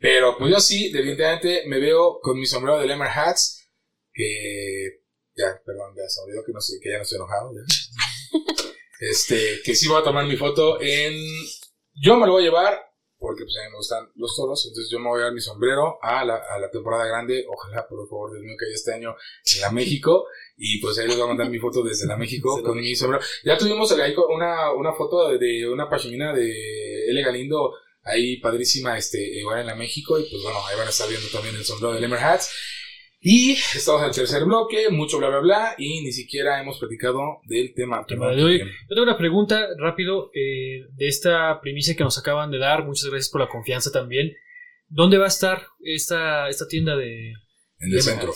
Pero 0.00 0.36
pues 0.38 0.50
yo 0.50 0.60
sí, 0.60 0.90
definitivamente 0.90 1.62
me 1.66 1.78
veo 1.78 2.18
con 2.20 2.38
mi 2.38 2.46
sombrero 2.46 2.80
de 2.80 2.86
Lemmer 2.86 3.08
Hats, 3.08 3.70
que 4.12 5.02
ya, 5.36 5.60
perdón, 5.64 5.94
ya 5.94 6.08
se 6.08 6.22
olvidó 6.22 6.42
que, 6.44 6.52
no 6.52 6.60
sé, 6.60 6.78
que 6.82 6.90
ya 6.90 6.96
no 6.96 7.02
estoy 7.02 7.16
enojado. 7.16 7.52
ya. 7.52 8.64
este, 9.00 9.60
que 9.62 9.74
sí 9.74 9.86
voy 9.88 10.00
a 10.00 10.04
tomar 10.04 10.26
mi 10.26 10.36
foto 10.36 10.80
en... 10.80 11.14
Yo 11.92 12.16
me 12.16 12.26
lo 12.26 12.32
voy 12.32 12.42
a 12.42 12.46
llevar 12.46 12.90
porque 13.20 13.44
pues 13.44 13.54
a 13.58 13.64
mí 13.64 13.70
me 13.70 13.76
gustan 13.76 14.08
los 14.14 14.34
toros, 14.34 14.64
entonces 14.66 14.90
yo 14.90 14.98
me 14.98 15.08
voy 15.08 15.20
a 15.20 15.24
dar 15.24 15.34
mi 15.34 15.42
sombrero 15.42 15.98
a 16.00 16.24
la, 16.24 16.36
a 16.36 16.58
la 16.58 16.70
temporada 16.70 17.04
grande, 17.04 17.44
ojalá 17.46 17.86
por 17.86 18.08
favor 18.08 18.32
Dios 18.32 18.42
mío 18.42 18.56
que 18.58 18.64
haya 18.64 18.74
este 18.74 18.94
año 18.94 19.14
en 19.54 19.60
la 19.60 19.70
México, 19.70 20.26
y 20.56 20.80
pues 20.80 20.98
ahí 20.98 21.06
les 21.06 21.16
voy 21.16 21.24
a 21.24 21.28
mandar 21.28 21.50
mi 21.50 21.58
foto 21.58 21.82
desde 21.82 22.06
la 22.06 22.16
México 22.16 22.62
con 22.64 22.78
mi 22.78 22.96
sombrero. 22.96 23.22
Ya 23.44 23.58
tuvimos 23.58 23.92
ahí 23.92 24.14
una, 24.34 24.72
una 24.72 24.94
foto 24.94 25.28
de, 25.28 25.38
de 25.38 25.68
una 25.68 25.90
pachimina 25.90 26.32
de 26.32 27.10
L. 27.10 27.22
Galindo, 27.22 27.74
ahí 28.02 28.38
padrísima, 28.38 28.96
este, 28.96 29.20
igual 29.38 29.60
en 29.60 29.66
la 29.66 29.74
México, 29.74 30.18
y 30.18 30.24
pues 30.28 30.42
bueno, 30.42 30.58
ahí 30.66 30.76
van 30.76 30.86
a 30.86 30.90
estar 30.90 31.08
viendo 31.08 31.28
también 31.28 31.54
el 31.56 31.64
sombrero 31.64 31.94
de 31.94 32.00
Lemmer 32.00 32.20
Hats. 32.20 32.50
Y 33.22 33.52
estamos 33.52 34.00
en 34.00 34.08
el 34.08 34.14
tercer 34.14 34.44
bloque, 34.44 34.88
mucho 34.88 35.18
bla 35.18 35.28
bla 35.28 35.40
bla, 35.40 35.74
y 35.76 36.02
ni 36.02 36.10
siquiera 36.10 36.60
hemos 36.60 36.78
platicado 36.78 37.40
del 37.44 37.74
tema. 37.74 38.04
tema 38.06 38.30
de 38.30 38.42
hoy. 38.42 38.58
Yo 38.58 38.64
tengo 38.88 39.02
una 39.02 39.18
pregunta 39.18 39.66
rápido 39.78 40.30
eh, 40.34 40.86
de 40.94 41.08
esta 41.08 41.60
primicia 41.60 41.94
que 41.94 42.04
nos 42.04 42.18
acaban 42.18 42.50
de 42.50 42.58
dar. 42.58 42.86
Muchas 42.86 43.10
gracias 43.10 43.30
por 43.30 43.42
la 43.42 43.48
confianza 43.48 43.92
también. 43.92 44.32
¿Dónde 44.88 45.18
va 45.18 45.26
a 45.26 45.28
estar 45.28 45.66
esta, 45.80 46.48
esta 46.48 46.66
tienda 46.66 46.96
de... 46.96 47.34
En 47.80 47.92
el 47.92 48.02
centro. 48.02 48.32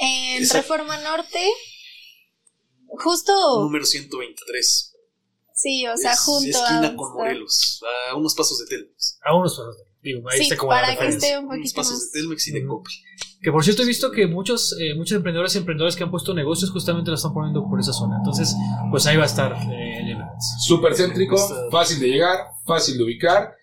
En 0.00 0.48
Reforma 0.48 0.98
Norte, 1.02 1.38
justo, 2.86 3.32
Número 3.62 3.84
123. 3.84 4.89
Sí, 5.62 5.86
o 5.86 5.96
sea, 5.96 6.12
Es 6.12 6.20
junto 6.20 6.48
esquina 6.48 6.88
a... 6.88 6.96
con 6.96 7.12
Morelos, 7.14 7.80
a 8.10 8.14
unos 8.16 8.34
pasos 8.34 8.58
de 8.58 8.66
Telmex. 8.66 9.18
A 9.24 9.36
unos 9.36 9.52
pasos. 9.56 9.76
Digo, 10.02 10.26
ahí 10.30 10.38
Sí, 10.38 10.42
está 10.44 10.56
como 10.56 10.72
la 10.72 10.80
para 10.80 10.86
que 10.94 11.00
referencia. 11.00 11.28
esté 11.28 11.38
un 11.38 11.44
Unos 11.46 11.56
poquito 11.58 11.76
pasos 11.76 11.92
más. 11.92 12.12
de 12.12 12.20
Telmex 12.20 12.48
y 12.48 12.52
de. 12.52 12.66
Coppel. 12.66 12.92
Que 13.42 13.52
por 13.52 13.64
cierto 13.64 13.82
he 13.82 13.86
visto 13.86 14.10
que 14.10 14.26
muchos, 14.26 14.76
eh, 14.80 14.94
muchos 14.94 15.16
emprendedores 15.16 15.54
y 15.54 15.58
emprendedores 15.58 15.96
que 15.96 16.04
han 16.04 16.10
puesto 16.10 16.34
negocios 16.34 16.70
justamente 16.70 17.10
lo 17.10 17.16
están 17.16 17.32
poniendo 17.34 17.62
por 17.68 17.80
esa 17.80 17.92
zona. 17.92 18.16
Entonces, 18.18 18.54
pues 18.90 19.06
ahí 19.06 19.16
va 19.16 19.22
a 19.22 19.26
estar 19.26 19.52
eh, 19.70 20.10
el. 20.12 20.18
Súper 20.66 20.94
céntrico, 20.94 21.36
fácil 21.70 22.00
de 22.00 22.08
llegar, 22.08 22.38
fácil 22.66 22.96
de 22.98 23.04
ubicar. 23.04 23.54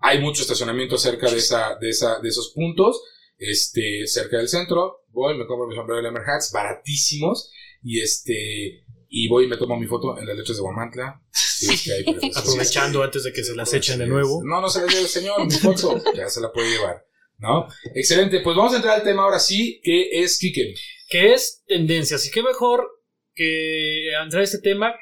Hay 0.00 0.20
mucho 0.20 0.42
estacionamiento 0.42 0.98
cerca 0.98 1.30
de 1.30 1.36
esa, 1.38 1.76
de 1.80 1.90
esa, 1.90 2.18
de 2.20 2.28
esos 2.28 2.52
puntos, 2.54 3.00
este, 3.38 4.06
cerca 4.06 4.38
del 4.38 4.48
centro. 4.48 5.04
Voy, 5.10 5.36
me 5.38 5.46
compro 5.46 5.68
mi 5.68 5.74
sombrero 5.76 5.98
de 5.98 6.02
Lemmer 6.04 6.22
Hats, 6.28 6.50
baratísimos, 6.52 7.50
y 7.82 8.00
este, 8.00 8.84
y 9.14 9.28
voy 9.28 9.44
y 9.44 9.46
me 9.46 9.58
tomo 9.58 9.76
mi 9.76 9.86
foto 9.86 10.18
en 10.18 10.26
las 10.26 10.34
leches 10.34 10.56
de 10.56 10.62
Guamantla. 10.62 11.22
Aprovechando 12.34 13.02
antes 13.02 13.24
de 13.24 13.32
que 13.32 13.44
se 13.44 13.54
las 13.54 13.72
echen 13.74 13.98
de 13.98 14.06
nuevo. 14.06 14.42
No, 14.42 14.62
no 14.62 14.70
se 14.70 14.80
la 14.80 14.86
lleve, 14.86 15.06
señor, 15.06 15.44
mi 15.44 15.52
foto, 15.52 16.02
ya 16.16 16.28
se 16.30 16.40
la 16.40 16.50
puede 16.50 16.70
llevar, 16.70 17.04
¿no? 17.36 17.68
Excelente, 17.94 18.40
pues 18.40 18.56
vamos 18.56 18.72
a 18.72 18.76
entrar 18.76 18.98
al 18.98 19.04
tema 19.04 19.24
ahora 19.24 19.38
sí, 19.38 19.80
que 19.84 20.22
es 20.22 20.38
Kiken. 20.38 20.74
que 21.10 21.34
es 21.34 21.62
tendencias. 21.66 22.26
Y 22.26 22.30
qué 22.30 22.42
mejor 22.42 22.88
que 23.34 24.14
entrar 24.14 24.40
a 24.40 24.44
este 24.44 24.60
tema 24.60 24.94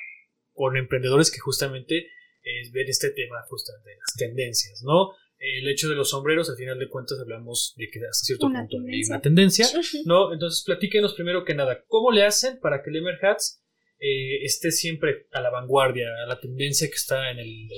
con 0.52 0.76
emprendedores 0.76 1.30
que 1.30 1.38
justamente 1.38 1.98
eh, 1.98 2.70
ven 2.72 2.88
este 2.88 3.10
tema 3.10 3.36
justamente 3.48 3.90
de 3.90 3.96
las 3.96 4.14
tendencias, 4.16 4.82
¿no? 4.82 5.12
El 5.38 5.68
hecho 5.68 5.88
de 5.88 5.94
los 5.94 6.10
sombreros, 6.10 6.50
al 6.50 6.56
final 6.56 6.80
de 6.80 6.88
cuentas, 6.88 7.18
hablamos 7.20 7.74
de 7.76 7.88
que 7.88 8.00
hasta 8.00 8.26
cierto 8.26 8.46
Una 8.46 8.66
punto 8.66 8.76
hay 8.90 9.04
una 9.04 9.20
tendencia, 9.20 9.68
¿no? 10.04 10.32
Entonces, 10.32 10.64
platíquenos 10.66 11.14
primero 11.14 11.44
que 11.44 11.54
nada, 11.54 11.84
¿cómo 11.86 12.10
le 12.10 12.24
hacen 12.24 12.58
para 12.58 12.82
que 12.82 12.90
el 12.90 12.96
Emer 12.96 13.24
Hats 13.24 13.59
eh, 14.00 14.44
esté 14.44 14.72
siempre 14.72 15.26
a 15.32 15.40
la 15.40 15.50
vanguardia, 15.50 16.06
a 16.24 16.26
la 16.26 16.40
tendencia 16.40 16.88
que 16.88 16.94
está 16.94 17.30
en 17.30 17.38
el, 17.38 17.68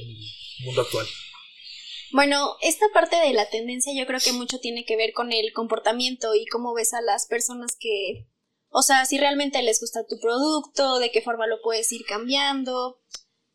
mundo 0.65 0.83
actual? 0.83 1.07
Bueno, 2.13 2.57
esta 2.63 2.87
parte 2.95 3.17
de 3.17 3.33
la 3.33 3.49
tendencia 3.51 3.93
yo 3.97 4.07
creo 4.07 4.21
que 4.21 4.33
mucho 4.33 4.61
tiene 4.61 4.85
que 4.85 4.97
ver 4.97 5.13
con 5.13 5.33
el 5.33 5.53
comportamiento 5.53 6.35
y 6.35 6.47
cómo 6.47 6.75
ves 6.75 6.93
a 6.93 7.01
las 7.01 7.27
personas 7.27 7.77
que, 7.79 8.29
o 8.69 8.83
sea, 8.83 9.05
si 9.07 9.19
realmente 9.19 9.61
les 9.63 9.81
gusta 9.81 10.07
tu 10.07 10.21
producto, 10.21 10.99
de 10.99 11.11
qué 11.11 11.23
forma 11.23 11.47
lo 11.47 11.61
puedes 11.63 11.91
ir 11.91 12.05
cambiando 12.05 13.01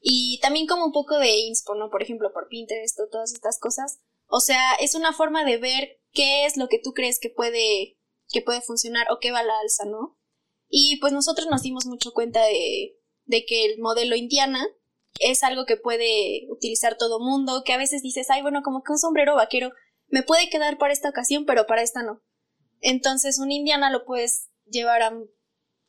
y 0.01 0.39
también 0.41 0.67
como 0.67 0.85
un 0.85 0.91
poco 0.91 1.17
de 1.19 1.37
inspo, 1.39 1.75
¿no? 1.75 1.89
Por 1.89 2.03
ejemplo, 2.03 2.33
por 2.33 2.49
Pinterest 2.49 2.99
o 2.99 3.07
todas 3.09 3.33
estas 3.33 3.59
cosas. 3.59 3.99
O 4.25 4.41
sea, 4.41 4.75
es 4.81 4.95
una 4.95 5.13
forma 5.13 5.45
de 5.45 5.57
ver 5.57 6.01
qué 6.11 6.45
es 6.45 6.57
lo 6.57 6.67
que 6.67 6.79
tú 6.83 6.93
crees 6.93 7.19
que 7.19 7.29
puede 7.29 7.97
que 8.29 8.41
puede 8.41 8.61
funcionar 8.61 9.07
o 9.09 9.19
qué 9.19 9.31
va 9.31 9.39
a 9.39 9.43
la 9.43 9.57
alza, 9.59 9.85
¿no? 9.85 10.16
Y 10.69 10.97
pues 10.99 11.13
nosotros 11.13 11.47
nos 11.49 11.61
dimos 11.61 11.85
mucho 11.85 12.11
cuenta 12.11 12.43
de, 12.43 12.97
de 13.25 13.45
que 13.45 13.65
el 13.65 13.79
modelo 13.79 14.15
Indiana 14.15 14.65
es 15.19 15.43
algo 15.43 15.65
que 15.65 15.77
puede 15.77 16.47
utilizar 16.49 16.97
todo 16.97 17.19
mundo, 17.19 17.63
que 17.65 17.73
a 17.73 17.77
veces 17.77 18.01
dices, 18.01 18.29
ay, 18.29 18.41
bueno, 18.41 18.61
como 18.63 18.83
que 18.83 18.91
un 18.91 18.99
sombrero 18.99 19.35
vaquero 19.35 19.71
me 20.07 20.23
puede 20.23 20.49
quedar 20.49 20.77
para 20.77 20.93
esta 20.93 21.09
ocasión, 21.09 21.45
pero 21.45 21.65
para 21.65 21.81
esta 21.81 22.03
no. 22.03 22.21
Entonces, 22.81 23.39
un 23.39 23.51
indiana 23.51 23.89
lo 23.89 24.05
puedes 24.05 24.49
llevar 24.65 25.01
a, 25.01 25.07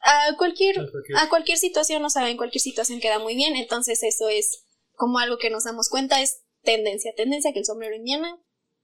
a 0.01 0.37
cualquier 0.37 0.79
a 1.17 1.29
cualquier 1.29 1.59
situación, 1.59 2.05
o 2.05 2.11
sea, 2.11 2.29
en 2.31 2.37
cualquier 2.37 2.63
situación 2.63 3.01
queda 3.01 3.19
muy 3.19 3.35
bien. 3.35 3.57
Entonces, 3.57 4.03
eso 4.03 4.29
es 4.29 4.65
como 4.95 5.19
algo 5.19 5.39
que 5.39 5.51
nos 5.51 5.65
damos 5.65 5.89
cuenta, 5.89 6.23
es 6.23 6.43
tendencia, 6.63 7.15
tendencia 7.15 7.53
que 7.53 7.61
el 7.61 7.65
sombrero 7.65 7.95
indiana 7.95 8.41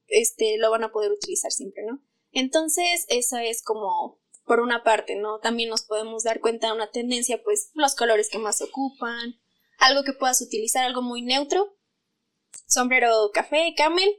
este 0.07 0.57
lo 0.57 0.69
van 0.71 0.83
a 0.83 0.91
poder 0.91 1.11
utilizar 1.11 1.51
siempre, 1.51 1.83
¿no? 1.85 2.01
Entonces, 2.31 3.05
eso 3.09 3.37
es 3.37 3.63
como 3.63 4.19
por 4.45 4.59
una 4.59 4.83
parte, 4.83 5.15
¿no? 5.15 5.39
También 5.39 5.69
nos 5.69 5.83
podemos 5.83 6.23
dar 6.23 6.39
cuenta 6.39 6.67
de 6.67 6.73
una 6.73 6.91
tendencia, 6.91 7.41
pues 7.43 7.71
los 7.73 7.95
colores 7.95 8.29
que 8.29 8.37
más 8.37 8.61
ocupan, 8.61 9.39
algo 9.79 10.03
que 10.03 10.13
puedas 10.13 10.41
utilizar, 10.41 10.85
algo 10.85 11.01
muy 11.01 11.21
neutro. 11.21 11.75
Sombrero 12.67 13.31
café, 13.33 13.73
camel, 13.75 14.09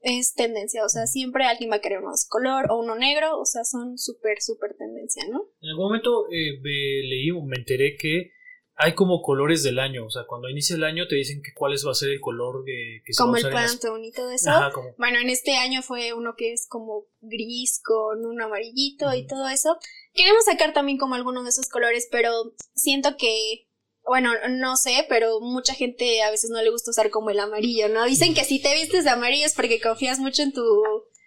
es 0.00 0.34
tendencia, 0.34 0.84
o 0.84 0.88
sea, 0.88 1.06
siempre 1.06 1.44
alguien 1.44 1.70
va 1.70 1.76
a 1.76 1.80
querer 1.80 2.00
uno 2.00 2.12
color 2.28 2.70
o 2.70 2.78
uno 2.78 2.94
negro, 2.94 3.38
o 3.38 3.44
sea, 3.44 3.64
son 3.64 3.98
súper, 3.98 4.40
súper 4.40 4.76
tendencia, 4.76 5.24
¿no? 5.30 5.50
En 5.60 5.70
algún 5.70 5.86
momento 5.86 6.26
eh, 6.30 6.58
me 6.62 7.08
leí 7.08 7.30
o 7.30 7.42
me 7.42 7.56
enteré 7.56 7.96
que 7.96 8.32
hay 8.80 8.94
como 8.94 9.20
colores 9.22 9.62
del 9.64 9.78
año, 9.80 10.06
o 10.06 10.10
sea, 10.10 10.22
cuando 10.26 10.48
inicia 10.48 10.76
el 10.76 10.84
año 10.84 11.06
te 11.08 11.16
dicen 11.16 11.42
que 11.42 11.52
cuál 11.52 11.72
es- 11.74 11.84
va 11.86 11.90
a 11.90 11.94
ser 11.94 12.10
el 12.10 12.20
color 12.20 12.62
que, 12.64 13.00
que 13.04 13.12
se 13.12 13.20
Como 13.20 13.32
va 13.32 13.38
a 13.38 13.40
el 13.40 13.50
las- 13.54 13.76
Pantone 13.76 14.06
y 14.06 14.12
todo 14.12 14.30
eso. 14.30 14.50
Ajá, 14.50 14.70
como 14.72 14.94
Bueno, 14.96 15.18
en 15.18 15.28
este 15.30 15.56
año 15.56 15.82
fue 15.82 16.12
uno 16.12 16.34
que 16.36 16.52
es 16.52 16.66
como 16.68 17.06
gris 17.20 17.80
con 17.84 18.24
un 18.24 18.40
amarillito 18.40 19.12
y 19.14 19.26
todo 19.26 19.48
eso. 19.48 19.76
Queremos 20.14 20.44
sacar 20.44 20.72
también 20.72 20.96
como 20.96 21.16
algunos 21.16 21.42
de 21.44 21.50
esos 21.50 21.68
colores, 21.68 22.08
pero 22.10 22.30
siento 22.74 23.16
que, 23.18 23.66
bueno, 24.04 24.30
no 24.48 24.76
sé, 24.76 25.04
pero 25.08 25.40
mucha 25.40 25.74
gente 25.74 26.22
a 26.22 26.30
veces 26.30 26.50
no 26.50 26.62
le 26.62 26.70
gusta 26.70 26.90
usar 26.92 27.10
como 27.10 27.30
el 27.30 27.40
amarillo, 27.40 27.88
¿no? 27.88 28.04
Dicen 28.04 28.32
que 28.34 28.44
si 28.44 28.62
te 28.62 28.74
vistes 28.74 29.02
de 29.04 29.10
amarillo 29.10 29.44
es 29.46 29.54
porque 29.54 29.80
confías 29.80 30.18
mucho 30.20 30.42
en 30.42 30.52
tu... 30.52 30.62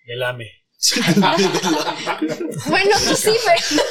el 0.08 0.24
AME. 0.24 0.48
Bueno, 2.65 2.98
tú 3.08 3.15
sí, 3.15 3.32
pero, 3.46 3.84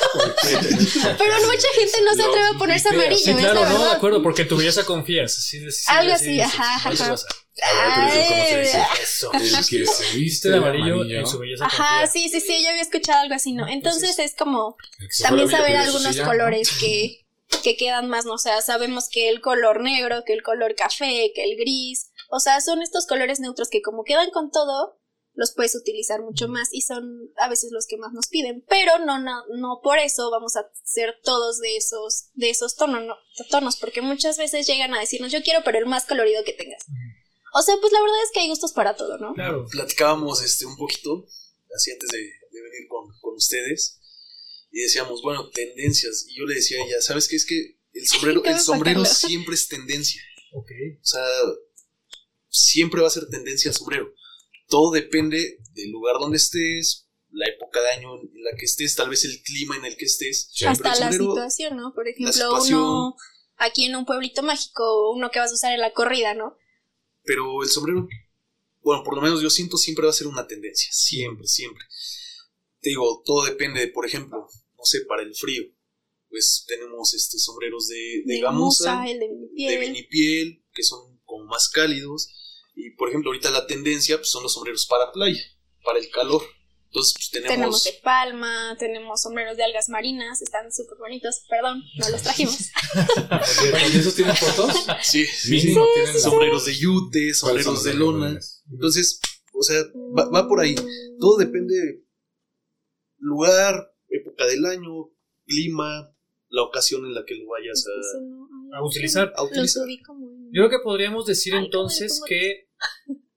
pero 1.19 1.35
mucha 1.47 1.69
gente 1.75 2.03
no 2.05 2.15
se 2.15 2.23
atreve 2.23 2.49
a 2.55 2.59
ponerse 2.59 2.89
amarillo, 2.89 3.17
Sí, 3.17 3.31
es 3.31 3.37
claro, 3.37 3.63
la 3.63 3.69
no, 3.71 3.85
de 3.85 3.91
acuerdo, 3.93 4.23
porque 4.23 4.45
tu 4.45 4.57
belleza 4.57 4.85
confías. 4.85 5.33
Sí, 5.33 5.71
sí, 5.71 5.85
Algo 5.89 6.11
sí, 6.11 6.15
así, 6.15 6.25
sí, 6.25 6.41
ajá, 6.41 6.75
ajá. 6.91 7.15
eso. 9.01 9.33
El 9.33 9.67
que 9.67 9.87
se 9.87 10.17
viste 10.17 10.51
de 10.51 10.57
amarillo, 10.57 11.05
en 11.05 11.27
su 11.27 11.39
belleza 11.39 11.67
Ajá, 11.67 12.07
sí, 12.07 12.29
sí, 12.29 12.41
sí, 12.41 12.63
yo 12.63 12.71
había 12.71 12.83
escuchado 12.83 13.21
algo 13.21 13.35
así, 13.35 13.53
¿no? 13.53 13.69
Entonces 13.69 14.19
es 14.19 14.35
como 14.35 14.77
también 15.23 15.49
saber 15.49 15.77
algunos 15.77 16.17
colores 16.21 16.71
que, 16.81 17.25
que 17.63 17.77
quedan 17.77 18.09
más, 18.09 18.25
¿no? 18.25 18.35
O 18.35 18.39
sea, 18.39 18.63
sabemos 18.63 19.09
que 19.09 19.29
el 19.29 19.41
color 19.41 19.81
negro, 19.81 20.25
que 20.27 20.33
el 20.33 20.43
color 20.43 20.75
café, 20.75 21.31
que 21.35 21.45
el 21.45 21.57
gris, 21.57 22.11
o 22.31 22.41
sea, 22.41 22.61
son 22.61 22.83
estos 22.83 23.07
colores 23.07 23.39
neutros 23.39 23.69
que 23.69 23.83
como 23.83 24.03
quedan 24.05 24.31
con 24.31 24.51
todo, 24.51 25.00
los 25.35 25.53
puedes 25.53 25.75
utilizar 25.75 26.23
mucho 26.23 26.49
más 26.49 26.69
y 26.73 26.83
son 26.83 27.31
a 27.37 27.49
veces 27.49 27.71
los 27.73 27.87
que 27.87 27.97
más 27.97 28.13
nos 28.13 28.29
piden, 28.29 28.65
pero 28.69 28.99
no, 28.99 29.19
no, 29.19 29.45
no 29.57 29.81
por 29.83 29.99
eso 29.99 30.31
vamos 30.31 30.57
a 30.57 30.71
ser 30.85 31.17
todos 31.23 31.61
de 31.61 31.77
esos, 31.77 32.31
de 32.35 32.51
esos 32.51 32.77
tonos, 32.77 33.05
no, 33.07 33.15
tonos, 33.51 33.77
porque 33.77 34.03
muchas 34.03 34.39
veces 34.39 34.67
llegan 34.67 34.95
a 34.95 35.01
decirnos, 35.01 35.33
yo 35.33 35.43
quiero, 35.43 35.63
pero 35.65 35.79
el 35.79 35.87
más 35.87 36.05
colorido 36.07 36.45
que 36.45 36.53
tengas. 36.53 36.85
O 37.55 37.63
sea, 37.63 37.77
pues 37.81 37.93
la 37.93 38.01
verdad 38.01 38.23
es 38.25 38.31
que 38.33 38.41
hay 38.41 38.49
gustos 38.49 38.73
para 38.73 38.97
todo, 38.97 39.19
¿no? 39.19 39.35
Claro. 39.35 39.67
platicábamos 39.71 40.43
este, 40.43 40.67
un 40.67 40.77
poquito, 40.77 41.27
así 41.75 41.91
antes 41.91 42.09
de, 42.11 42.19
de 42.19 42.63
venir 42.63 42.89
con, 42.89 43.07
con 43.21 43.35
ustedes, 43.35 44.01
y 44.71 44.83
decíamos, 44.83 45.23
bueno, 45.23 45.51
tendencias. 45.51 46.27
Y 46.29 46.39
yo 46.39 46.45
le 46.45 46.55
decía 46.55 46.81
a 46.81 46.87
ella, 46.87 47.01
¿sabes 47.01 47.29
qué? 47.29 47.37
Es 47.37 47.45
que 47.45 47.79
el 47.93 48.07
sombrero, 48.07 48.45
el 48.45 48.61
sombrero 48.61 49.05
siempre 49.05 49.55
es 49.55 49.69
tendencia. 49.69 50.23
Ok. 50.53 50.71
O 51.01 51.05
sea, 51.05 51.25
siempre 52.49 53.01
va 53.01 53.09
a 53.09 53.11
ser 53.11 53.29
tendencia 53.29 53.69
el 53.69 53.75
sombrero. 53.75 54.13
Todo 54.71 54.93
depende 54.93 55.59
del 55.75 55.91
lugar 55.91 56.17
donde 56.19 56.39
estés, 56.39 57.09
la 57.31 57.47
época 57.47 57.81
de 57.83 57.91
año 57.91 58.15
en 58.15 58.43
la 58.43 58.57
que 58.59 58.65
estés, 58.65 58.95
tal 58.97 59.11
vez 59.11 59.25
el 59.25 59.43
clima 59.43 59.77
en 59.77 59.85
el 59.85 59.97
que 59.97 60.07
estés. 60.07 60.49
Sí. 60.53 60.65
Hasta 60.65 60.89
la 60.89 60.95
sombrero- 60.95 61.35
situación, 61.35 61.77
¿no? 61.77 61.93
Por 61.95 62.09
ejemplo, 62.09 62.63
uno 62.63 63.17
aquí 63.57 63.85
en 63.85 63.97
un 63.97 64.07
pueblito 64.07 64.43
mágico, 64.43 65.13
uno 65.13 65.31
que 65.31 65.39
vas 65.39 65.51
a 65.51 65.55
usar 65.55 65.75
en 65.75 65.81
la 65.81 65.93
corrida, 65.93 66.33
¿no? 66.35 66.57
Pero 67.25 67.63
el 67.63 67.69
sombrero, 67.69 68.09
bueno, 68.81 69.05
por 69.05 69.15
lo 69.17 69.21
menos 69.23 69.43
yo 69.43 69.51
siento 69.51 69.77
siempre 69.77 70.05
va 70.07 70.11
a 70.11 70.15
ser 70.15 70.27
una 70.29 70.47
tendencia, 70.47 70.91
siempre, 70.93 71.47
siempre. 71.47 71.85
Te 72.81 72.89
digo, 72.89 73.23
todo 73.27 73.45
depende, 73.45 73.87
por 73.89 74.07
ejemplo, 74.07 74.39
no 74.39 74.85
sé, 74.85 75.03
para 75.07 75.23
el 75.23 75.35
frío, 75.35 75.65
pues 76.31 76.65
tenemos 76.67 77.13
este 77.13 77.39
sombreros 77.39 77.89
de, 77.89 78.23
de, 78.25 78.41
gamuza, 78.41 79.05
el 79.07 79.19
de 79.19 79.27
de 79.27 79.35
vinipiel. 79.35 79.81
vinipiel, 79.81 80.65
que 80.73 80.83
son 80.83 81.21
como 81.25 81.45
más 81.45 81.69
cálidos. 81.69 82.33
Y 82.87 82.91
por 82.91 83.09
ejemplo, 83.09 83.31
ahorita 83.31 83.51
la 83.51 83.67
tendencia 83.67 84.17
pues, 84.17 84.31
son 84.31 84.43
los 84.43 84.53
sombreros 84.53 84.87
para 84.87 85.13
playa, 85.13 85.43
para 85.85 85.99
el 85.99 86.09
calor. 86.11 86.43
Entonces, 86.87 87.15
pues 87.15 87.31
Tenemos 87.31 87.53
tenemos... 87.55 87.85
de 87.85 87.93
palma, 88.03 88.77
tenemos 88.77 89.23
sombreros 89.23 89.57
de 89.57 89.63
algas 89.63 89.89
marinas, 89.89 90.43
están 90.43 90.73
súper 90.73 90.99
bonitos. 90.99 91.43
Perdón, 91.49 91.83
no 91.97 92.09
los 92.09 92.23
trajimos. 92.23 92.59
¿Y 93.93 93.97
esos 93.97 94.15
tienen 94.17 94.35
fotos? 94.35 94.75
Sí, 95.03 95.25
Mínimo 95.51 95.87
tienen 95.95 96.21
sombreros 96.21 96.65
de 96.65 96.77
yute, 96.77 97.33
¿Cuáles 97.41 97.65
son 97.65 97.77
sombreros 97.77 97.85
de 97.85 97.95
lona. 97.95 98.41
Entonces, 98.73 99.21
o 99.53 99.63
sea, 99.63 99.83
va, 100.19 100.29
va 100.31 100.49
por 100.49 100.61
ahí. 100.61 100.75
Todo 101.21 101.37
depende 101.37 101.75
de 101.77 102.05
lugar, 103.19 103.95
época 104.09 104.47
del 104.47 104.65
año, 104.67 105.11
clima, 105.47 106.13
la 106.49 106.63
ocasión 106.63 107.05
en 107.07 107.15
la 107.15 107.25
que 107.25 107.37
lo 107.37 107.47
vayas 107.49 107.79
Eso 107.79 108.19
a, 108.75 108.79
A 108.79 108.85
utilizar. 108.85 109.33
a 109.37 109.45
utilizar. 109.45 109.85
Yo 109.89 110.67
creo 110.67 110.71
que 110.71 110.83
podríamos 110.83 111.27
decir 111.27 111.55
Ay, 111.55 111.59
¿cómo 111.59 111.63
le 111.63 111.67
entonces 111.67 112.21
que 112.27 112.70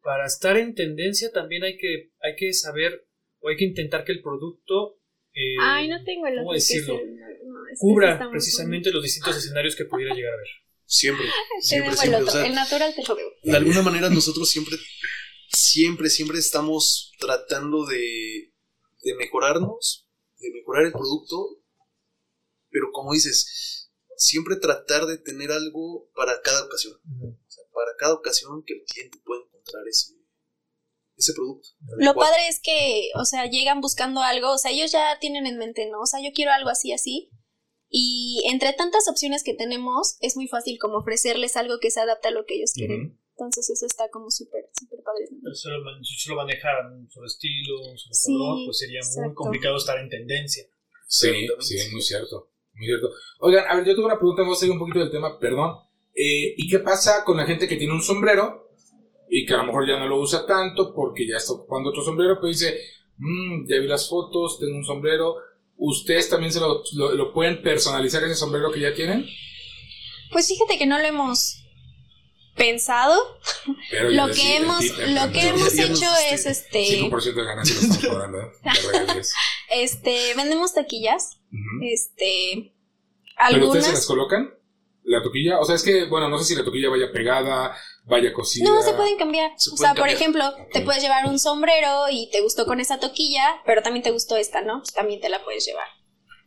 para 0.02 0.26
estar 0.26 0.58
en 0.58 0.76
tendencia 0.76 1.32
también 1.32 1.64
hay 1.64 1.78
que, 1.78 2.12
hay 2.22 2.36
que 2.38 2.54
saber 2.54 3.08
o 3.40 3.50
hay 3.50 3.58
que 3.58 3.66
intentar 3.66 4.04
que 4.06 4.12
el 4.14 4.22
producto 4.22 5.00
eh, 5.34 5.56
Ay, 5.62 5.88
no 5.88 6.04
tengo 6.04 6.28
el 6.28 6.36
¿cómo 6.38 6.54
decirlo? 6.54 7.00
el- 7.00 7.16
no, 7.16 7.26
no, 7.26 7.66
ese- 7.66 7.74
ese 7.74 7.80
cubra 7.80 8.30
precisamente 8.30 8.92
los 8.92 9.04
distintos 9.04 9.36
escenarios 9.38 9.76
que 9.76 9.86
pudiera 9.86 10.14
llegar 10.14 10.34
a 10.34 10.38
ver. 10.38 10.48
Siempre, 10.86 11.26
siempre, 11.62 11.96
siempre. 11.96 12.18
el 12.18 12.24
O 12.24 12.28
otro, 12.28 12.40
sea, 12.40 12.48
el 12.48 12.54
natural 12.56 12.94
te 12.96 13.04
lo 13.08 13.16
debo. 13.16 13.32
de 13.42 13.58
alguna 13.58 13.82
manera 13.82 14.10
nosotros 14.10 14.50
siempre, 14.50 14.78
siempre, 15.50 16.10
siempre 16.10 16.38
estamos 16.38 17.14
tratando 17.20 17.86
de, 17.86 18.52
de 19.04 19.16
mejorarnos, 19.16 20.08
de 20.38 20.52
mejorar 20.52 20.86
el 20.86 20.92
producto, 20.92 21.62
pero 22.70 22.92
como 22.92 23.14
dices, 23.14 23.92
siempre 24.18 24.56
tratar 24.58 25.06
de 25.06 25.18
tener 25.18 25.52
algo 25.52 26.10
para 26.16 26.42
cada 26.42 26.66
ocasión. 26.66 26.94
Para 27.74 27.92
cada 27.98 28.14
ocasión 28.14 28.64
que 28.66 28.74
el 28.76 28.84
cliente 28.86 29.18
pueda 29.26 29.42
encontrar 29.46 29.84
ese, 29.90 30.14
ese 31.18 31.34
producto. 31.34 31.70
Lo 31.98 32.14
padre 32.16 32.48
es 32.48 32.60
que, 32.62 33.10
o 33.20 33.26
sea, 33.26 33.46
llegan 33.50 33.82
buscando 33.82 34.22
algo, 34.22 34.52
o 34.54 34.58
sea, 34.58 34.72
ellos 34.72 34.92
ya 34.92 35.18
tienen 35.20 35.46
en 35.48 35.58
mente, 35.58 35.88
¿no? 35.90 36.02
O 36.02 36.06
sea, 36.06 36.20
yo 36.24 36.32
quiero 36.34 36.52
algo 36.52 36.70
así, 36.70 36.92
así. 36.94 37.30
Y 37.90 38.42
entre 38.50 38.74
tantas 38.74 39.08
opciones 39.08 39.44
que 39.44 39.54
tenemos, 39.54 40.18
es 40.22 40.36
muy 40.36 40.48
fácil 40.48 40.80
como 40.80 40.98
ofrecerles 40.98 41.56
algo 41.58 41.78
que 41.80 41.92
se 41.92 42.00
adapte 42.00 42.30
a 42.30 42.32
lo 42.32 42.46
que 42.46 42.56
ellos 42.56 42.72
quieren. 42.74 43.06
Ujú. 43.06 43.20
Entonces 43.38 43.70
eso 43.70 43.86
está 43.86 44.10
como 44.10 44.30
súper, 44.30 44.70
súper 44.80 45.00
padre. 45.04 45.26
solo 45.54 45.84
man- 45.84 46.04
si 46.04 46.16
solo 46.20 46.38
manejaran 46.38 47.08
solo 47.10 47.26
estilo, 47.28 47.78
solo 47.98 48.14
Sí, 48.14 48.32
color, 48.34 48.58
pues 48.66 48.78
sería 48.80 49.00
muy 49.02 49.08
exacto. 49.10 49.36
complicado 49.36 49.78
estar 49.78 49.98
en 50.00 50.10
tendencia. 50.10 50.64
Sí, 51.08 51.30
sí, 51.60 51.78
muy 51.92 52.02
cierto. 52.02 52.52
Muy 52.74 52.88
cierto. 52.88 53.10
Oigan, 53.40 53.66
a 53.68 53.76
ver, 53.76 53.86
yo 53.86 53.94
tengo 53.94 54.08
una 54.08 54.18
pregunta, 54.18 54.42
vamos 54.44 54.58
a 54.58 54.60
seguir 54.62 54.74
un 54.74 54.80
poquito 54.80 55.00
del 55.00 55.12
tema, 55.12 55.38
perdón. 55.40 55.78
Eh, 56.16 56.54
¿Y 56.58 56.68
qué 56.70 56.80
pasa 56.80 57.24
con 57.24 57.38
la 57.38 57.46
gente 57.46 57.68
que 57.68 57.76
tiene 57.78 57.94
un 57.94 58.02
sombrero 58.02 58.70
y 59.30 59.46
que 59.46 59.54
a 59.54 59.58
lo 59.58 59.64
mejor 59.66 59.88
ya 59.88 59.98
no 60.00 60.08
lo 60.08 60.20
usa 60.20 60.46
tanto 60.46 60.94
porque 60.94 61.28
ya 61.28 61.38
está 61.38 61.54
ocupando 61.54 61.90
otro 61.90 62.04
sombrero, 62.04 62.36
pero 62.36 62.50
dice, 62.50 62.78
"Mm, 63.18 63.68
ya 63.68 63.80
vi 63.80 63.88
las 63.88 64.08
fotos, 64.08 64.60
tengo 64.60 64.78
un 64.78 64.86
sombrero. 64.86 65.36
¿Ustedes 65.76 66.30
también 66.30 66.52
se 66.54 66.60
lo, 66.60 66.84
lo- 66.94 67.14
lo 67.14 67.34
pueden 67.34 67.62
personalizar 67.64 68.24
ese 68.24 68.36
sombrero 68.36 68.72
que 68.72 68.80
ya 68.82 68.94
tienen? 68.94 69.26
Pues 70.32 70.48
fíjate 70.48 70.78
que 70.78 70.86
no 70.86 71.00
lo 71.00 71.04
hemos 71.06 71.60
pensado. 72.56 73.20
Pero 73.90 74.10
Lo 74.12 74.28
que 74.28 74.34
sí, 74.34 74.54
hemos, 74.54 74.80
tip, 74.82 74.92
lo 75.08 75.32
que 75.32 75.48
hemos 75.48 75.74
hecho 75.74 76.06
es 76.32 76.46
este, 76.46 76.84
5% 76.86 77.34
de 77.42 77.44
ganancia 77.46 77.76
lo 77.76 77.82
estamos 77.82 78.06
cobrando, 78.06 78.40
¿eh? 78.42 78.52
Este, 79.72 80.36
vendemos 80.36 80.74
taquillas, 80.76 81.40
este, 81.82 82.74
¿Pero 83.50 83.66
ustedes 83.68 83.86
se 83.86 83.92
las 83.94 84.02
algunas. 84.02 84.06
colocan? 84.06 84.54
¿La 85.06 85.22
toquilla? 85.22 85.60
O 85.60 85.66
sea, 85.66 85.76
es 85.76 85.84
que, 85.84 86.06
bueno, 86.06 86.30
no 86.30 86.38
sé 86.38 86.46
si 86.46 86.56
la 86.56 86.64
toquilla 86.64 86.90
vaya 86.90 87.12
pegada, 87.12 87.76
vaya 88.06 88.32
cosida. 88.32 88.70
No, 88.70 88.82
se 88.82 88.94
pueden 88.94 89.18
cambiar. 89.18 89.52
Se 89.58 89.70
o 89.70 89.76
pueden 89.76 89.78
sea, 89.78 89.90
por 89.90 90.08
cambiar. 90.08 90.18
ejemplo, 90.18 90.44
te 90.72 90.82
puedes 90.82 91.02
llevar 91.04 91.26
un 91.28 91.40
sombrero 91.40 92.06
y 92.12 92.30
te 92.32 92.42
gustó 92.42 92.66
con 92.66 92.80
esa 92.80 93.00
toquilla, 93.00 93.62
pero 93.66 93.82
también 93.82 94.04
te 94.04 94.12
gustó 94.12 94.38
esta, 94.38 94.62
¿no? 94.62 94.80
Pues 94.80 94.94
también 94.94 95.20
te 95.20 95.30
la 95.30 95.44
puedes 95.44 95.66
llevar. 95.66 95.88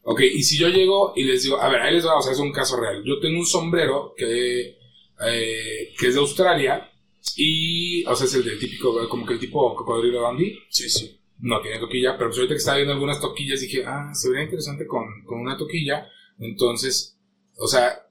Ok, 0.04 0.20
y 0.20 0.42
si 0.42 0.56
yo 0.56 0.68
llego 0.68 1.12
y 1.16 1.24
les 1.24 1.42
digo, 1.42 1.60
a 1.60 1.68
ver, 1.68 1.82
ahí 1.82 1.94
les 1.94 2.06
va, 2.06 2.16
o 2.16 2.22
sea, 2.22 2.32
es 2.32 2.38
un 2.38 2.52
caso 2.52 2.80
real. 2.80 3.02
Yo 3.04 3.18
tengo 3.20 3.38
un 3.38 3.46
sombrero 3.46 4.14
que, 4.16 4.78
eh, 5.26 5.92
que 5.98 6.06
es 6.06 6.14
de 6.14 6.20
Australia 6.20 6.90
y, 7.36 8.04
o 8.06 8.14
sea, 8.14 8.26
es 8.26 8.34
el 8.34 8.44
del 8.44 8.58
típico, 8.58 9.06
como 9.08 9.26
que 9.26 9.34
el 9.34 9.40
tipo 9.40 9.74
cocodrilo 9.74 10.22
dandy. 10.22 10.58
Sí, 10.70 10.88
sí. 10.88 11.20
No 11.38 11.60
tiene 11.60 11.78
toquilla, 11.80 12.16
pero 12.16 12.30
pues 12.30 12.38
ahorita 12.38 12.54
que 12.54 12.58
estaba 12.58 12.76
viendo 12.78 12.94
algunas 12.94 13.20
toquillas 13.20 13.60
dije, 13.60 13.84
ah, 13.84 14.10
se 14.14 14.30
vería 14.30 14.44
interesante 14.44 14.86
con, 14.86 15.04
con 15.26 15.40
una 15.40 15.58
toquilla. 15.58 16.08
Entonces, 16.38 17.18
o 17.58 17.66
sea, 17.66 18.05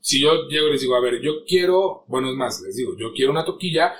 si 0.00 0.20
yo 0.20 0.48
llego 0.48 0.68
y 0.68 0.72
les 0.72 0.80
digo, 0.80 0.94
a 0.96 1.00
ver, 1.00 1.20
yo 1.22 1.44
quiero, 1.46 2.04
bueno, 2.08 2.30
es 2.30 2.36
más, 2.36 2.60
les 2.62 2.76
digo, 2.76 2.96
yo 2.98 3.12
quiero 3.12 3.32
una 3.32 3.44
toquilla, 3.44 3.94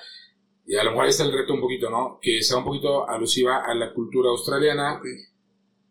y 0.67 0.77
a 0.77 0.85
lo 0.85 0.91
mejor 0.91 1.05
ahí 1.05 1.11
está 1.11 1.25
el 1.25 1.33
reto 1.33 1.55
un 1.55 1.61
poquito, 1.61 1.89
¿no? 1.91 2.19
Que 2.21 2.43
sea 2.43 2.59
un 2.59 2.65
poquito 2.65 3.09
alusiva 3.09 3.65
a 3.65 3.75
la 3.75 3.93
cultura 3.95 4.29
australiana. 4.31 5.01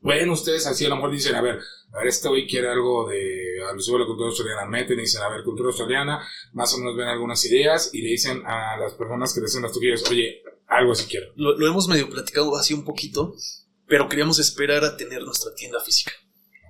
Pueden 0.02 0.30
ustedes 0.30 0.68
así, 0.68 0.86
a 0.86 0.90
lo 0.90 0.98
mejor 0.98 1.12
dicen, 1.12 1.36
a 1.36 1.42
ver, 1.42 1.60
a 1.94 1.98
ver, 1.98 2.08
este 2.08 2.28
hoy 2.28 2.48
quiere 2.48 2.70
algo 2.70 3.10
de 3.10 3.64
alusivo 3.70 3.98
a 3.98 4.02
la 4.02 4.06
cultura 4.06 4.30
australiana, 4.30 4.66
meten 4.68 5.00
y 5.00 5.02
dicen, 5.02 5.24
a 5.24 5.30
ver, 5.30 5.44
cultura 5.44 5.70
australiana, 5.70 6.24
más 6.54 6.74
o 6.76 6.78
menos 6.78 6.96
ven 6.96 7.08
algunas 7.08 7.44
ideas 7.46 7.90
y 7.94 8.02
le 8.04 8.10
dicen 8.10 8.44
a 8.46 8.78
las 8.78 8.94
personas 8.94 9.34
que 9.34 9.42
les 9.42 9.50
hacen 9.50 9.64
las 9.64 9.74
toquillas, 9.74 10.04
oye, 10.10 10.44
algo 10.68 10.92
así 10.92 11.08
quiero. 11.10 11.28
Lo, 11.36 11.58
lo 11.58 11.68
hemos 11.68 11.88
medio 11.88 12.10
platicado 12.10 12.56
así 12.56 12.74
un 12.76 12.86
poquito, 12.86 13.34
pero 13.88 14.08
queríamos 14.08 14.38
esperar 14.38 14.84
a 14.86 14.96
tener 14.96 15.24
nuestra 15.24 15.54
tienda 15.56 15.80
física 15.82 16.12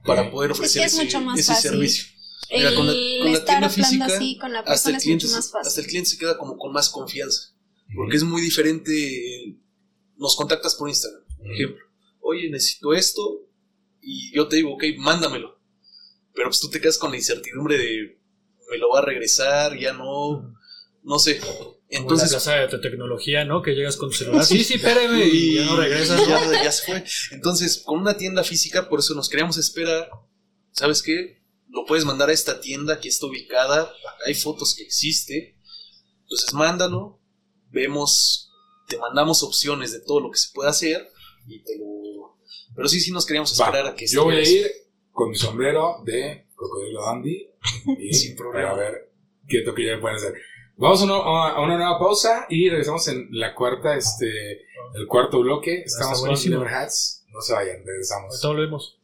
para 0.06 0.32
poder 0.32 0.52
Es 0.52 0.58
que 0.58 0.62
ofrecer 0.62 0.86
es 0.86 0.94
ese, 0.94 1.04
mucho 1.04 1.22
más 1.22 1.40
ese 1.40 1.54
fácil. 1.54 1.72
servicio. 1.72 2.06
Mira, 2.52 2.70
el 2.70 2.76
con 2.76 2.88
la- 2.88 2.94
con 2.94 3.32
la 3.32 3.38
estar 3.38 3.46
tienda 3.46 3.70
física, 3.70 4.06
así 4.06 4.38
con 4.38 4.54
la 4.54 4.60
Hasta 4.60 4.90
el, 4.92 4.98
cliente, 4.98 5.28
más 5.28 5.54
hasta 5.54 5.82
el 5.82 5.88
cliente 5.88 6.10
se 6.10 6.18
queda 6.18 6.38
como 6.38 6.58
con 6.58 6.72
más 6.72 6.90
confianza, 6.90 7.54
porque 7.96 8.18
es 8.18 8.24
muy 8.24 8.42
diferente. 8.42 9.58
Nos 10.18 10.36
contactas 10.36 10.76
por 10.76 10.90
Instagram, 10.90 11.24
por 11.38 11.52
ejemplo. 11.54 11.84
Oye, 12.22 12.50
necesito 12.50 12.94
esto 12.94 13.48
y 14.02 14.34
yo 14.36 14.48
te 14.48 14.58
digo, 14.58 14.74
ok, 14.74 14.84
mándamelo. 14.98 15.60
Pero 16.34 16.50
pues 16.50 16.60
tú 16.60 16.70
te 16.70 16.80
quedas 16.82 16.98
con 16.98 17.12
la 17.12 17.18
incertidumbre 17.18 17.78
de 17.78 18.18
me 18.70 18.78
lo 18.78 18.90
va 18.90 19.00
a 19.00 19.06
regresar, 19.06 19.78
ya 19.78 19.94
no, 19.94 20.54
no 21.04 21.20
sé. 21.20 21.40
Entonces, 21.90 22.32
Entonces, 22.34 22.46
la 22.48 22.68
de 22.68 22.80
tecnología, 22.80 23.46
¿no? 23.46 23.62
Que 23.62 23.72
llegas 23.72 23.96
con 23.96 24.10
tu 24.10 24.16
celular. 24.16 24.44
Sí, 24.46 24.64
sí, 24.64 24.74
espérame. 24.76 25.22
Y 25.32 25.56
ya 25.56 25.66
no 25.66 25.78
regresas. 25.78 26.28
Ya, 26.28 26.64
ya 26.64 26.72
se 26.72 26.86
fue. 26.86 27.04
Entonces, 27.32 27.82
con 27.86 28.00
una 28.00 28.18
tienda 28.18 28.44
física, 28.44 28.90
por 28.90 29.00
eso 29.00 29.14
nos 29.14 29.30
queríamos 29.30 29.58
esperar. 29.58 30.10
¿Sabes 30.72 31.02
qué? 31.02 31.37
Lo 31.78 31.86
puedes 31.86 32.06
mandar 32.06 32.30
a 32.30 32.34
esta 32.34 32.60
tienda 32.60 33.00
que 33.00 33.08
está 33.10 33.28
ubicada. 33.28 33.92
Hay 34.26 34.34
fotos 34.34 34.74
que 34.76 34.84
existe. 34.84 35.56
Entonces, 36.24 36.54
mándalo. 36.54 37.20
Vemos, 37.70 38.52
te 38.88 38.98
mandamos 38.98 39.44
opciones 39.44 39.92
de 39.92 40.00
todo 40.02 40.22
lo 40.22 40.32
que 40.32 40.40
se 40.40 40.50
puede 40.54 40.70
hacer. 40.70 41.08
Y 41.48 41.62
te 41.64 41.78
lo. 41.78 42.38
Pero 42.76 42.88
sí, 42.88 43.00
sí 43.00 43.12
nos 43.12 43.26
queríamos 43.26 43.52
Va, 43.60 43.66
esperar 43.66 43.88
a 43.88 43.96
que 43.96 44.08
yo 44.08 44.24
voy 44.24 44.36
a 44.38 44.42
ir 44.50 44.68
con 45.12 45.30
mi 45.30 45.36
sombrero 45.36 46.02
de 46.06 46.48
cocodrilo 46.56 47.04
dandy 47.06 47.48
y 48.00 48.14
Sin 48.14 48.36
problema. 48.36 48.72
para 48.72 48.82
ver 48.90 49.12
qué 49.48 49.62
toquilla 49.62 49.96
me 49.96 50.02
pueden 50.02 50.18
hacer. 50.18 50.34
Vamos 50.78 51.02
a, 51.02 51.06
uno- 51.06 51.24
a 51.24 51.62
una 51.64 51.76
nueva 51.78 51.98
pausa 52.00 52.46
y 52.50 52.70
regresamos 52.70 53.08
en 53.08 53.28
la 53.32 53.54
cuarta, 53.56 53.96
este, 53.96 54.62
el 54.96 55.08
cuarto 55.08 55.40
bloque. 55.42 55.82
Estamos 55.86 56.22
con. 56.22 56.30
Never 56.52 56.68
Hats. 56.68 57.24
No 57.30 57.42
se 57.42 57.54
vayan, 57.54 57.84
regresamos. 57.86 58.32
Ahorita 58.32 58.48
volvemos. 58.48 58.97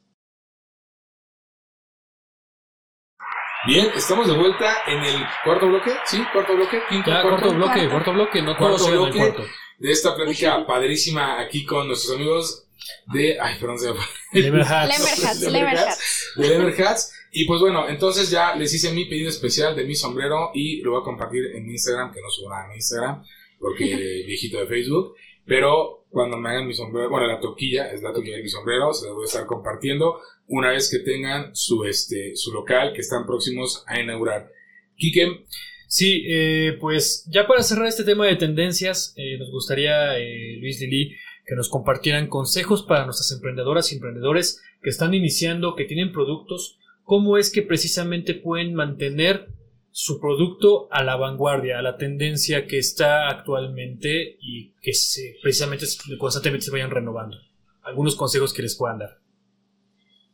Bien, 3.66 3.88
estamos 3.96 4.28
de 4.28 4.34
vuelta 4.34 4.74
en 4.88 5.04
el 5.04 5.16
cuarto 5.46 5.68
bloque, 5.68 5.92
¿sí? 6.06 6.22
Cuarto 6.34 6.56
bloque, 6.56 6.80
quinto, 6.90 7.10
Ya, 7.10 7.22
cuarto, 7.22 7.40
cuarto 7.48 7.54
bloque, 7.56 7.90
cuarto. 7.90 8.14
bloque, 8.14 8.42
no 8.42 8.58
Cuarto 8.58 8.76
todos 8.78 8.86
se 8.86 8.92
ven 8.92 9.00
en 9.00 9.06
el 9.08 9.12
bloque. 9.14 9.34
cuarto. 9.34 9.52
de 9.80 9.92
esta 9.92 10.16
plática 10.16 10.66
padrísima 10.68 11.40
aquí 11.40 11.66
con 11.66 11.88
nuestros 11.88 12.16
amigos 12.18 12.66
de, 13.14 13.40
ay, 13.40 13.58
perdón, 13.60 13.80
se. 13.80 13.94
Lemerhats, 14.34 15.40
de 15.40 15.52
Lemerhats. 15.52 16.34
de 16.36 16.50
Lever 16.50 16.82
Hats. 16.88 17.14
Y 17.32 17.46
pues 17.46 17.62
bueno, 17.62 17.88
entonces 17.88 18.30
ya 18.30 18.54
les 18.56 18.74
hice 18.74 18.92
mi 18.92 19.06
pedido 19.06 19.30
especial 19.30 19.76
de 19.76 19.86
mi 19.86 19.96
sombrero 19.96 20.52
y 20.54 20.82
lo 20.82 20.92
voy 20.92 21.02
a 21.02 21.04
compartir 21.04 21.46
en 21.56 21.66
mi 21.66 21.72
Instagram, 21.72 22.12
que 22.14 22.22
no 22.22 22.30
subo 22.30 22.50
nada 22.50 22.66
en 22.68 22.76
Instagram, 22.76 23.24
porque 23.60 23.86
viejito 24.28 24.60
de 24.60 24.68
Facebook. 24.68 25.16
Pero 25.46 26.03
cuando 26.14 26.38
me 26.38 26.50
hagan 26.50 26.68
mi 26.68 26.74
sombrero, 26.74 27.10
bueno, 27.10 27.28
la 27.28 27.40
toquilla, 27.40 27.92
es 27.92 28.02
la 28.02 28.14
toquilla 28.14 28.38
de 28.38 28.44
mi 28.44 28.50
sombrero, 28.50 28.94
se 28.94 29.08
la 29.08 29.14
voy 29.14 29.24
a 29.24 29.26
estar 29.26 29.46
compartiendo 29.46 30.22
una 30.48 30.70
vez 30.70 30.90
que 30.90 31.00
tengan 31.00 31.56
su, 31.56 31.84
este, 31.86 32.36
su 32.36 32.54
local 32.54 32.94
que 32.94 33.02
están 33.02 33.26
próximos 33.26 33.84
a 33.88 34.00
inaugurar. 34.00 34.50
Quique, 34.96 35.46
Sí, 35.94 36.26
eh, 36.28 36.76
pues 36.82 37.24
ya 37.30 37.46
para 37.46 37.62
cerrar 37.62 37.86
este 37.86 38.04
tema 38.04 38.26
de 38.26 38.36
tendencias, 38.36 39.14
eh, 39.16 39.38
nos 39.38 39.52
gustaría, 39.52 40.18
eh, 40.18 40.58
Luis 40.60 40.82
Lili, 40.82 41.16
que 41.46 41.54
nos 41.54 41.70
compartieran 41.70 42.30
consejos 42.30 42.82
para 42.82 43.06
nuestras 43.06 43.32
emprendedoras 43.32 43.92
y 43.92 43.96
emprendedores 43.98 44.60
que 44.82 44.90
están 44.90 45.14
iniciando, 45.14 45.76
que 45.76 45.86
tienen 45.86 46.12
productos, 46.12 46.80
cómo 47.04 47.38
es 47.38 47.52
que 47.52 47.62
precisamente 47.62 48.34
pueden 48.34 48.74
mantener 48.74 49.50
su 49.96 50.20
producto 50.20 50.88
a 50.92 51.04
la 51.04 51.16
vanguardia, 51.16 51.78
a 51.78 51.84
la 51.84 51.98
tendencia 51.98 52.66
que 52.66 52.80
está 52.80 53.30
actualmente 53.30 54.38
y 54.42 54.74
que 54.82 54.92
se, 54.94 55.36
precisamente 55.44 55.86
constantemente 56.18 56.66
se 56.66 56.72
vayan 56.72 56.90
renovando. 56.90 57.38
Algunos 57.84 58.16
consejos 58.16 58.54
que 58.54 58.64
les 58.64 58.76
puedan 58.76 58.98
dar. 58.98 59.20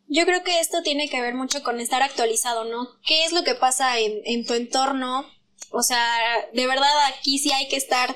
Yo 0.08 0.26
creo 0.26 0.44
que 0.44 0.62
esto 0.62 0.82
tiene 0.82 1.10
que 1.10 1.22
ver 1.22 1.36
mucho 1.36 1.62
con 1.62 1.82
estar 1.82 2.02
actualizado, 2.02 2.64
¿no? 2.64 2.88
¿Qué 3.06 3.26
es 3.26 3.34
lo 3.34 3.44
que 3.44 3.54
pasa 3.54 4.00
en, 4.00 4.22
en 4.24 4.46
tu 4.46 4.54
entorno? 4.54 5.26
O 5.72 5.84
sea, 5.84 6.04
de 6.54 6.66
verdad 6.66 6.90
aquí 7.10 7.38
sí 7.38 7.52
hay 7.52 7.68
que 7.68 7.76
estar 7.76 8.16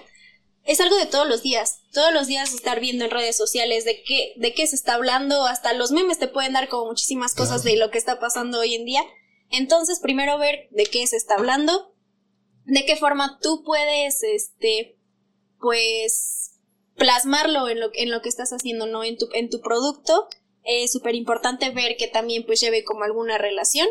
es 0.65 0.79
algo 0.79 0.95
de 0.95 1.07
todos 1.07 1.27
los 1.27 1.43
días. 1.43 1.81
Todos 1.91 2.13
los 2.13 2.27
días 2.27 2.53
estar 2.53 2.79
viendo 2.79 3.03
en 3.03 3.11
redes 3.11 3.35
sociales 3.35 3.83
de 3.83 4.01
qué, 4.03 4.33
de 4.37 4.53
qué 4.53 4.65
se 4.65 4.77
está 4.77 4.93
hablando, 4.93 5.45
hasta 5.45 5.73
los 5.73 5.91
memes 5.91 6.19
te 6.19 6.29
pueden 6.29 6.53
dar 6.53 6.69
como 6.69 6.85
muchísimas 6.85 7.35
cosas 7.35 7.63
de 7.63 7.75
lo 7.75 7.91
que 7.91 7.97
está 7.97 8.19
pasando 8.21 8.59
hoy 8.59 8.75
en 8.75 8.85
día. 8.85 9.03
Entonces, 9.53 9.99
primero 9.99 10.39
ver 10.39 10.67
de 10.71 10.85
qué 10.85 11.05
se 11.05 11.15
está 11.15 11.35
hablando, 11.35 11.95
de 12.65 12.85
qué 12.85 12.95
forma 12.95 13.37
tú 13.39 13.63
puedes, 13.63 14.23
este, 14.23 14.97
pues, 15.59 16.59
plasmarlo 16.95 17.69
en 17.69 17.79
lo, 17.79 17.91
en 17.93 18.09
lo 18.09 18.21
que 18.21 18.29
estás 18.29 18.51
haciendo, 18.51 18.87
¿no? 18.87 19.03
En 19.03 19.17
tu, 19.17 19.27
en 19.33 19.49
tu 19.49 19.61
producto. 19.61 20.27
Es 20.63 20.91
súper 20.91 21.13
importante 21.13 21.69
ver 21.69 21.97
que 21.97 22.07
también 22.07 22.45
pues 22.45 22.61
lleve 22.61 22.83
como 22.83 23.03
alguna 23.03 23.37
relación. 23.37 23.87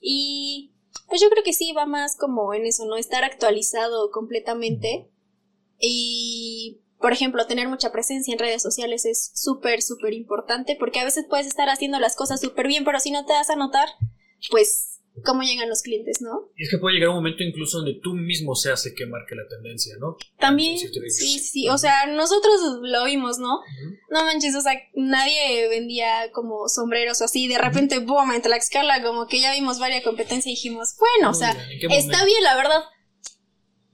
Y 0.00 0.72
pues 1.08 1.20
yo 1.20 1.28
creo 1.28 1.44
que 1.44 1.52
sí 1.52 1.72
va 1.72 1.84
más 1.84 2.16
como 2.16 2.54
en 2.54 2.64
eso, 2.64 2.86
¿no? 2.86 2.96
Estar 2.96 3.24
actualizado 3.24 4.10
completamente. 4.10 5.10
Y, 5.78 6.80
por 6.98 7.12
ejemplo, 7.12 7.46
tener 7.46 7.68
mucha 7.68 7.92
presencia 7.92 8.32
en 8.32 8.38
redes 8.38 8.62
sociales 8.62 9.04
es 9.04 9.32
súper, 9.34 9.82
súper 9.82 10.14
importante 10.14 10.76
porque 10.78 11.00
a 11.00 11.04
veces 11.04 11.26
puedes 11.28 11.46
estar 11.46 11.68
haciendo 11.68 12.00
las 12.00 12.16
cosas 12.16 12.40
súper 12.40 12.68
bien, 12.68 12.84
pero 12.84 13.00
si 13.00 13.10
no 13.10 13.26
te 13.26 13.34
das 13.34 13.50
a 13.50 13.56
notar, 13.56 13.88
pues 14.50 14.93
cómo 15.22 15.42
llegan 15.42 15.68
los 15.68 15.82
clientes, 15.82 16.20
¿no? 16.20 16.50
Y 16.56 16.64
es 16.64 16.70
que 16.70 16.78
puede 16.78 16.94
llegar 16.94 17.10
un 17.10 17.16
momento 17.16 17.44
incluso 17.44 17.78
donde 17.78 18.00
tú 18.02 18.14
mismo 18.14 18.54
se 18.56 18.72
hace 18.72 18.94
que 18.94 19.06
marque 19.06 19.34
la 19.34 19.46
tendencia, 19.48 19.94
¿no? 20.00 20.16
También, 20.38 20.78
sí, 20.78 21.38
sí, 21.38 21.68
o 21.68 21.78
sea, 21.78 22.06
nosotros 22.06 22.80
lo 22.82 23.04
vimos, 23.04 23.38
¿no? 23.38 23.60
No 24.10 24.24
manches, 24.24 24.56
o 24.56 24.60
sea, 24.60 24.72
nadie 24.94 25.68
vendía 25.68 26.32
como 26.32 26.68
sombreros 26.68 27.22
así, 27.22 27.46
de 27.46 27.58
repente, 27.58 28.00
boom, 28.00 28.32
en 28.32 28.42
Tlaxcala, 28.42 29.02
como 29.02 29.26
que 29.26 29.40
ya 29.40 29.52
vimos 29.52 29.78
varias 29.78 30.02
competencias 30.02 30.46
y 30.46 30.50
dijimos, 30.50 30.94
bueno, 30.98 31.30
o 31.30 31.34
sea, 31.34 31.56
está 31.90 32.24
bien, 32.24 32.42
la 32.42 32.56
verdad, 32.56 32.82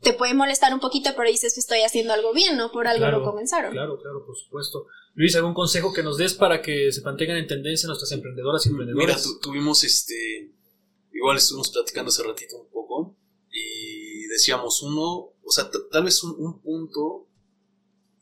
te 0.00 0.14
puede 0.14 0.32
molestar 0.32 0.72
un 0.72 0.80
poquito, 0.80 1.10
pero 1.16 1.28
dices 1.28 1.54
que 1.54 1.60
estoy 1.60 1.80
haciendo 1.80 2.14
algo 2.14 2.32
bien, 2.32 2.56
¿no? 2.56 2.72
Por 2.72 2.86
algo 2.86 3.06
lo 3.08 3.22
comenzaron. 3.22 3.72
Claro, 3.72 3.98
claro, 4.00 4.24
por 4.24 4.36
supuesto. 4.36 4.86
Luis, 5.14 5.36
¿algún 5.36 5.52
consejo 5.52 5.92
que 5.92 6.02
nos 6.02 6.16
des 6.16 6.34
para 6.34 6.62
que 6.62 6.92
se 6.92 7.02
mantengan 7.02 7.36
en 7.36 7.46
tendencia 7.46 7.86
nuestras 7.88 8.12
emprendedoras 8.12 8.64
y 8.64 8.70
emprendedores? 8.70 9.26
Mira, 9.26 9.38
tuvimos 9.42 9.84
este 9.84 10.52
igual 11.20 11.36
estuvimos 11.36 11.70
platicando 11.70 12.08
hace 12.08 12.22
ratito 12.22 12.56
un 12.56 12.70
poco 12.70 13.16
y 13.52 14.26
decíamos 14.28 14.82
uno, 14.82 15.34
o 15.42 15.50
sea, 15.50 15.70
tal 15.90 16.04
vez 16.04 16.22
un, 16.24 16.60
punto 16.62 17.28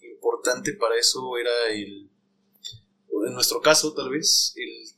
importante 0.03 0.73
para 0.73 0.99
eso 0.99 1.37
era 1.37 1.73
el, 1.73 2.11
en 3.27 3.35
nuestro 3.35 3.61
caso 3.61 3.95
tal 3.95 4.11
vez, 4.11 4.53
el 4.57 4.97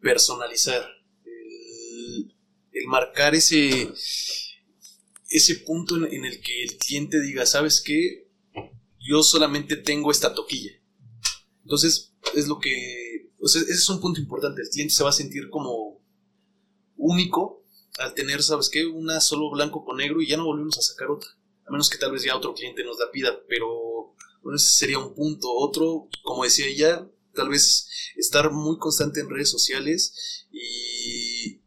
personalizar, 0.00 0.84
el, 1.24 2.34
marcar 2.88 3.34
ese, 3.36 3.88
ese 5.28 5.54
punto 5.56 5.96
en, 5.96 6.24
el 6.24 6.40
que 6.40 6.64
el 6.64 6.76
cliente 6.76 7.20
diga, 7.20 7.46
¿sabes 7.46 7.80
qué? 7.80 8.28
Yo 8.98 9.22
solamente 9.22 9.76
tengo 9.76 10.10
esta 10.10 10.34
toquilla. 10.34 10.72
Entonces, 11.62 12.14
es 12.34 12.48
lo 12.48 12.58
que, 12.58 13.30
o 13.38 13.46
sea, 13.46 13.62
ese 13.62 13.72
es 13.72 13.88
un 13.90 14.00
punto 14.00 14.20
importante, 14.20 14.62
el 14.62 14.70
cliente 14.70 14.94
se 14.94 15.04
va 15.04 15.10
a 15.10 15.12
sentir 15.12 15.50
como 15.50 15.87
único 17.08 17.62
al 17.98 18.14
tener, 18.14 18.42
¿sabes 18.42 18.68
qué? 18.68 18.86
Una 18.86 19.20
solo 19.20 19.50
blanco 19.50 19.84
con 19.84 19.96
negro 19.96 20.22
y 20.22 20.28
ya 20.28 20.36
no 20.36 20.44
volvemos 20.44 20.78
a 20.78 20.82
sacar 20.82 21.10
otra. 21.10 21.30
A 21.66 21.70
menos 21.70 21.90
que 21.90 21.98
tal 21.98 22.12
vez 22.12 22.22
ya 22.22 22.36
otro 22.36 22.54
cliente 22.54 22.84
nos 22.84 22.98
la 22.98 23.10
pida, 23.10 23.40
pero 23.48 24.14
bueno, 24.42 24.56
ese 24.56 24.70
sería 24.70 24.98
un 24.98 25.14
punto. 25.14 25.48
Otro, 25.52 26.08
como 26.22 26.44
decía 26.44 26.66
ella, 26.66 27.06
tal 27.34 27.48
vez 27.48 27.88
estar 28.16 28.52
muy 28.52 28.78
constante 28.78 29.20
en 29.20 29.30
redes 29.30 29.50
sociales 29.50 30.46
y 30.50 31.60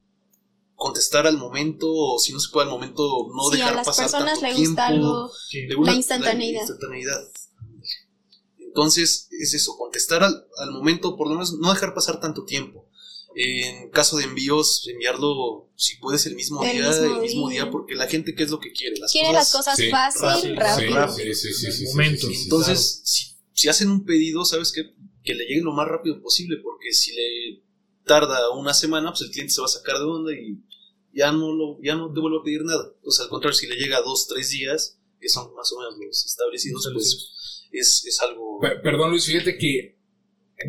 contestar 0.75 1.27
al 1.27 1.37
momento 1.37 1.87
o 1.91 2.17
si 2.17 2.33
no 2.33 2.39
se 2.39 2.49
puede 2.51 2.65
al 2.65 2.71
momento 2.71 3.27
no 3.35 3.49
sí, 3.51 3.57
dejar 3.57 3.73
a 3.73 3.75
las 3.77 3.85
pasar 3.85 4.05
personas 4.05 4.39
tanto 4.39 4.47
le 4.47 4.65
gusta 4.65 4.87
tiempo, 4.87 5.07
algo, 5.07 5.85
la 5.85 5.93
instantaneidad. 5.93 7.31
Entonces 8.57 9.27
es 9.31 9.53
eso, 9.53 9.77
contestar 9.77 10.23
al, 10.23 10.47
al 10.57 10.71
momento, 10.71 11.15
por 11.17 11.27
lo 11.27 11.33
menos 11.33 11.53
no 11.59 11.71
dejar 11.71 11.93
pasar 11.93 12.19
tanto 12.19 12.45
tiempo. 12.45 12.87
En 13.35 13.89
caso 13.89 14.17
de 14.17 14.25
envíos, 14.25 14.87
enviarlo 14.87 15.69
si 15.75 15.97
puedes 15.97 16.25
el 16.25 16.35
mismo 16.35 16.63
día, 16.63 16.89
el 16.89 17.21
mismo 17.21 17.49
día, 17.49 17.71
porque 17.71 17.95
la 17.95 18.07
gente 18.07 18.35
qué 18.35 18.43
es 18.43 18.49
lo 18.49 18.59
que 18.59 18.71
quiere, 18.71 18.97
las 18.99 19.11
quiere 19.11 19.31
las 19.31 19.51
cosas 19.51 19.79
fácil, 19.89 20.55
rápido. 20.55 21.07
Entonces, 22.43 23.01
si, 23.05 23.35
si, 23.53 23.69
hacen 23.69 23.89
un 23.89 24.05
pedido, 24.05 24.43
sabes 24.43 24.71
que 24.71 24.93
que 25.23 25.33
le 25.33 25.45
llegue 25.45 25.61
lo 25.61 25.73
más 25.73 25.87
rápido 25.87 26.21
posible, 26.21 26.57
porque 26.63 26.93
si 26.93 27.13
le 27.13 27.63
tarda 28.05 28.49
una 28.51 28.73
semana, 28.73 29.11
pues 29.11 29.21
el 29.21 29.31
cliente 29.31 29.53
se 29.53 29.61
va 29.61 29.65
a 29.67 29.69
sacar 29.69 29.97
de 29.97 30.03
onda 30.03 30.33
y 30.33 30.57
ya 31.13 31.31
no 31.31 31.53
lo, 31.53 31.79
ya 31.81 31.95
no 31.95 32.11
te 32.11 32.19
vuelve 32.19 32.39
a 32.39 32.43
pedir 32.43 32.63
nada. 32.63 32.91
Entonces, 32.95 33.21
al 33.21 33.29
contrario, 33.29 33.57
si 33.57 33.67
le 33.67 33.75
llega 33.75 34.01
dos, 34.01 34.27
tres 34.27 34.49
días, 34.49 34.97
que 35.19 35.29
son 35.29 35.53
más 35.53 35.71
o 35.71 35.79
menos 35.79 35.95
los 35.99 36.25
establecidos, 36.25 36.89
pues 36.93 37.67
es, 37.71 38.05
es 38.05 38.21
algo. 38.21 38.59
Perdón, 38.59 39.11
Luis, 39.11 39.25
fíjate 39.25 39.57
que 39.57 40.00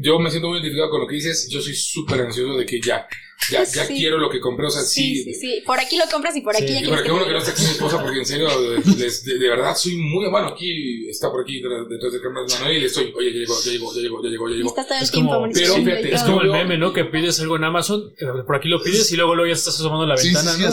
yo 0.01 0.19
me 0.19 0.31
siento 0.31 0.49
muy 0.49 0.59
identificado 0.59 0.91
con 0.91 1.01
lo 1.01 1.07
que 1.07 1.17
dices. 1.17 1.49
Yo 1.49 1.61
soy 1.61 1.75
súper 1.75 2.21
ansioso 2.21 2.57
de 2.57 2.67
que 2.67 2.81
ya, 2.81 3.07
ya, 3.51 3.65
ya 3.65 3.87
quiero 3.87 4.19
lo 4.19 4.31
que 4.31 4.41
compré. 4.41 4.67
O 4.67 4.71
sea, 4.71 4.83
sí. 4.83 5.23
Sí, 5.23 5.35
sí, 5.35 5.63
Por 5.67 5.79
aquí 5.79 5.97
lo 5.97 6.05
compras 6.11 6.37
y 6.37 6.41
por 6.41 6.57
aquí 6.57 6.73
ya 6.73 6.81
y 6.81 6.89
por 6.89 7.03
qué 7.03 7.11
bueno 7.11 7.27
que 7.27 7.33
no 7.33 7.39
está 7.39 7.53
aquí 7.53 7.63
mi 7.63 7.71
esposa, 7.71 8.03
porque 8.03 8.19
en 8.19 8.27
serio, 8.27 8.49
de, 8.61 9.39
de, 9.39 9.49
verdad 9.49 9.77
soy 9.77 9.97
muy. 9.97 10.29
Bueno, 10.31 10.49
aquí 10.49 11.09
está 11.09 11.31
por 11.31 11.43
aquí 11.43 11.61
detrás 11.61 12.13
de 12.13 12.21
cámaras 12.21 12.53
Manuel 12.55 12.77
y 12.77 12.81
le 12.81 12.87
estoy. 12.87 13.13
Oye, 13.17 13.33
ya 13.33 13.39
llegó, 13.41 13.55
ya 13.65 13.71
llegó, 13.73 13.95
ya 13.95 14.01
llegó, 14.01 14.23
ya 14.23 14.29
llegó, 14.31 14.49
ya 14.49 14.57
llegó. 14.57 14.69
Está 14.69 14.87
todo 14.87 14.99
el 14.99 15.05
es 15.05 15.11
tiempo, 15.11 15.35
como, 15.35 15.53
pero 15.53 15.75
fíjate, 15.75 16.15
es 16.15 16.23
como 16.23 16.41
el 16.43 16.51
meme, 16.51 16.79
¿no? 16.79 16.93
Que 16.93 17.05
pides 17.05 17.41
algo 17.41 17.57
en 17.57 17.65
Amazon, 17.65 18.13
eh, 18.19 18.27
por 18.47 18.57
aquí 18.57 18.69
lo 18.69 18.83
pides 18.83 19.11
y 19.13 19.17
luego, 19.17 19.35
luego 19.35 19.49
ya 19.49 19.55
estás 19.55 19.75
asomando 19.75 20.07
la 20.07 20.17
ventana, 20.17 20.57
¿no? 20.57 20.71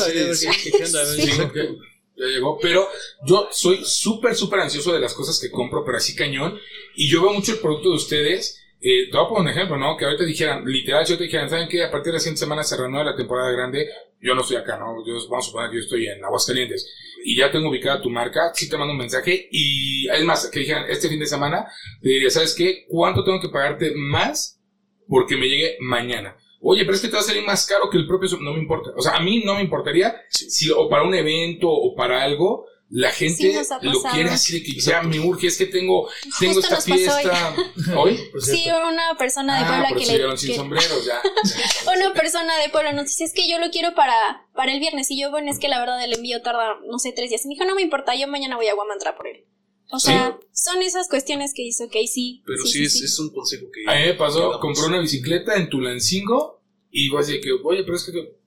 Ya 2.19 2.25
llegó, 2.25 2.59
pero 2.61 2.85
yo 3.25 3.47
soy 3.49 3.79
súper, 3.85 4.35
súper 4.35 4.59
ansioso 4.59 4.91
de 4.91 4.99
las 4.99 5.13
cosas 5.13 5.39
que 5.39 5.49
compro, 5.49 5.85
pero 5.85 5.97
así 5.97 6.15
cañón. 6.15 6.59
Y 6.95 7.09
yo 7.09 7.21
veo 7.21 7.31
mucho 7.31 7.53
el 7.53 7.59
producto 7.59 7.91
de 7.91 7.95
ustedes 7.95 8.59
eh, 8.81 9.09
te 9.11 9.17
voy 9.17 9.25
a 9.25 9.29
poner 9.29 9.41
un 9.41 9.49
ejemplo, 9.49 9.77
¿no? 9.77 9.97
Que 9.97 10.05
ahorita 10.05 10.23
dijeran, 10.23 10.63
literal, 10.65 11.05
si 11.05 11.13
yo 11.13 11.17
te 11.17 11.25
dijeran, 11.25 11.49
¿saben 11.49 11.67
qué? 11.67 11.83
A 11.83 11.91
partir 11.91 12.11
de 12.11 12.13
la 12.13 12.19
siguiente 12.19 12.39
semana 12.39 12.63
se 12.63 12.77
renueva 12.77 13.11
la 13.11 13.15
temporada 13.15 13.51
grande, 13.51 13.89
yo 14.21 14.33
no 14.35 14.41
estoy 14.41 14.57
acá, 14.57 14.77
¿no? 14.77 15.05
Yo, 15.05 15.13
vamos 15.29 15.45
a 15.45 15.47
suponer 15.47 15.69
que 15.69 15.77
yo 15.77 15.83
estoy 15.83 16.07
en 16.07 16.23
Aguascalientes 16.23 16.89
y 17.25 17.35
ya 17.35 17.51
tengo 17.51 17.69
ubicada 17.69 18.01
tu 18.01 18.09
marca, 18.09 18.51
sí 18.53 18.69
te 18.69 18.77
mando 18.77 18.93
un 18.93 18.99
mensaje 18.99 19.49
y 19.51 20.07
es 20.07 20.23
más, 20.23 20.49
que 20.49 20.61
dijeran, 20.61 20.85
este 20.89 21.09
fin 21.09 21.19
de 21.19 21.25
semana, 21.25 21.65
te 22.01 22.09
diría, 22.09 22.29
¿sabes 22.29 22.55
qué? 22.55 22.85
¿Cuánto 22.87 23.23
tengo 23.23 23.41
que 23.41 23.49
pagarte 23.49 23.93
más 23.95 24.59
porque 25.07 25.35
me 25.35 25.47
llegue 25.47 25.77
mañana? 25.81 26.37
Oye, 26.61 26.83
pero 26.83 26.95
es 26.95 27.01
que 27.01 27.07
te 27.07 27.13
va 27.13 27.19
a 27.19 27.23
salir 27.23 27.43
más 27.43 27.65
caro 27.65 27.89
que 27.89 27.97
el 27.97 28.07
propio, 28.07 28.29
no 28.41 28.53
me 28.53 28.59
importa. 28.59 28.91
O 28.95 29.01
sea, 29.01 29.15
a 29.15 29.21
mí 29.21 29.43
no 29.45 29.55
me 29.55 29.61
importaría 29.61 30.15
si, 30.29 30.69
o 30.71 30.89
para 30.89 31.03
un 31.03 31.13
evento 31.13 31.69
o 31.69 31.95
para 31.95 32.21
algo, 32.21 32.65
la 32.91 33.11
gente 33.11 33.53
lo 33.81 34.01
quiere 34.01 34.29
así 34.29 34.59
de 34.59 34.63
que 34.63 34.79
ya 34.79 35.03
me 35.03 35.19
urge, 35.19 35.47
es 35.47 35.57
que 35.57 35.67
tengo, 35.67 36.09
tengo 36.39 36.59
esta 36.59 36.81
fiesta. 36.81 37.55
¿Hoy? 37.95 38.19
sí, 38.39 38.65
una 38.67 39.15
persona 39.15 39.57
de 39.57 39.63
ah, 39.63 39.67
Puebla 39.67 39.89
que 39.99 40.17
le. 40.17 40.37
Sin 40.37 40.55
sombreros, 40.55 41.05
ya. 41.05 41.21
una 41.95 42.13
persona 42.13 42.57
de 42.57 42.69
Puebla 42.69 42.91
nos 42.93 43.05
dice, 43.05 43.25
es 43.25 43.33
que 43.33 43.47
yo 43.47 43.59
lo 43.59 43.69
quiero 43.69 43.93
para, 43.93 44.47
para 44.55 44.73
el 44.73 44.79
viernes. 44.79 45.11
Y 45.11 45.21
yo, 45.21 45.29
bueno, 45.29 45.51
es 45.51 45.59
que 45.59 45.67
la 45.67 45.79
verdad 45.79 46.03
el 46.03 46.13
envío 46.13 46.41
tarda, 46.41 46.79
no 46.87 46.97
sé, 46.97 47.13
tres 47.15 47.29
días. 47.29 47.45
Y 47.45 47.49
me 47.49 47.53
dijo, 47.53 47.65
no 47.65 47.75
me 47.75 47.83
importa, 47.83 48.15
yo 48.15 48.27
mañana 48.27 48.55
voy 48.55 48.67
a 48.67 48.73
Guamantra 48.73 49.15
por 49.15 49.27
él. 49.27 49.45
O 49.91 49.99
sea, 49.99 50.37
son 50.51 50.81
esas 50.81 51.09
cuestiones 51.09 51.53
que 51.55 51.63
hizo, 51.63 51.85
ok, 51.85 51.95
sí. 52.11 52.43
Pero 52.45 52.63
sí, 52.63 52.83
es, 52.83 53.01
es, 53.01 53.19
un 53.19 53.31
consejo 53.31 53.67
que. 53.71 53.91
A 53.91 53.95
mí 53.99 54.05
me 54.05 54.13
pasó, 54.13 54.59
compró 54.59 54.87
una 54.87 54.99
bicicleta 54.99 55.55
en 55.55 55.69
Tulancingo 55.69 56.61
y 56.91 57.09
voy 57.09 57.17
a 57.17 57.25
decir 57.25 57.41
que, 57.41 57.51
oye, 57.51 57.83
pero 57.83 57.95
es 57.95 58.03
que 58.03 58.39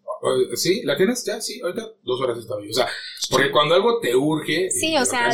¿Sí? 0.54 0.82
¿La 0.84 0.96
tienes? 0.96 1.24
Ya, 1.24 1.40
sí, 1.40 1.60
ahorita 1.60 1.94
dos 2.04 2.20
horas 2.20 2.38
está 2.38 2.56
bien. 2.56 2.70
O 2.70 2.74
sea, 2.74 2.88
porque 3.30 3.50
cuando 3.50 3.74
algo 3.74 3.98
te 4.00 4.14
urge, 4.14 4.70
sí, 4.70 4.96
o 4.96 5.04
sea, 5.04 5.30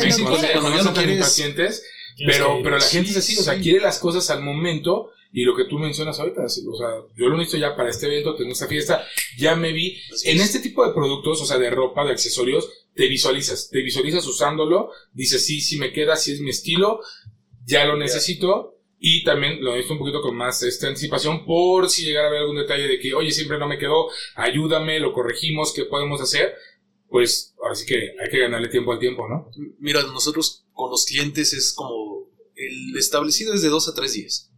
cuando 0.53 0.69
no 0.69 0.83
son 0.83 0.93
tan 0.93 1.09
impacientes, 1.09 1.83
pero, 2.25 2.59
pero 2.63 2.77
la 2.77 2.83
gente 2.83 3.11
es 3.11 3.17
así, 3.17 3.37
o 3.37 3.43
sea, 3.43 3.59
quiere 3.59 3.79
las 3.79 3.99
cosas 3.99 4.29
al 4.29 4.41
momento 4.41 5.11
y 5.31 5.43
lo 5.43 5.55
que 5.55 5.65
tú 5.65 5.77
mencionas 5.77 6.19
ahorita, 6.19 6.43
o 6.43 6.47
sea, 6.49 6.87
yo 7.15 7.27
lo 7.27 7.37
necesito 7.37 7.59
ya 7.59 7.75
para 7.75 7.89
este 7.89 8.07
evento, 8.07 8.35
tengo 8.35 8.51
esta 8.51 8.67
fiesta, 8.67 9.05
ya 9.37 9.55
me 9.55 9.73
vi. 9.73 9.97
En 10.23 10.39
este 10.41 10.59
tipo 10.59 10.85
de 10.85 10.93
productos, 10.93 11.41
o 11.41 11.45
sea, 11.45 11.57
de 11.59 11.69
ropa, 11.69 12.03
de 12.03 12.11
accesorios, 12.11 12.67
te 12.95 13.07
visualizas, 13.07 13.69
te 13.69 13.81
visualizas 13.81 14.25
usándolo, 14.25 14.91
dices, 15.13 15.45
sí, 15.45 15.61
sí 15.61 15.77
me 15.77 15.93
queda, 15.93 16.15
sí 16.15 16.33
es 16.33 16.41
mi 16.41 16.49
estilo, 16.49 17.01
ya 17.65 17.85
lo 17.85 17.95
necesito 17.95 18.79
y 18.99 19.23
también 19.23 19.63
lo 19.63 19.73
he 19.73 19.77
visto 19.77 19.93
un 19.93 19.99
poquito 19.99 20.21
con 20.21 20.35
más 20.35 20.61
esta 20.63 20.87
anticipación 20.87 21.45
por 21.45 21.89
si 21.89 22.03
llegara 22.03 22.25
a 22.25 22.29
haber 22.29 22.41
algún 22.41 22.57
detalle 22.57 22.87
de 22.87 22.99
que, 22.99 23.13
oye, 23.13 23.31
siempre 23.31 23.57
no 23.57 23.67
me 23.67 23.77
quedó, 23.77 24.09
ayúdame, 24.35 24.99
lo 24.99 25.13
corregimos, 25.13 25.73
¿qué 25.73 25.85
podemos 25.85 26.19
hacer? 26.19 26.53
Pues 27.09 27.55
ahora 27.61 27.75
sí 27.75 27.85
que 27.85 27.95
hay 27.95 28.29
que 28.29 28.39
ganarle 28.39 28.67
tiempo 28.69 28.91
al 28.91 28.99
tiempo, 28.99 29.27
¿no? 29.27 29.49
Mira, 29.79 30.03
nosotros 30.03 30.65
con 30.73 30.91
los 30.91 31.05
clientes 31.05 31.53
es 31.53 31.73
como 31.73 32.29
el 32.55 32.97
establecido 32.97 33.53
es 33.53 33.61
de 33.61 33.69
dos 33.69 33.89
a 33.89 33.93
tres 33.93 34.13
días 34.13 34.49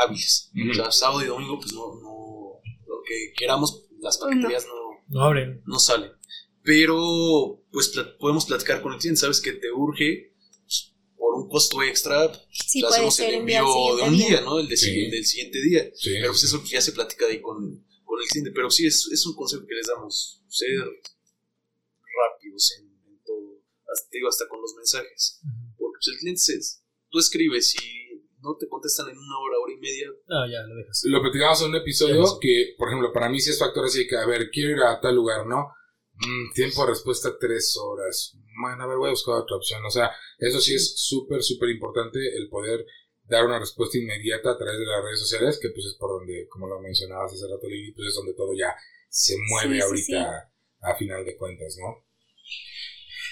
hábiles. 0.00 0.50
O 0.70 0.74
sea, 0.74 0.90
sábado 0.90 1.22
y 1.22 1.26
domingo, 1.26 1.58
pues 1.58 1.72
no, 1.72 1.94
no, 2.00 2.60
lo 2.86 3.02
que 3.06 3.32
queramos, 3.36 3.84
las 4.00 4.18
paqueterías 4.18 4.66
no, 4.66 5.04
no 5.08 5.24
abren. 5.24 5.62
No 5.66 5.78
salen. 5.78 6.12
Pero, 6.62 7.64
pues 7.70 7.92
podemos 8.18 8.46
platicar 8.46 8.82
con 8.82 8.92
el 8.92 8.98
cliente, 8.98 9.20
sabes 9.20 9.40
que 9.40 9.52
te 9.52 9.70
urge, 9.72 10.32
por 11.16 11.34
un 11.34 11.48
costo 11.48 11.82
extra, 11.82 12.32
sí, 12.50 12.84
hacemos 12.84 13.18
el 13.20 13.34
envío 13.34 13.96
de 13.96 14.02
un 14.02 14.16
día, 14.16 14.40
¿no? 14.42 14.58
El, 14.58 14.68
del 14.68 14.78
siguiente 14.78 15.60
día. 15.62 15.90
Pero 16.04 16.28
pues 16.28 16.44
eso 16.44 16.62
ya 16.64 16.80
se 16.80 16.92
platica 16.92 17.26
ahí 17.26 17.40
con, 17.40 17.84
con 18.04 18.20
el 18.20 18.28
cliente. 18.28 18.52
Pero 18.52 18.70
sí, 18.70 18.86
es, 18.86 19.08
es, 19.12 19.26
un 19.26 19.34
consejo 19.34 19.66
que 19.66 19.74
les 19.74 19.86
damos, 19.86 20.42
ser 20.48 20.84
en, 22.78 23.22
todo, 23.24 23.60
hasta, 23.92 24.08
digo, 24.12 24.28
hasta 24.28 24.48
con 24.48 24.60
los 24.60 24.74
mensajes. 24.76 25.40
Porque 25.76 25.98
pues 25.98 26.08
el 26.14 26.18
cliente 26.18 26.40
se, 26.40 26.58
tú 27.10 27.18
escribes 27.18 27.74
y 27.74 28.02
no 28.40 28.56
te 28.58 28.68
contestan 28.68 29.08
en 29.08 29.16
una 29.16 29.38
hora, 29.38 29.58
hora 29.62 29.72
y 29.72 29.80
media. 29.80 30.08
Ah, 30.28 30.46
ya, 30.50 30.66
lo 30.66 30.74
dejas. 30.74 31.02
Lo 31.04 31.20
platicamos 31.20 31.62
en 31.62 31.68
un 31.70 31.76
episodio 31.76 32.24
que, 32.40 32.74
por 32.76 32.88
ejemplo, 32.88 33.12
para 33.12 33.28
mí 33.28 33.40
sí 33.40 33.50
es 33.50 33.58
factor 33.58 33.84
así 33.84 34.06
que, 34.06 34.16
a 34.16 34.26
ver, 34.26 34.50
quiero 34.50 34.70
ir 34.70 34.82
a 34.82 35.00
tal 35.00 35.14
lugar, 35.14 35.46
¿no? 35.46 35.72
Mm, 36.14 36.52
tiempo 36.52 36.82
de 36.82 36.90
respuesta 36.90 37.36
tres 37.38 37.76
horas. 37.76 38.36
Bueno, 38.60 38.82
a 38.82 38.86
ver, 38.86 38.96
voy 38.96 39.08
a 39.08 39.12
buscar 39.12 39.34
otra 39.34 39.56
opción. 39.56 39.84
O 39.84 39.90
sea, 39.90 40.10
eso 40.38 40.60
sí 40.60 40.74
es 40.74 40.94
súper, 40.96 41.42
súper 41.42 41.70
importante 41.70 42.18
el 42.36 42.48
poder 42.48 42.84
dar 43.24 43.46
una 43.46 43.58
respuesta 43.58 43.98
inmediata 43.98 44.50
a 44.50 44.58
través 44.58 44.78
de 44.78 44.86
las 44.86 45.04
redes 45.04 45.20
sociales, 45.20 45.58
que 45.60 45.70
pues 45.70 45.86
es 45.86 45.94
por 45.94 46.10
donde, 46.18 46.46
como 46.48 46.66
lo 46.66 46.80
mencionabas 46.80 47.32
hace 47.32 47.46
rato, 47.48 47.68
Lili, 47.68 47.92
pues 47.92 48.08
es 48.08 48.14
donde 48.14 48.34
todo 48.34 48.52
ya 48.54 48.74
se 49.08 49.36
mueve 49.48 49.74
Sí, 49.74 49.80
sí, 49.80 50.14
ahorita 50.14 50.52
a 50.80 50.96
final 50.96 51.24
de 51.24 51.36
cuentas, 51.36 51.76
¿no? 51.78 52.04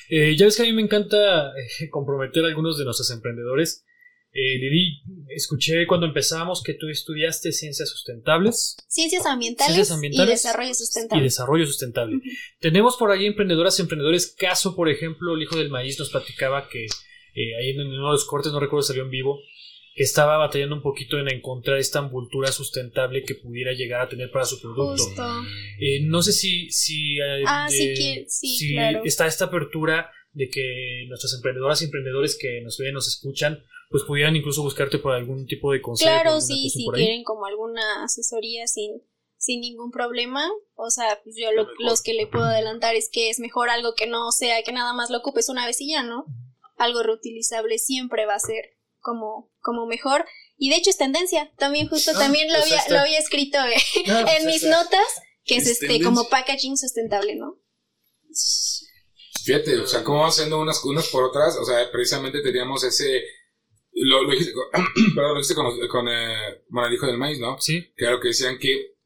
Eh, 0.08 0.36
ya 0.36 0.46
ves 0.46 0.56
que 0.56 0.62
a 0.62 0.66
mí 0.66 0.72
me 0.72 0.82
encanta 0.82 1.50
eh, 1.50 1.88
comprometer 1.90 2.44
a 2.44 2.48
algunos 2.48 2.78
de 2.78 2.84
nuestros 2.84 3.10
emprendedores. 3.10 3.84
Eh, 4.32 4.58
Lili, 4.58 5.02
escuché 5.34 5.88
cuando 5.88 6.06
empezamos 6.06 6.62
que 6.62 6.74
tú 6.74 6.88
estudiaste 6.88 7.50
ciencias 7.50 7.88
sustentables 7.88 8.76
Ciencias 8.86 9.26
ambientales, 9.26 9.74
Ciencias 9.74 9.92
ambientales 9.96 10.30
y 10.30 10.32
desarrollo 10.34 10.70
y 10.70 10.74
sustentable. 10.74 11.24
desarrollo 11.24 11.66
sustentable. 11.66 12.20
Tenemos 12.60 12.96
por 12.96 13.10
ahí 13.10 13.26
emprendedoras 13.26 13.76
y 13.78 13.82
emprendedores. 13.82 14.32
Caso, 14.38 14.76
por 14.76 14.88
ejemplo, 14.88 15.34
el 15.34 15.42
hijo 15.42 15.56
del 15.56 15.70
maíz 15.70 15.98
nos 15.98 16.10
platicaba 16.10 16.68
que 16.68 16.84
eh, 16.84 17.56
ahí 17.60 17.70
en 17.70 17.80
uno 17.80 18.06
de 18.06 18.12
los 18.12 18.24
cortes, 18.24 18.52
no 18.52 18.60
recuerdo 18.60 18.82
si 18.82 18.88
salió 18.88 19.02
en 19.02 19.10
vivo, 19.10 19.40
estaba 19.94 20.36
batallando 20.38 20.76
un 20.76 20.82
poquito 20.82 21.18
en 21.18 21.28
encontrar 21.28 21.78
esta 21.78 21.98
envoltura 21.98 22.52
sustentable 22.52 23.22
que 23.24 23.34
pudiera 23.34 23.72
llegar 23.72 24.00
a 24.02 24.08
tener 24.08 24.30
para 24.30 24.44
su 24.44 24.60
producto. 24.60 25.02
Justo. 25.04 25.22
Eh, 25.80 26.00
no 26.04 26.22
sé 26.22 26.32
si, 26.32 26.70
si, 26.70 27.16
eh, 27.18 27.42
Ah, 27.46 27.66
sí, 27.68 27.88
de- 27.88 27.94
que- 27.94 28.24
sí, 28.28 28.56
si 28.56 28.72
claro. 28.72 29.02
está 29.04 29.26
esta 29.26 29.46
apertura 29.46 30.10
de 30.32 30.48
que 30.48 31.04
nuestras 31.08 31.34
emprendedoras 31.34 31.82
y 31.82 31.86
emprendedores 31.86 32.38
que 32.40 32.60
nos 32.62 32.78
ven, 32.78 32.94
nos 32.94 33.08
escuchan, 33.08 33.62
pues 33.90 34.04
pudieran 34.04 34.36
incluso 34.36 34.62
buscarte 34.62 34.98
por 34.98 35.12
algún 35.12 35.46
tipo 35.46 35.72
de 35.72 35.82
consejo. 35.82 36.08
Claro, 36.10 36.40
sí, 36.40 36.70
si 36.70 36.86
quieren 36.94 37.24
como 37.24 37.46
alguna 37.46 38.04
asesoría 38.04 38.68
sin, 38.68 39.02
sin 39.36 39.60
ningún 39.60 39.90
problema. 39.90 40.48
O 40.74 40.90
sea, 40.90 41.18
pues 41.24 41.34
yo 41.36 41.50
lo- 41.50 41.66
los 41.80 42.00
que 42.00 42.14
le 42.14 42.28
puedo 42.28 42.44
adelantar 42.44 42.94
es 42.94 43.10
que 43.12 43.28
es 43.30 43.40
mejor 43.40 43.68
algo 43.70 43.94
que 43.96 44.06
no 44.06 44.30
sea 44.30 44.62
que 44.62 44.70
nada 44.72 44.94
más 44.94 45.10
lo 45.10 45.18
ocupes 45.18 45.48
una 45.48 45.66
vez 45.66 45.80
y 45.80 45.90
ya, 45.90 46.04
¿no? 46.04 46.26
Algo 46.76 47.02
reutilizable 47.02 47.78
siempre 47.78 48.24
va 48.26 48.36
a 48.36 48.38
ser 48.38 48.76
como, 49.00 49.50
como 49.60 49.86
mejor. 49.86 50.24
Y 50.56 50.70
de 50.70 50.76
hecho 50.76 50.90
es 50.90 50.98
tendencia. 50.98 51.50
También 51.58 51.88
justo 51.88 52.12
Ah, 52.14 52.18
también 52.18 52.48
lo 52.48 52.54
pues 52.54 52.64
había, 52.66 52.78
está. 52.78 52.94
lo 52.94 53.00
había 53.00 53.18
escrito 53.18 53.58
eh, 53.58 53.76
Ah, 54.08 54.20
pues 54.24 54.40
en 54.40 54.46
mis 54.46 54.62
está. 54.62 54.82
notas, 54.82 55.06
que 55.44 55.56
es, 55.56 55.64
Es 55.64 55.70
este 55.72 55.86
tendencia. 55.86 56.06
como 56.08 56.28
packaging 56.28 56.76
sustentable, 56.76 57.36
¿no? 57.36 57.58
Es- 58.30 58.86
Fíjate, 59.42 59.78
o 59.80 59.86
sea, 59.86 60.04
cómo 60.04 60.18
vamos 60.18 60.34
haciendo 60.36 60.60
unas, 60.60 60.84
unas 60.84 61.08
por 61.08 61.24
otras, 61.24 61.56
o 61.56 61.64
sea, 61.64 61.90
precisamente 61.90 62.42
teníamos 62.42 62.84
ese, 62.84 63.22
lo, 63.92 64.22
lo 64.24 64.30
dijiste, 64.32 64.52
con, 64.52 64.64
perdón, 65.14 65.32
lo 65.34 65.40
dijiste 65.40 65.54
con, 65.54 65.88
con 65.88 66.08
eh, 66.08 66.62
bueno, 66.68 66.88
el 66.88 66.94
hijo 66.94 67.06
del 67.06 67.16
maíz, 67.16 67.38
¿no? 67.38 67.58
Sí, 67.58 67.90
Claro 67.96 68.20
que 68.20 68.28
decían 68.28 68.58
que 68.58 68.96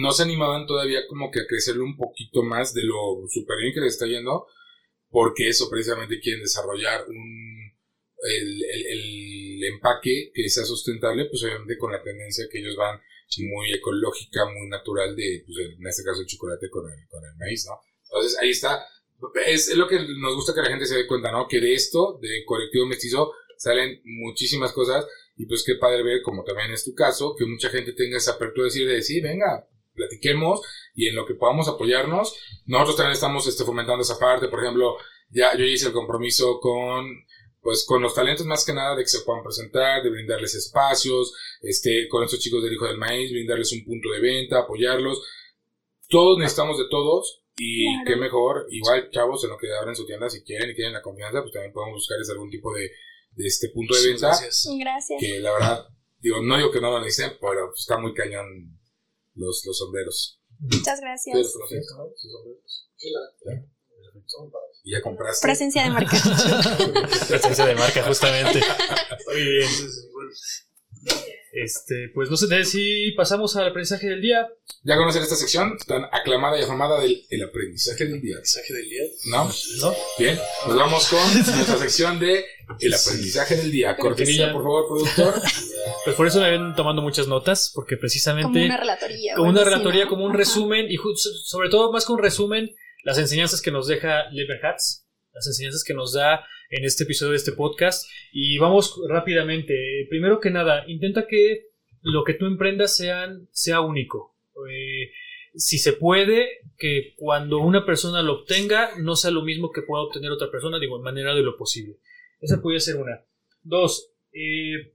no 0.00 0.12
se 0.12 0.22
animaban 0.22 0.66
todavía 0.66 1.00
como 1.08 1.30
que 1.32 1.40
a 1.40 1.46
crecerle 1.48 1.82
un 1.82 1.96
poquito 1.96 2.42
más 2.44 2.72
de 2.72 2.82
lo 2.84 3.26
súper 3.28 3.56
bien 3.58 3.74
que 3.74 3.80
les 3.80 3.94
está 3.94 4.06
yendo, 4.06 4.46
porque 5.10 5.48
eso 5.48 5.68
precisamente 5.68 6.20
quieren 6.20 6.42
desarrollar 6.42 7.06
un, 7.08 7.47
el, 8.22 8.64
el, 8.64 8.86
el 8.86 9.64
empaque 9.64 10.30
que 10.32 10.48
sea 10.48 10.64
sustentable, 10.64 11.26
pues 11.26 11.42
obviamente 11.44 11.76
con 11.78 11.92
la 11.92 12.02
tendencia 12.02 12.46
que 12.50 12.58
ellos 12.58 12.76
van 12.76 13.00
muy 13.50 13.72
ecológica, 13.72 14.46
muy 14.46 14.68
natural 14.68 15.14
de, 15.14 15.44
pues 15.46 15.58
en 15.58 15.86
este 15.86 16.02
caso 16.02 16.20
el 16.20 16.26
chocolate 16.26 16.70
con 16.70 16.90
el, 16.90 17.06
con 17.08 17.22
el 17.24 17.36
maíz, 17.36 17.66
¿no? 17.66 17.80
Entonces 18.04 18.38
ahí 18.40 18.50
está, 18.50 18.86
es, 19.46 19.68
es 19.68 19.76
lo 19.76 19.86
que 19.86 19.98
nos 20.18 20.34
gusta 20.34 20.54
que 20.54 20.62
la 20.62 20.70
gente 20.70 20.86
se 20.86 20.96
dé 20.96 21.06
cuenta, 21.06 21.30
¿no? 21.30 21.46
Que 21.46 21.60
de 21.60 21.74
esto, 21.74 22.18
de 22.22 22.44
colectivo 22.46 22.86
mestizo, 22.86 23.32
salen 23.56 24.00
muchísimas 24.04 24.72
cosas 24.72 25.06
y 25.36 25.46
pues 25.46 25.62
qué 25.64 25.74
padre 25.74 26.02
ver, 26.02 26.22
como 26.22 26.42
también 26.42 26.70
es 26.72 26.84
tu 26.84 26.94
caso, 26.94 27.34
que 27.36 27.44
mucha 27.44 27.68
gente 27.68 27.92
tenga 27.92 28.16
esa 28.16 28.32
apertura 28.32 28.64
de 28.64 28.70
decir, 28.70 28.88
de 28.88 29.02
sí, 29.02 29.20
venga, 29.20 29.68
platiquemos 29.94 30.60
y 30.94 31.08
en 31.08 31.16
lo 31.16 31.26
que 31.26 31.34
podamos 31.34 31.68
apoyarnos. 31.68 32.34
Nosotros 32.66 32.96
también 32.96 33.12
estamos 33.12 33.46
este, 33.46 33.64
fomentando 33.64 34.02
esa 34.02 34.18
parte, 34.18 34.48
por 34.48 34.60
ejemplo, 34.62 34.96
ya 35.30 35.56
yo 35.56 35.64
hice 35.64 35.88
el 35.88 35.92
compromiso 35.92 36.58
con 36.60 37.06
pues 37.68 37.84
con 37.84 38.00
los 38.00 38.14
talentos 38.14 38.46
más 38.46 38.64
que 38.64 38.72
nada 38.72 38.96
de 38.96 39.02
que 39.02 39.10
se 39.10 39.20
puedan 39.20 39.42
presentar, 39.44 40.02
de 40.02 40.08
brindarles 40.08 40.54
espacios, 40.54 41.34
este, 41.60 42.08
con 42.08 42.24
estos 42.24 42.38
chicos 42.40 42.62
del 42.64 42.72
Hijo 42.72 42.86
del 42.86 42.96
Maíz, 42.96 43.30
brindarles 43.30 43.70
un 43.74 43.84
punto 43.84 44.08
de 44.10 44.20
venta, 44.22 44.60
apoyarlos. 44.60 45.22
Todos 46.08 46.38
necesitamos 46.38 46.78
de 46.78 46.84
todos 46.88 47.42
y 47.58 47.84
Claro. 47.84 48.04
qué 48.06 48.16
mejor, 48.16 48.66
igual 48.70 49.10
chavos 49.10 49.44
en 49.44 49.50
lo 49.50 49.58
que 49.58 49.66
abren 49.78 49.94
su 49.94 50.06
tienda 50.06 50.30
si 50.30 50.42
quieren 50.44 50.70
y 50.70 50.74
tienen 50.74 50.94
la 50.94 51.02
confianza, 51.02 51.42
pues 51.42 51.52
también 51.52 51.74
podemos 51.74 51.96
buscarles 51.96 52.30
algún 52.30 52.48
tipo 52.48 52.72
de, 52.72 52.90
de 53.32 53.46
este 53.46 53.68
punto 53.68 53.94
de 53.94 54.12
venta 54.12 54.28
Gracias. 54.28 54.66
Gracias. 54.80 55.20
que 55.20 55.38
la 55.40 55.52
verdad, 55.52 55.88
digo, 56.20 56.40
no 56.40 56.56
digo 56.56 56.70
que 56.70 56.80
no 56.80 56.90
lo 56.90 57.02
necesiten, 57.02 57.36
pero 57.38 57.66
pues, 57.68 57.80
está 57.80 57.98
muy 57.98 58.14
cañón 58.14 58.80
los, 59.34 59.62
los 59.66 59.76
sombreros. 59.76 60.40
Muchas 60.58 60.78
¿Ustedes 60.78 61.00
gracias. 61.02 61.36
los 61.36 61.52
conocían, 61.52 61.82
no? 61.98 62.08
¿Sus 62.16 62.32
sombreros? 62.32 62.88
Ya. 64.88 64.92
¿Y 64.92 64.92
ya 64.92 65.02
compraste? 65.02 65.46
Presencia 65.46 65.84
de 65.84 65.90
marca. 65.90 66.16
presencia 67.28 67.66
de 67.66 67.74
marca, 67.74 68.02
justamente. 68.02 68.60
Muy 69.26 69.42
bien. 69.42 69.68
Este, 71.52 72.10
pues 72.14 72.30
no 72.30 72.36
sé 72.36 72.64
si 72.64 73.12
pasamos 73.12 73.56
al 73.56 73.68
aprendizaje 73.68 74.06
del 74.08 74.20
día. 74.20 74.46
¿Ya 74.82 74.96
conocen 74.96 75.22
esta 75.22 75.34
sección 75.34 75.76
tan 75.86 76.04
aclamada 76.12 76.58
y 76.58 76.62
afamada 76.62 77.00
del 77.00 77.26
el 77.30 77.42
aprendizaje 77.42 78.04
del 78.04 78.20
día? 78.20 78.36
mensaje 78.36 78.72
del 78.72 78.88
día. 78.88 79.02
¿No? 79.26 79.50
¿No? 79.80 79.94
Bien, 80.18 80.38
pues 80.64 80.76
vamos 80.76 81.08
con 81.08 81.34
nuestra 81.34 81.78
sección 81.78 82.20
de 82.20 82.44
el 82.80 82.94
aprendizaje 82.94 83.56
del 83.56 83.72
día. 83.72 83.96
Cortinilla, 83.96 84.52
por 84.52 84.62
favor, 84.62 84.86
productor. 84.88 85.42
Pues 86.04 86.16
por 86.16 86.26
eso 86.26 86.40
me 86.40 86.50
ven 86.50 86.74
tomando 86.74 87.02
muchas 87.02 87.28
notas, 87.28 87.72
porque 87.74 87.96
como 87.96 88.00
precisamente 88.00 88.64
una 88.64 88.76
relatoría. 88.76 89.34
como 89.34 89.50
una 89.50 89.64
relatoría, 89.64 90.06
como 90.06 90.24
un 90.24 90.34
resumen, 90.34 90.86
y 90.90 90.96
sobre 91.16 91.68
todo 91.70 91.92
más 91.92 92.06
que 92.06 92.12
un 92.12 92.18
resumen, 92.18 92.74
las 93.08 93.16
enseñanzas 93.18 93.62
que 93.62 93.70
nos 93.70 93.86
deja 93.88 94.28
Leverhats, 94.32 95.08
las 95.32 95.46
enseñanzas 95.46 95.82
que 95.82 95.94
nos 95.94 96.12
da 96.12 96.44
en 96.68 96.84
este 96.84 97.04
episodio 97.04 97.30
de 97.30 97.38
este 97.38 97.52
podcast. 97.52 98.06
Y 98.32 98.58
vamos 98.58 99.00
rápidamente. 99.08 99.74
Primero 100.10 100.40
que 100.40 100.50
nada, 100.50 100.84
intenta 100.88 101.26
que 101.26 101.68
lo 102.02 102.22
que 102.22 102.34
tú 102.34 102.44
emprendas 102.44 102.98
sean, 102.98 103.48
sea 103.50 103.80
único. 103.80 104.36
Eh, 104.70 105.10
si 105.54 105.78
se 105.78 105.94
puede, 105.94 106.48
que 106.76 107.14
cuando 107.16 107.60
una 107.60 107.86
persona 107.86 108.20
lo 108.20 108.40
obtenga, 108.40 108.90
no 108.98 109.16
sea 109.16 109.30
lo 109.30 109.42
mismo 109.42 109.70
que 109.72 109.80
pueda 109.80 110.02
obtener 110.02 110.30
otra 110.30 110.50
persona, 110.50 110.78
digo, 110.78 110.98
en 110.98 111.02
manera 111.04 111.34
de 111.34 111.40
lo 111.42 111.56
posible. 111.56 111.96
Esa 112.42 112.60
puede 112.60 112.78
ser 112.78 112.96
una. 112.96 113.24
Dos, 113.62 114.12
eh, 114.34 114.92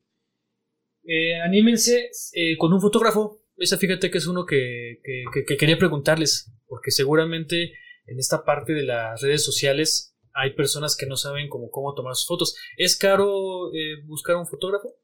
eh, 1.05 1.41
anímense 1.41 2.11
con 2.59 2.73
un 2.73 2.79
fotógrafo. 2.79 3.41
Esa 3.57 3.79
fíjate 3.79 4.11
que 4.11 4.19
es 4.19 4.27
uno 4.27 4.45
que- 4.45 4.99
que 5.47 5.57
quería 5.57 5.79
preguntarles, 5.79 6.51
porque 6.67 6.91
seguramente 6.91 7.73
en 8.05 8.19
esta 8.19 8.43
parte 8.43 8.73
de 8.73 8.83
las 8.83 9.21
redes 9.21 9.43
sociales 9.43 10.15
hay 10.33 10.55
personas 10.55 10.95
que 10.95 11.05
no 11.05 11.15
saben 11.15 11.47
cómo, 11.49 11.69
cómo 11.69 11.93
tomar 11.93 12.15
sus 12.15 12.27
fotos. 12.27 12.55
¿Es 12.77 12.97
caro 12.97 13.73
eh, 13.73 14.03
buscar 14.07 14.35
un 14.35 14.47
fotógrafo? 14.47 14.95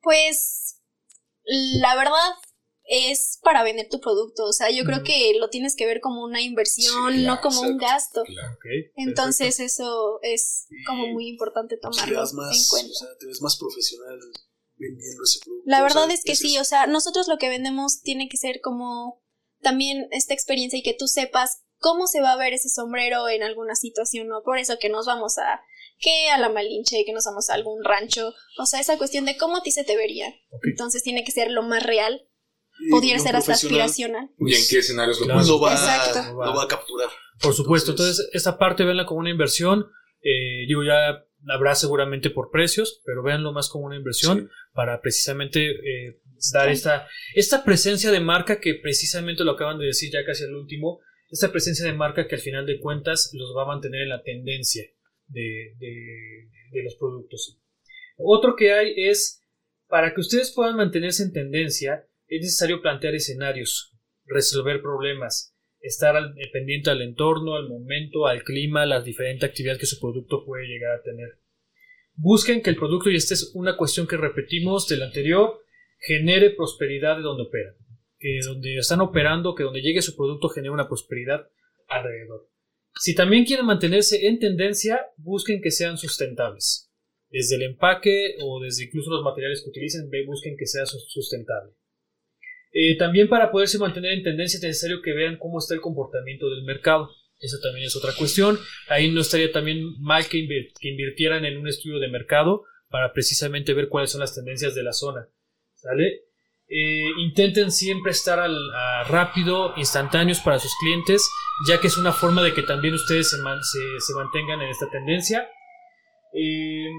Pues 0.00 0.80
la 1.44 1.96
verdad 1.96 2.12
es 2.84 3.40
para 3.42 3.64
vender 3.64 3.88
tu 3.88 4.00
producto. 4.00 4.44
O 4.44 4.52
sea, 4.52 4.70
yo 4.70 4.84
creo 4.84 5.02
que 5.02 5.32
lo 5.38 5.48
tienes 5.48 5.74
que 5.74 5.86
ver 5.86 6.00
como 6.00 6.22
una 6.22 6.42
inversión, 6.42 7.14
Sí, 7.14 7.24
no 7.24 7.40
como 7.40 7.62
un 7.62 7.76
gasto. 7.78 8.22
Claro. 8.24 8.52
Ok, 8.54 8.64
Entonces 8.96 9.58
eso 9.58 10.18
es 10.22 10.66
como 10.86 11.08
muy 11.08 11.28
importante 11.28 11.76
Te 11.76 11.80
tomarlo 11.80 12.20
das 12.20 12.32
en 12.32 12.36
más, 12.36 12.68
cuenta. 12.70 12.90
o 12.90 12.94
sea, 12.94 13.08
te 13.18 13.26
ves 13.26 13.40
más 13.40 13.56
profesional 13.58 14.18
vendiendo 14.76 15.22
ese 15.24 15.40
producto. 15.44 15.64
La 15.66 15.80
o 15.80 15.82
verdad 15.82 16.06
sea, 16.06 16.14
es 16.14 16.24
que 16.24 16.36
sí, 16.36 16.58
o 16.58 16.64
sea, 16.64 16.86
nosotros 16.86 17.26
lo 17.26 17.38
que 17.38 17.48
vendemos 17.48 18.00
tiene 18.02 18.28
que 18.28 18.36
ser 18.36 18.60
como 18.62 19.22
también 19.60 20.06
esta 20.12 20.34
experiencia 20.34 20.78
y 20.78 20.82
que 20.82 20.94
tú 20.94 21.08
sepas 21.08 21.63
cómo 21.84 22.06
se 22.06 22.22
va 22.22 22.32
a 22.32 22.36
ver 22.38 22.52
ese 22.54 22.70
sombrero 22.70 23.28
en 23.28 23.42
alguna 23.42 23.74
situación, 23.74 24.26
¿no? 24.28 24.42
Por 24.42 24.58
eso 24.58 24.78
que 24.80 24.88
nos 24.88 25.04
vamos 25.06 25.36
a 25.38 25.60
que 26.00 26.28
a 26.30 26.38
la 26.38 26.48
Malinche, 26.48 27.04
que 27.04 27.12
nos 27.12 27.24
vamos 27.26 27.50
a 27.50 27.54
algún 27.54 27.84
rancho, 27.84 28.32
o 28.58 28.66
sea, 28.66 28.80
esa 28.80 28.96
cuestión 28.98 29.24
de 29.26 29.36
cómo 29.36 29.58
a 29.58 29.62
ti 29.62 29.70
se 29.70 29.84
te 29.84 29.96
vería. 29.96 30.26
Entonces 30.62 31.02
tiene 31.02 31.24
que 31.24 31.30
ser 31.32 31.50
lo 31.50 31.62
más 31.62 31.82
real, 31.84 32.26
pudiera 32.90 33.18
ser 33.20 33.36
hasta 33.36 33.52
aspiracional. 33.52 34.30
¿Y 34.38 34.54
en 34.54 34.62
qué 34.68 34.78
escenarios 34.78 35.20
lo 35.20 35.26
Claro. 35.26 35.60
va, 35.60 35.72
Exacto. 35.72 36.32
lo 36.32 36.54
va 36.56 36.62
a 36.64 36.68
capturar. 36.68 37.08
Por 37.40 37.54
supuesto, 37.54 37.90
Entonces- 37.92 38.18
entonces 38.18 38.34
esta 38.34 38.58
parte 38.58 38.82
véanla 38.84 39.06
como 39.06 39.20
una 39.20 39.30
inversión. 39.30 39.86
Eh, 40.22 40.64
digo, 40.66 40.82
ya 40.84 41.22
habrá 41.54 41.74
seguramente 41.74 42.30
por 42.30 42.50
precios, 42.50 43.02
pero 43.04 43.22
véanlo 43.22 43.52
más 43.52 43.68
como 43.68 43.84
una 43.84 43.96
inversión 43.96 44.50
para 44.72 45.00
precisamente 45.02 45.60
eh, 45.70 46.20
dar 46.52 46.68
esta, 46.70 47.06
esta 47.34 47.62
presencia 47.62 48.10
de 48.10 48.20
marca 48.20 48.58
que 48.58 48.74
precisamente 48.74 49.44
lo 49.44 49.52
acaban 49.52 49.78
de 49.78 49.86
decir 49.86 50.10
ya 50.12 50.24
casi 50.24 50.44
al 50.44 50.54
último, 50.54 51.00
esta 51.34 51.50
presencia 51.50 51.84
de 51.84 51.92
marca 51.92 52.28
que 52.28 52.36
al 52.36 52.40
final 52.40 52.64
de 52.64 52.78
cuentas 52.78 53.30
los 53.34 53.52
va 53.56 53.64
a 53.64 53.66
mantener 53.66 54.02
en 54.02 54.08
la 54.08 54.22
tendencia 54.22 54.84
de, 55.26 55.74
de- 55.78 56.82
los 56.84 56.96
productos. 56.96 57.60
Otro 58.16 58.56
que 58.56 58.72
hay 58.72 58.94
es, 58.96 59.42
para 59.88 60.12
que 60.14 60.20
ustedes 60.20 60.52
puedan 60.54 60.76
mantenerse 60.76 61.22
en 61.22 61.32
tendencia, 61.32 62.06
es 62.26 62.40
necesario 62.40 62.82
plantear 62.82 63.14
escenarios, 63.14 63.92
resolver 64.26 64.80
problemas, 64.82 65.56
estar 65.80 66.16
al- 66.16 66.34
pendiente 66.52 66.90
al 66.90 67.02
entorno, 67.02 67.54
al 67.56 67.68
momento, 67.68 68.26
al 68.26 68.42
clima, 68.44 68.86
las 68.86 69.04
diferentes 69.04 69.48
actividades 69.48 69.78
que 69.80 69.86
su 69.86 70.00
producto 70.00 70.44
puede 70.44 70.66
llegar 70.66 70.98
a 70.98 71.02
tener. 71.02 71.28
busquen 72.16 72.62
que 72.62 72.70
el 72.70 72.76
producto, 72.76 73.10
y 73.10 73.16
esta 73.16 73.34
es 73.34 73.50
una 73.54 73.76
cuestión 73.76 74.06
que 74.06 74.16
repetimos 74.16 74.86
del 74.88 75.02
anterior, 75.02 75.60
genere 75.98 76.50
prosperidad 76.50 77.16
de 77.16 77.22
donde 77.22 77.42
operan. 77.44 77.74
Donde 78.46 78.76
están 78.76 79.00
operando, 79.00 79.54
que 79.54 79.64
donde 79.64 79.82
llegue 79.82 80.02
su 80.02 80.16
producto 80.16 80.48
genere 80.48 80.72
una 80.72 80.88
prosperidad 80.88 81.48
alrededor. 81.88 82.48
Si 82.94 83.14
también 83.14 83.44
quieren 83.44 83.66
mantenerse 83.66 84.26
en 84.26 84.38
tendencia, 84.38 85.06
busquen 85.16 85.60
que 85.60 85.70
sean 85.70 85.98
sustentables. 85.98 86.90
Desde 87.28 87.56
el 87.56 87.62
empaque 87.62 88.36
o 88.40 88.60
desde 88.60 88.84
incluso 88.84 89.10
los 89.10 89.24
materiales 89.24 89.62
que 89.62 89.70
utilicen, 89.70 90.08
busquen 90.26 90.56
que 90.56 90.66
sea 90.66 90.86
sustentable. 90.86 91.72
Eh, 92.72 92.96
también 92.96 93.28
para 93.28 93.50
poderse 93.50 93.78
mantener 93.78 94.12
en 94.12 94.22
tendencia 94.22 94.56
es 94.56 94.62
necesario 94.62 95.02
que 95.02 95.12
vean 95.12 95.38
cómo 95.38 95.58
está 95.58 95.74
el 95.74 95.80
comportamiento 95.80 96.48
del 96.50 96.64
mercado. 96.64 97.10
Esa 97.40 97.60
también 97.60 97.86
es 97.86 97.96
otra 97.96 98.12
cuestión. 98.16 98.58
Ahí 98.88 99.10
no 99.10 99.20
estaría 99.20 99.52
también 99.52 100.00
mal 100.00 100.26
que, 100.28 100.38
invirtieran 100.38 101.44
en 101.44 101.58
un 101.58 101.68
estudio 101.68 101.98
de 101.98 102.08
mercado 102.08 102.64
para 102.88 103.12
precisamente 103.12 103.74
ver 103.74 103.88
cuáles 103.88 104.10
son 104.10 104.20
las 104.20 104.34
tendencias 104.34 104.74
de 104.74 104.82
la 104.82 104.92
zona. 104.92 105.28
¿Sale? 105.74 106.24
Eh, 106.76 107.12
intenten 107.18 107.70
siempre 107.70 108.10
estar 108.10 108.40
al, 108.40 108.58
rápido, 109.06 109.74
instantáneos 109.76 110.40
para 110.40 110.58
sus 110.58 110.74
clientes, 110.80 111.24
ya 111.68 111.80
que 111.80 111.86
es 111.86 111.96
una 111.96 112.12
forma 112.12 112.42
de 112.42 112.52
que 112.52 112.64
también 112.64 112.94
ustedes 112.94 113.30
se, 113.30 113.36
se, 113.36 114.14
mantengan 114.14 114.60
en 114.60 114.70
esta 114.70 114.90
tendencia. 114.90 115.48
Eh, 116.32 116.90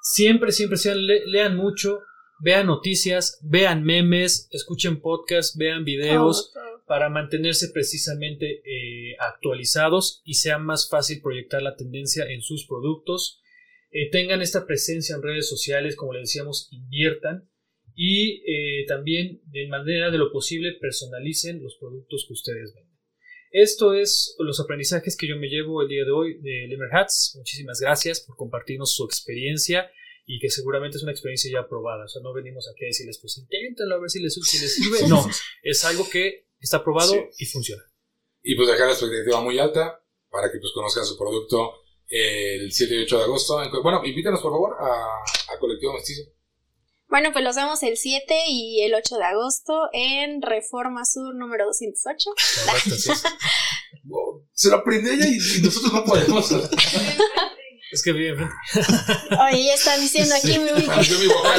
siempre, 0.00 0.50
siempre 0.50 0.78
sean, 0.78 1.06
lean 1.06 1.56
mucho, 1.56 2.00
vean 2.40 2.66
noticias, 2.66 3.38
vean 3.44 3.84
memes, 3.84 4.48
escuchen 4.50 5.00
podcasts, 5.00 5.56
vean 5.56 5.84
videos 5.84 6.52
para 6.84 7.08
mantenerse 7.08 7.68
precisamente 7.68 8.62
eh, 8.66 9.14
actualizados 9.20 10.22
y 10.24 10.34
sea 10.34 10.58
más 10.58 10.90
fácil 10.90 11.22
proyectar 11.22 11.62
la 11.62 11.76
tendencia 11.76 12.24
en 12.24 12.42
sus 12.42 12.66
productos. 12.66 13.38
Tengan 14.10 14.42
esta 14.42 14.66
presencia 14.66 15.14
en 15.14 15.22
redes 15.22 15.48
sociales, 15.48 15.94
como 15.94 16.14
les 16.14 16.22
decíamos, 16.22 16.66
inviertan 16.72 17.51
y 17.94 18.42
eh, 18.46 18.84
también 18.86 19.42
de 19.46 19.68
manera 19.68 20.10
de 20.10 20.18
lo 20.18 20.32
posible 20.32 20.72
personalicen 20.80 21.62
los 21.62 21.76
productos 21.76 22.24
que 22.26 22.32
ustedes 22.32 22.74
venden. 22.74 22.92
Esto 23.50 23.92
es 23.92 24.34
los 24.38 24.60
aprendizajes 24.60 25.14
que 25.16 25.28
yo 25.28 25.36
me 25.36 25.48
llevo 25.48 25.82
el 25.82 25.88
día 25.88 26.04
de 26.04 26.10
hoy 26.10 26.40
de 26.40 26.66
Lemmer 26.68 26.88
Hats. 26.94 27.34
Muchísimas 27.36 27.80
gracias 27.80 28.20
por 28.20 28.34
compartirnos 28.36 28.94
su 28.94 29.04
experiencia 29.04 29.90
y 30.24 30.38
que 30.38 30.48
seguramente 30.48 30.96
es 30.96 31.02
una 31.02 31.12
experiencia 31.12 31.50
ya 31.52 31.68
probada. 31.68 32.04
O 32.04 32.08
sea, 32.08 32.22
no 32.22 32.32
venimos 32.32 32.66
aquí 32.72 32.84
a 32.84 32.88
decirles, 32.88 33.18
pues 33.20 33.36
inténtenlo 33.36 33.96
a 33.96 34.00
ver 34.00 34.08
si 34.08 34.20
les, 34.20 34.32
sirve. 34.34 35.06
No, 35.06 35.28
es 35.62 35.84
algo 35.84 36.08
que 36.08 36.46
está 36.60 36.82
probado 36.82 37.14
y 37.38 37.44
funciona. 37.44 37.82
Y 38.42 38.56
pues 38.56 38.68
dejar 38.68 38.86
la 38.86 38.92
expectativa 38.94 39.42
muy 39.42 39.58
alta 39.58 40.02
para 40.30 40.50
que 40.50 40.58
pues 40.58 40.72
conozcan 40.72 41.04
su 41.04 41.18
producto 41.18 41.74
el 42.08 42.72
7 42.72 42.94
y 42.94 43.02
8 43.02 43.18
de 43.18 43.24
agosto. 43.24 43.62
Bueno, 43.82 44.00
invítanos 44.02 44.40
por 44.40 44.52
favor 44.52 44.76
a, 44.80 45.54
a 45.54 45.58
Colectivo 45.58 45.92
Mestizo. 45.92 46.22
Bueno, 47.12 47.30
pues 47.30 47.44
los 47.44 47.56
vemos 47.56 47.82
el 47.82 47.98
7 47.98 48.44
y 48.48 48.80
el 48.84 48.94
8 48.94 49.18
de 49.18 49.24
agosto 49.24 49.90
en 49.92 50.40
Reforma 50.40 51.04
Sur 51.04 51.34
número 51.34 51.66
208. 51.66 52.30
Se 54.54 54.70
lo 54.70 54.76
aprendió 54.76 55.12
ella 55.12 55.26
y 55.26 55.36
nosotros 55.60 55.92
no 55.92 56.04
podemos. 56.06 56.50
Es 57.92 58.02
que 58.02 58.12
vive 58.12 58.30
enfrente. 58.30 58.54
Oye, 59.38 59.66
ya 59.66 59.74
están 59.74 60.00
diciendo 60.00 60.34
aquí 60.34 60.58
mi 60.58 60.72
ubicación. 60.72 61.04
Yo 61.04 61.18
vivo 61.18 61.34
acá. 61.46 61.58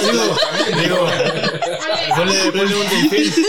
Digo, 0.82 1.08
ponle, 2.16 2.52
ponle 2.52 2.76
un 2.76 2.90
delfín. 2.90 3.46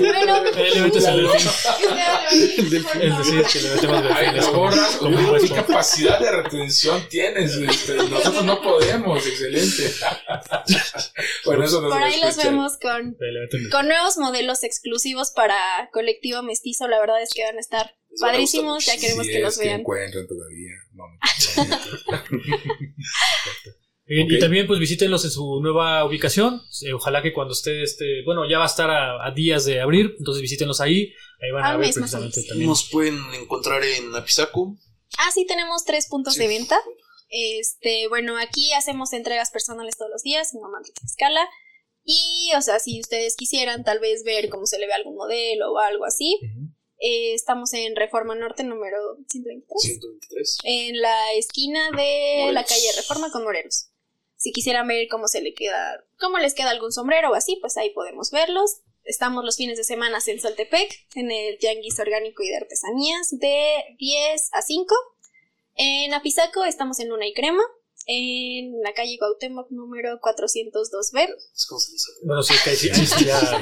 Bueno. 0.00 0.42
El 0.56 0.76
evento 0.78 0.98
es 0.98 1.04
el 1.04 1.16
delfín. 1.28 1.50
Es 3.02 3.18
decir, 3.18 3.44
que 3.52 3.60
le 3.60 3.74
metemos 3.74 4.02
delfines. 4.02 4.50
Borras, 4.50 4.98
¿qué 5.42 5.48
capacidad 5.50 6.18
de 6.18 6.32
retención 6.32 7.06
tienes? 7.10 7.54
Este, 7.56 7.96
nosotros 7.96 8.44
no 8.46 8.62
podemos. 8.62 9.26
Excelente. 9.26 9.92
Bueno, 11.44 11.64
eso 11.64 11.80
Por 11.80 12.02
ahí 12.02 12.20
los 12.20 12.36
vemos 12.36 12.78
con, 12.78 13.16
con 13.70 13.88
nuevos 13.88 14.18
modelos 14.18 14.62
exclusivos 14.62 15.30
para 15.30 15.56
Colectivo 15.92 16.42
Mestizo. 16.42 16.88
La 16.88 17.00
verdad 17.00 17.22
es 17.22 17.30
que 17.34 17.44
van 17.44 17.56
a 17.56 17.60
estar 17.60 17.94
padrísimos. 18.20 18.84
Ya 18.86 18.98
queremos 18.98 19.26
que 19.26 19.40
los 19.40 19.58
vean. 19.58 19.80
encuentran 19.80 20.26
todavía. 20.26 20.72
Y 24.14 24.38
también 24.38 24.66
pues 24.66 24.78
visítenlos 24.78 25.24
en 25.24 25.30
su 25.30 25.60
nueva 25.62 26.04
ubicación. 26.04 26.60
Eh, 26.82 26.92
ojalá 26.92 27.22
que 27.22 27.32
cuando 27.32 27.54
esté 27.54 27.82
este, 27.82 28.22
bueno, 28.24 28.48
ya 28.48 28.58
va 28.58 28.64
a 28.64 28.66
estar 28.66 28.90
a, 28.90 29.30
días 29.30 29.64
de 29.64 29.80
abrir, 29.80 30.14
entonces 30.18 30.42
visítenlos 30.42 30.82
ahí. 30.82 31.14
Ahí 31.40 31.50
van 31.52 31.64
a, 31.64 31.76
ver 31.76 31.92
precisamente 31.92 32.42
también. 32.42 32.68
Nos 32.68 32.90
pueden 32.90 33.18
encontrar 33.40 33.82
en 33.82 34.14
Apizaco. 34.14 34.76
Ah, 35.16 35.30
sí, 35.32 35.46
tenemos 35.46 35.84
tres 35.84 36.08
puntos 36.08 36.34
de 36.34 36.46
venta. 36.46 36.78
Este, 37.34 38.08
bueno, 38.08 38.36
aquí 38.36 38.74
hacemos 38.74 39.14
entregas 39.14 39.50
personales 39.50 39.96
todos 39.96 40.10
los 40.10 40.22
días, 40.22 40.54
en 40.54 40.60
una 40.60 40.80
escala. 41.02 41.48
Y, 42.04 42.50
o 42.56 42.60
sea, 42.60 42.78
si 42.78 43.00
ustedes 43.00 43.36
quisieran 43.36 43.84
tal 43.84 44.00
vez 44.00 44.22
ver 44.22 44.50
cómo 44.50 44.66
se 44.66 44.78
le 44.78 44.86
ve 44.86 44.92
algún 44.92 45.14
modelo 45.14 45.72
o 45.72 45.78
algo 45.78 46.04
así, 46.04 46.38
eh, 46.98 47.32
estamos 47.32 47.72
en 47.72 47.96
Reforma 47.96 48.34
Norte 48.34 48.64
número 48.64 48.98
123. 49.30 50.58
En 50.64 51.00
la 51.00 51.32
esquina 51.32 51.90
de 51.96 52.52
la 52.52 52.64
calle 52.64 52.92
Reforma 52.96 53.32
con 53.32 53.44
Moreros. 53.44 53.88
Si 54.36 54.52
quisieran 54.52 54.86
ver 54.86 55.08
cómo 55.08 55.26
se 55.26 55.40
le 55.40 55.54
queda, 55.54 56.04
cómo 56.20 56.36
les 56.36 56.52
queda 56.52 56.70
algún 56.70 56.92
sombrero 56.92 57.30
o 57.30 57.34
así, 57.34 57.56
pues 57.62 57.78
ahí 57.78 57.90
podemos 57.90 58.30
verlos. 58.30 58.82
Estamos 59.04 59.42
los 59.44 59.56
fines 59.56 59.78
de 59.78 59.84
semana 59.84 60.18
en 60.26 60.40
Soltepec, 60.40 61.06
en 61.14 61.30
el 61.30 61.58
Tianguis 61.58 61.98
Orgánico 61.98 62.42
y 62.42 62.48
de 62.48 62.56
Artesanías, 62.56 63.30
de 63.38 63.96
10 63.98 64.50
a 64.52 64.60
5. 64.60 64.94
En 65.74 66.14
Apizaco 66.14 66.64
estamos 66.64 67.00
en 67.00 67.08
Luna 67.08 67.26
y 67.26 67.32
Crema, 67.32 67.62
en 68.06 68.80
la 68.82 68.92
calle 68.92 69.16
Cuauhtémoc 69.18 69.70
número 69.70 70.18
402B. 70.20 71.34
Bueno, 72.24 72.42
sí, 72.42 72.54
que 72.64 72.76
sí, 72.76 72.90
ya, 73.24 73.60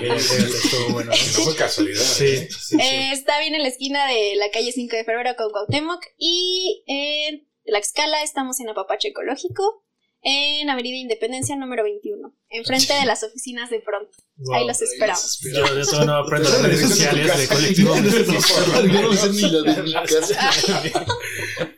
bueno. 0.93 1.11
No 1.11 1.45
fue 1.45 1.57
casualidad. 1.57 2.01
Sí, 2.01 2.25
¿eh? 2.25 2.49
eh, 2.81 3.11
está 3.13 3.39
bien 3.41 3.55
en 3.55 3.63
la 3.63 3.69
esquina 3.69 4.07
de 4.07 4.37
la 4.37 4.51
calle 4.51 4.73
5 4.73 4.97
de 4.97 5.05
febrero 5.05 5.37
con 5.37 5.51
Cuauhtémoc 5.51 6.03
y 6.17 6.85
en 6.87 7.49
la 7.65 7.79
escala 7.79 8.23
estamos 8.23 8.61
en 8.61 8.69
Apapacho 8.69 9.09
Ecológico 9.09 9.85
en 10.23 10.68
Avenida 10.68 10.97
Independencia 10.97 11.57
número 11.57 11.83
21, 11.83 12.35
enfrente 12.51 12.93
de 12.93 13.07
las 13.07 13.23
oficinas 13.23 13.71
de 13.71 13.81
pronto. 13.81 14.11
ahí 14.53 14.66
los 14.66 14.81
esperamos. 14.83 15.41
Yo, 15.43 15.51
yo 15.51 15.83
todavía 15.83 16.05
no 16.07 16.14
aprendo 16.18 16.49
las 16.51 16.62
redes 16.62 16.81
sociales 16.81 17.39
de 17.39 17.49
colectivo. 17.49 17.97
no 17.97 19.12
sé 19.14 19.31
ni 19.31 19.51
la 19.51 19.75
de 19.75 19.83
mi 19.83 19.93
casa. 20.07 20.51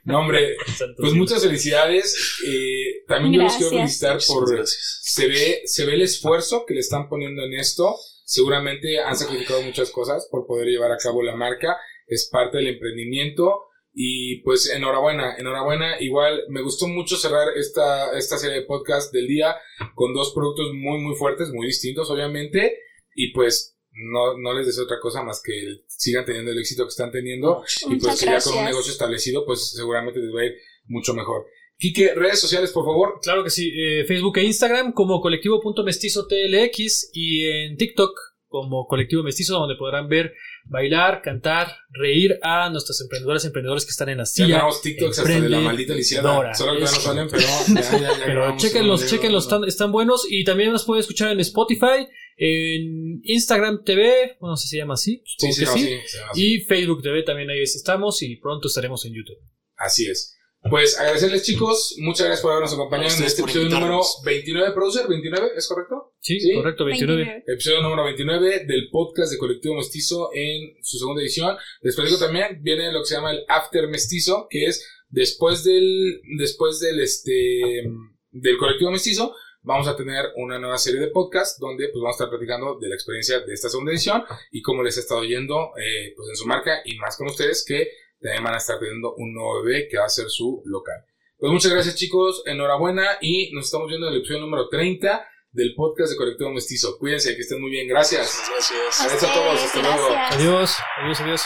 No, 0.04 0.20
hombre, 0.20 0.56
pues 0.98 1.12
muchas 1.12 1.42
felicidades. 1.42 2.40
Eh, 2.46 3.04
también 3.06 3.34
yo 3.34 3.42
los 3.42 3.54
quiero 3.54 3.70
felicitar 3.70 4.18
por... 4.26 4.66
Se 4.66 5.28
ve, 5.28 5.62
se 5.64 5.84
ve 5.84 5.94
el 5.94 6.02
esfuerzo 6.02 6.64
que 6.66 6.74
le 6.74 6.80
están 6.80 7.08
poniendo 7.08 7.44
en 7.44 7.54
esto. 7.54 7.96
Seguramente 8.24 8.98
han 8.98 9.16
sacrificado 9.16 9.62
muchas 9.62 9.90
cosas 9.90 10.26
por 10.30 10.46
poder 10.46 10.66
llevar 10.66 10.90
a 10.90 10.96
cabo 10.96 11.22
la 11.22 11.36
marca. 11.36 11.76
Es 12.06 12.28
parte 12.30 12.58
del 12.58 12.68
emprendimiento 12.68 13.68
y 13.94 14.40
pues 14.42 14.70
enhorabuena, 14.70 15.36
enhorabuena. 15.36 16.00
Igual 16.00 16.44
me 16.48 16.62
gustó 16.62 16.88
mucho 16.88 17.16
cerrar 17.16 17.48
esta, 17.56 18.16
esta 18.16 18.38
serie 18.38 18.60
de 18.60 18.66
podcast 18.66 19.12
del 19.12 19.26
día 19.26 19.56
con 19.94 20.14
dos 20.14 20.32
productos 20.34 20.72
muy, 20.74 21.00
muy 21.00 21.14
fuertes, 21.14 21.50
muy 21.50 21.66
distintos, 21.66 22.10
obviamente. 22.10 22.78
Y 23.14 23.32
pues 23.32 23.76
no, 23.92 24.38
no 24.38 24.54
les 24.54 24.66
deseo 24.66 24.84
otra 24.84 24.98
cosa 25.00 25.22
más 25.22 25.42
que 25.44 25.82
sigan 25.86 26.24
teniendo 26.24 26.50
el 26.50 26.58
éxito 26.58 26.84
que 26.84 26.90
están 26.90 27.10
teniendo. 27.10 27.62
y 27.90 27.96
pues 27.96 28.20
que 28.20 28.26
ya 28.26 28.40
con 28.40 28.58
un 28.58 28.64
negocio 28.64 28.92
establecido, 28.92 29.44
pues 29.44 29.72
seguramente 29.72 30.20
les 30.20 30.34
va 30.34 30.40
a 30.40 30.46
ir 30.46 30.54
mucho 30.86 31.12
mejor. 31.14 31.44
Quique, 31.76 32.14
redes 32.14 32.40
sociales, 32.40 32.70
por 32.70 32.84
favor. 32.84 33.18
Claro 33.20 33.42
que 33.44 33.50
sí. 33.50 33.72
Eh, 33.76 34.04
Facebook 34.04 34.38
e 34.38 34.44
Instagram 34.44 34.92
como 34.92 35.20
colectivo.mestizo.tlx 35.20 37.10
y 37.12 37.44
en 37.44 37.76
TikTok 37.76 38.12
como 38.52 38.86
Colectivo 38.86 39.22
Mestizo, 39.22 39.54
donde 39.54 39.76
podrán 39.76 40.08
ver 40.08 40.34
bailar, 40.64 41.22
cantar, 41.22 41.76
reír 41.90 42.38
a 42.42 42.68
nuestros 42.70 43.00
emprendedores, 43.00 43.44
emprendedores 43.44 43.84
que 43.84 43.90
están 43.90 44.08
en 44.08 44.18
la 44.18 44.26
silla. 44.26 44.68
Ya 44.70 44.80
TikToks 44.82 45.18
hasta 45.18 45.40
de 45.40 45.48
la 45.48 45.60
maldita 45.60 45.94
lisiada. 45.94 46.54
Solo 46.54 46.74
que 46.74 46.80
no 46.80 46.86
salen, 46.86 47.28
pero 47.28 47.42
ya, 47.42 47.80
ya, 47.80 48.00
ya 48.00 48.10
Pero 48.26 48.56
chequenlos, 48.56 49.06
chequenlos, 49.06 49.44
están, 49.44 49.64
están 49.64 49.92
buenos 49.92 50.26
y 50.28 50.44
también 50.44 50.72
nos 50.72 50.84
pueden 50.84 51.00
escuchar 51.00 51.32
en 51.32 51.40
Spotify, 51.40 52.08
en 52.36 53.20
Instagram 53.24 53.84
TV, 53.84 54.38
no 54.40 54.56
sé 54.56 54.62
si 54.64 54.68
se 54.70 54.76
llama 54.78 54.94
así, 54.94 55.22
sí, 55.38 55.52
sí, 55.52 55.66
sí, 55.66 55.98
y 56.34 56.60
Facebook 56.60 57.02
TV 57.02 57.22
también 57.22 57.50
ahí 57.50 57.62
estamos 57.62 58.22
y 58.22 58.36
pronto 58.36 58.68
estaremos 58.68 59.04
en 59.04 59.14
YouTube. 59.14 59.38
Así 59.76 60.06
es. 60.06 60.38
Pues 60.70 60.98
agradecerles 60.98 61.42
chicos, 61.42 61.96
muchas 61.98 62.26
gracias 62.26 62.40
por 62.40 62.52
habernos 62.52 62.72
acompañado 62.72 63.12
en 63.16 63.24
este 63.24 63.42
episodio 63.42 63.68
número 63.68 64.00
29 64.24 64.68
de 64.68 64.72
Producer, 64.72 65.08
29, 65.08 65.48
¿es 65.56 65.66
correcto? 65.66 66.14
Sí, 66.20 66.38
correcto, 66.54 66.84
29. 66.84 67.44
Episodio 67.48 67.82
número 67.82 68.04
29 68.04 68.64
del 68.66 68.88
podcast 68.90 69.32
de 69.32 69.38
Colectivo 69.38 69.74
Mestizo 69.74 70.30
en 70.32 70.76
su 70.80 70.98
segunda 70.98 71.20
edición. 71.20 71.56
Después 71.80 72.06
digo 72.06 72.20
también, 72.20 72.62
viene 72.62 72.92
lo 72.92 73.00
que 73.00 73.06
se 73.06 73.16
llama 73.16 73.32
el 73.32 73.44
After 73.48 73.88
Mestizo, 73.88 74.46
que 74.48 74.66
es 74.66 74.88
después 75.08 75.64
del, 75.64 76.22
después 76.38 76.78
del 76.78 77.00
este, 77.00 77.82
del 78.30 78.56
Colectivo 78.56 78.92
Mestizo, 78.92 79.34
vamos 79.62 79.88
a 79.88 79.96
tener 79.96 80.26
una 80.36 80.60
nueva 80.60 80.78
serie 80.78 81.00
de 81.00 81.08
podcasts 81.08 81.58
donde 81.58 81.88
pues 81.88 82.00
vamos 82.00 82.14
a 82.14 82.24
estar 82.24 82.30
platicando 82.30 82.78
de 82.78 82.88
la 82.88 82.94
experiencia 82.94 83.40
de 83.40 83.52
esta 83.52 83.68
segunda 83.68 83.90
edición 83.90 84.22
y 84.52 84.62
cómo 84.62 84.84
les 84.84 84.96
ha 84.96 85.00
estado 85.00 85.24
yendo 85.24 85.72
eh, 85.76 86.12
pues 86.16 86.28
en 86.28 86.36
su 86.36 86.46
marca 86.46 86.82
y 86.84 86.96
más 86.98 87.16
con 87.16 87.28
ustedes 87.28 87.64
que 87.66 87.88
también 88.22 88.44
van 88.44 88.54
a 88.54 88.58
estar 88.58 88.78
teniendo 88.78 89.14
un 89.16 89.34
nuevo 89.34 89.62
bebé 89.62 89.88
que 89.88 89.98
va 89.98 90.06
a 90.06 90.08
ser 90.08 90.28
su 90.28 90.62
local. 90.64 91.04
Pues 91.38 91.52
muchas 91.52 91.72
gracias 91.72 91.96
chicos, 91.96 92.42
enhorabuena 92.46 93.18
y 93.20 93.50
nos 93.52 93.64
estamos 93.64 93.88
viendo 93.88 94.06
en 94.06 94.12
el 94.14 94.20
episodio 94.20 94.42
número 94.42 94.68
30 94.68 95.26
del 95.50 95.74
podcast 95.74 96.12
de 96.12 96.16
Colectivo 96.16 96.50
Mestizo. 96.50 96.96
Cuídense, 96.98 97.34
que 97.34 97.42
estén 97.42 97.60
muy 97.60 97.70
bien. 97.70 97.88
Gracias. 97.88 98.42
Gracias. 98.48 99.06
Gracias 99.10 99.30
a 99.30 99.34
todos. 99.34 99.60
Hasta 99.60 99.82
luego. 99.82 100.14
Adiós, 100.30 100.76
adiós, 100.98 101.20
adiós. 101.20 101.42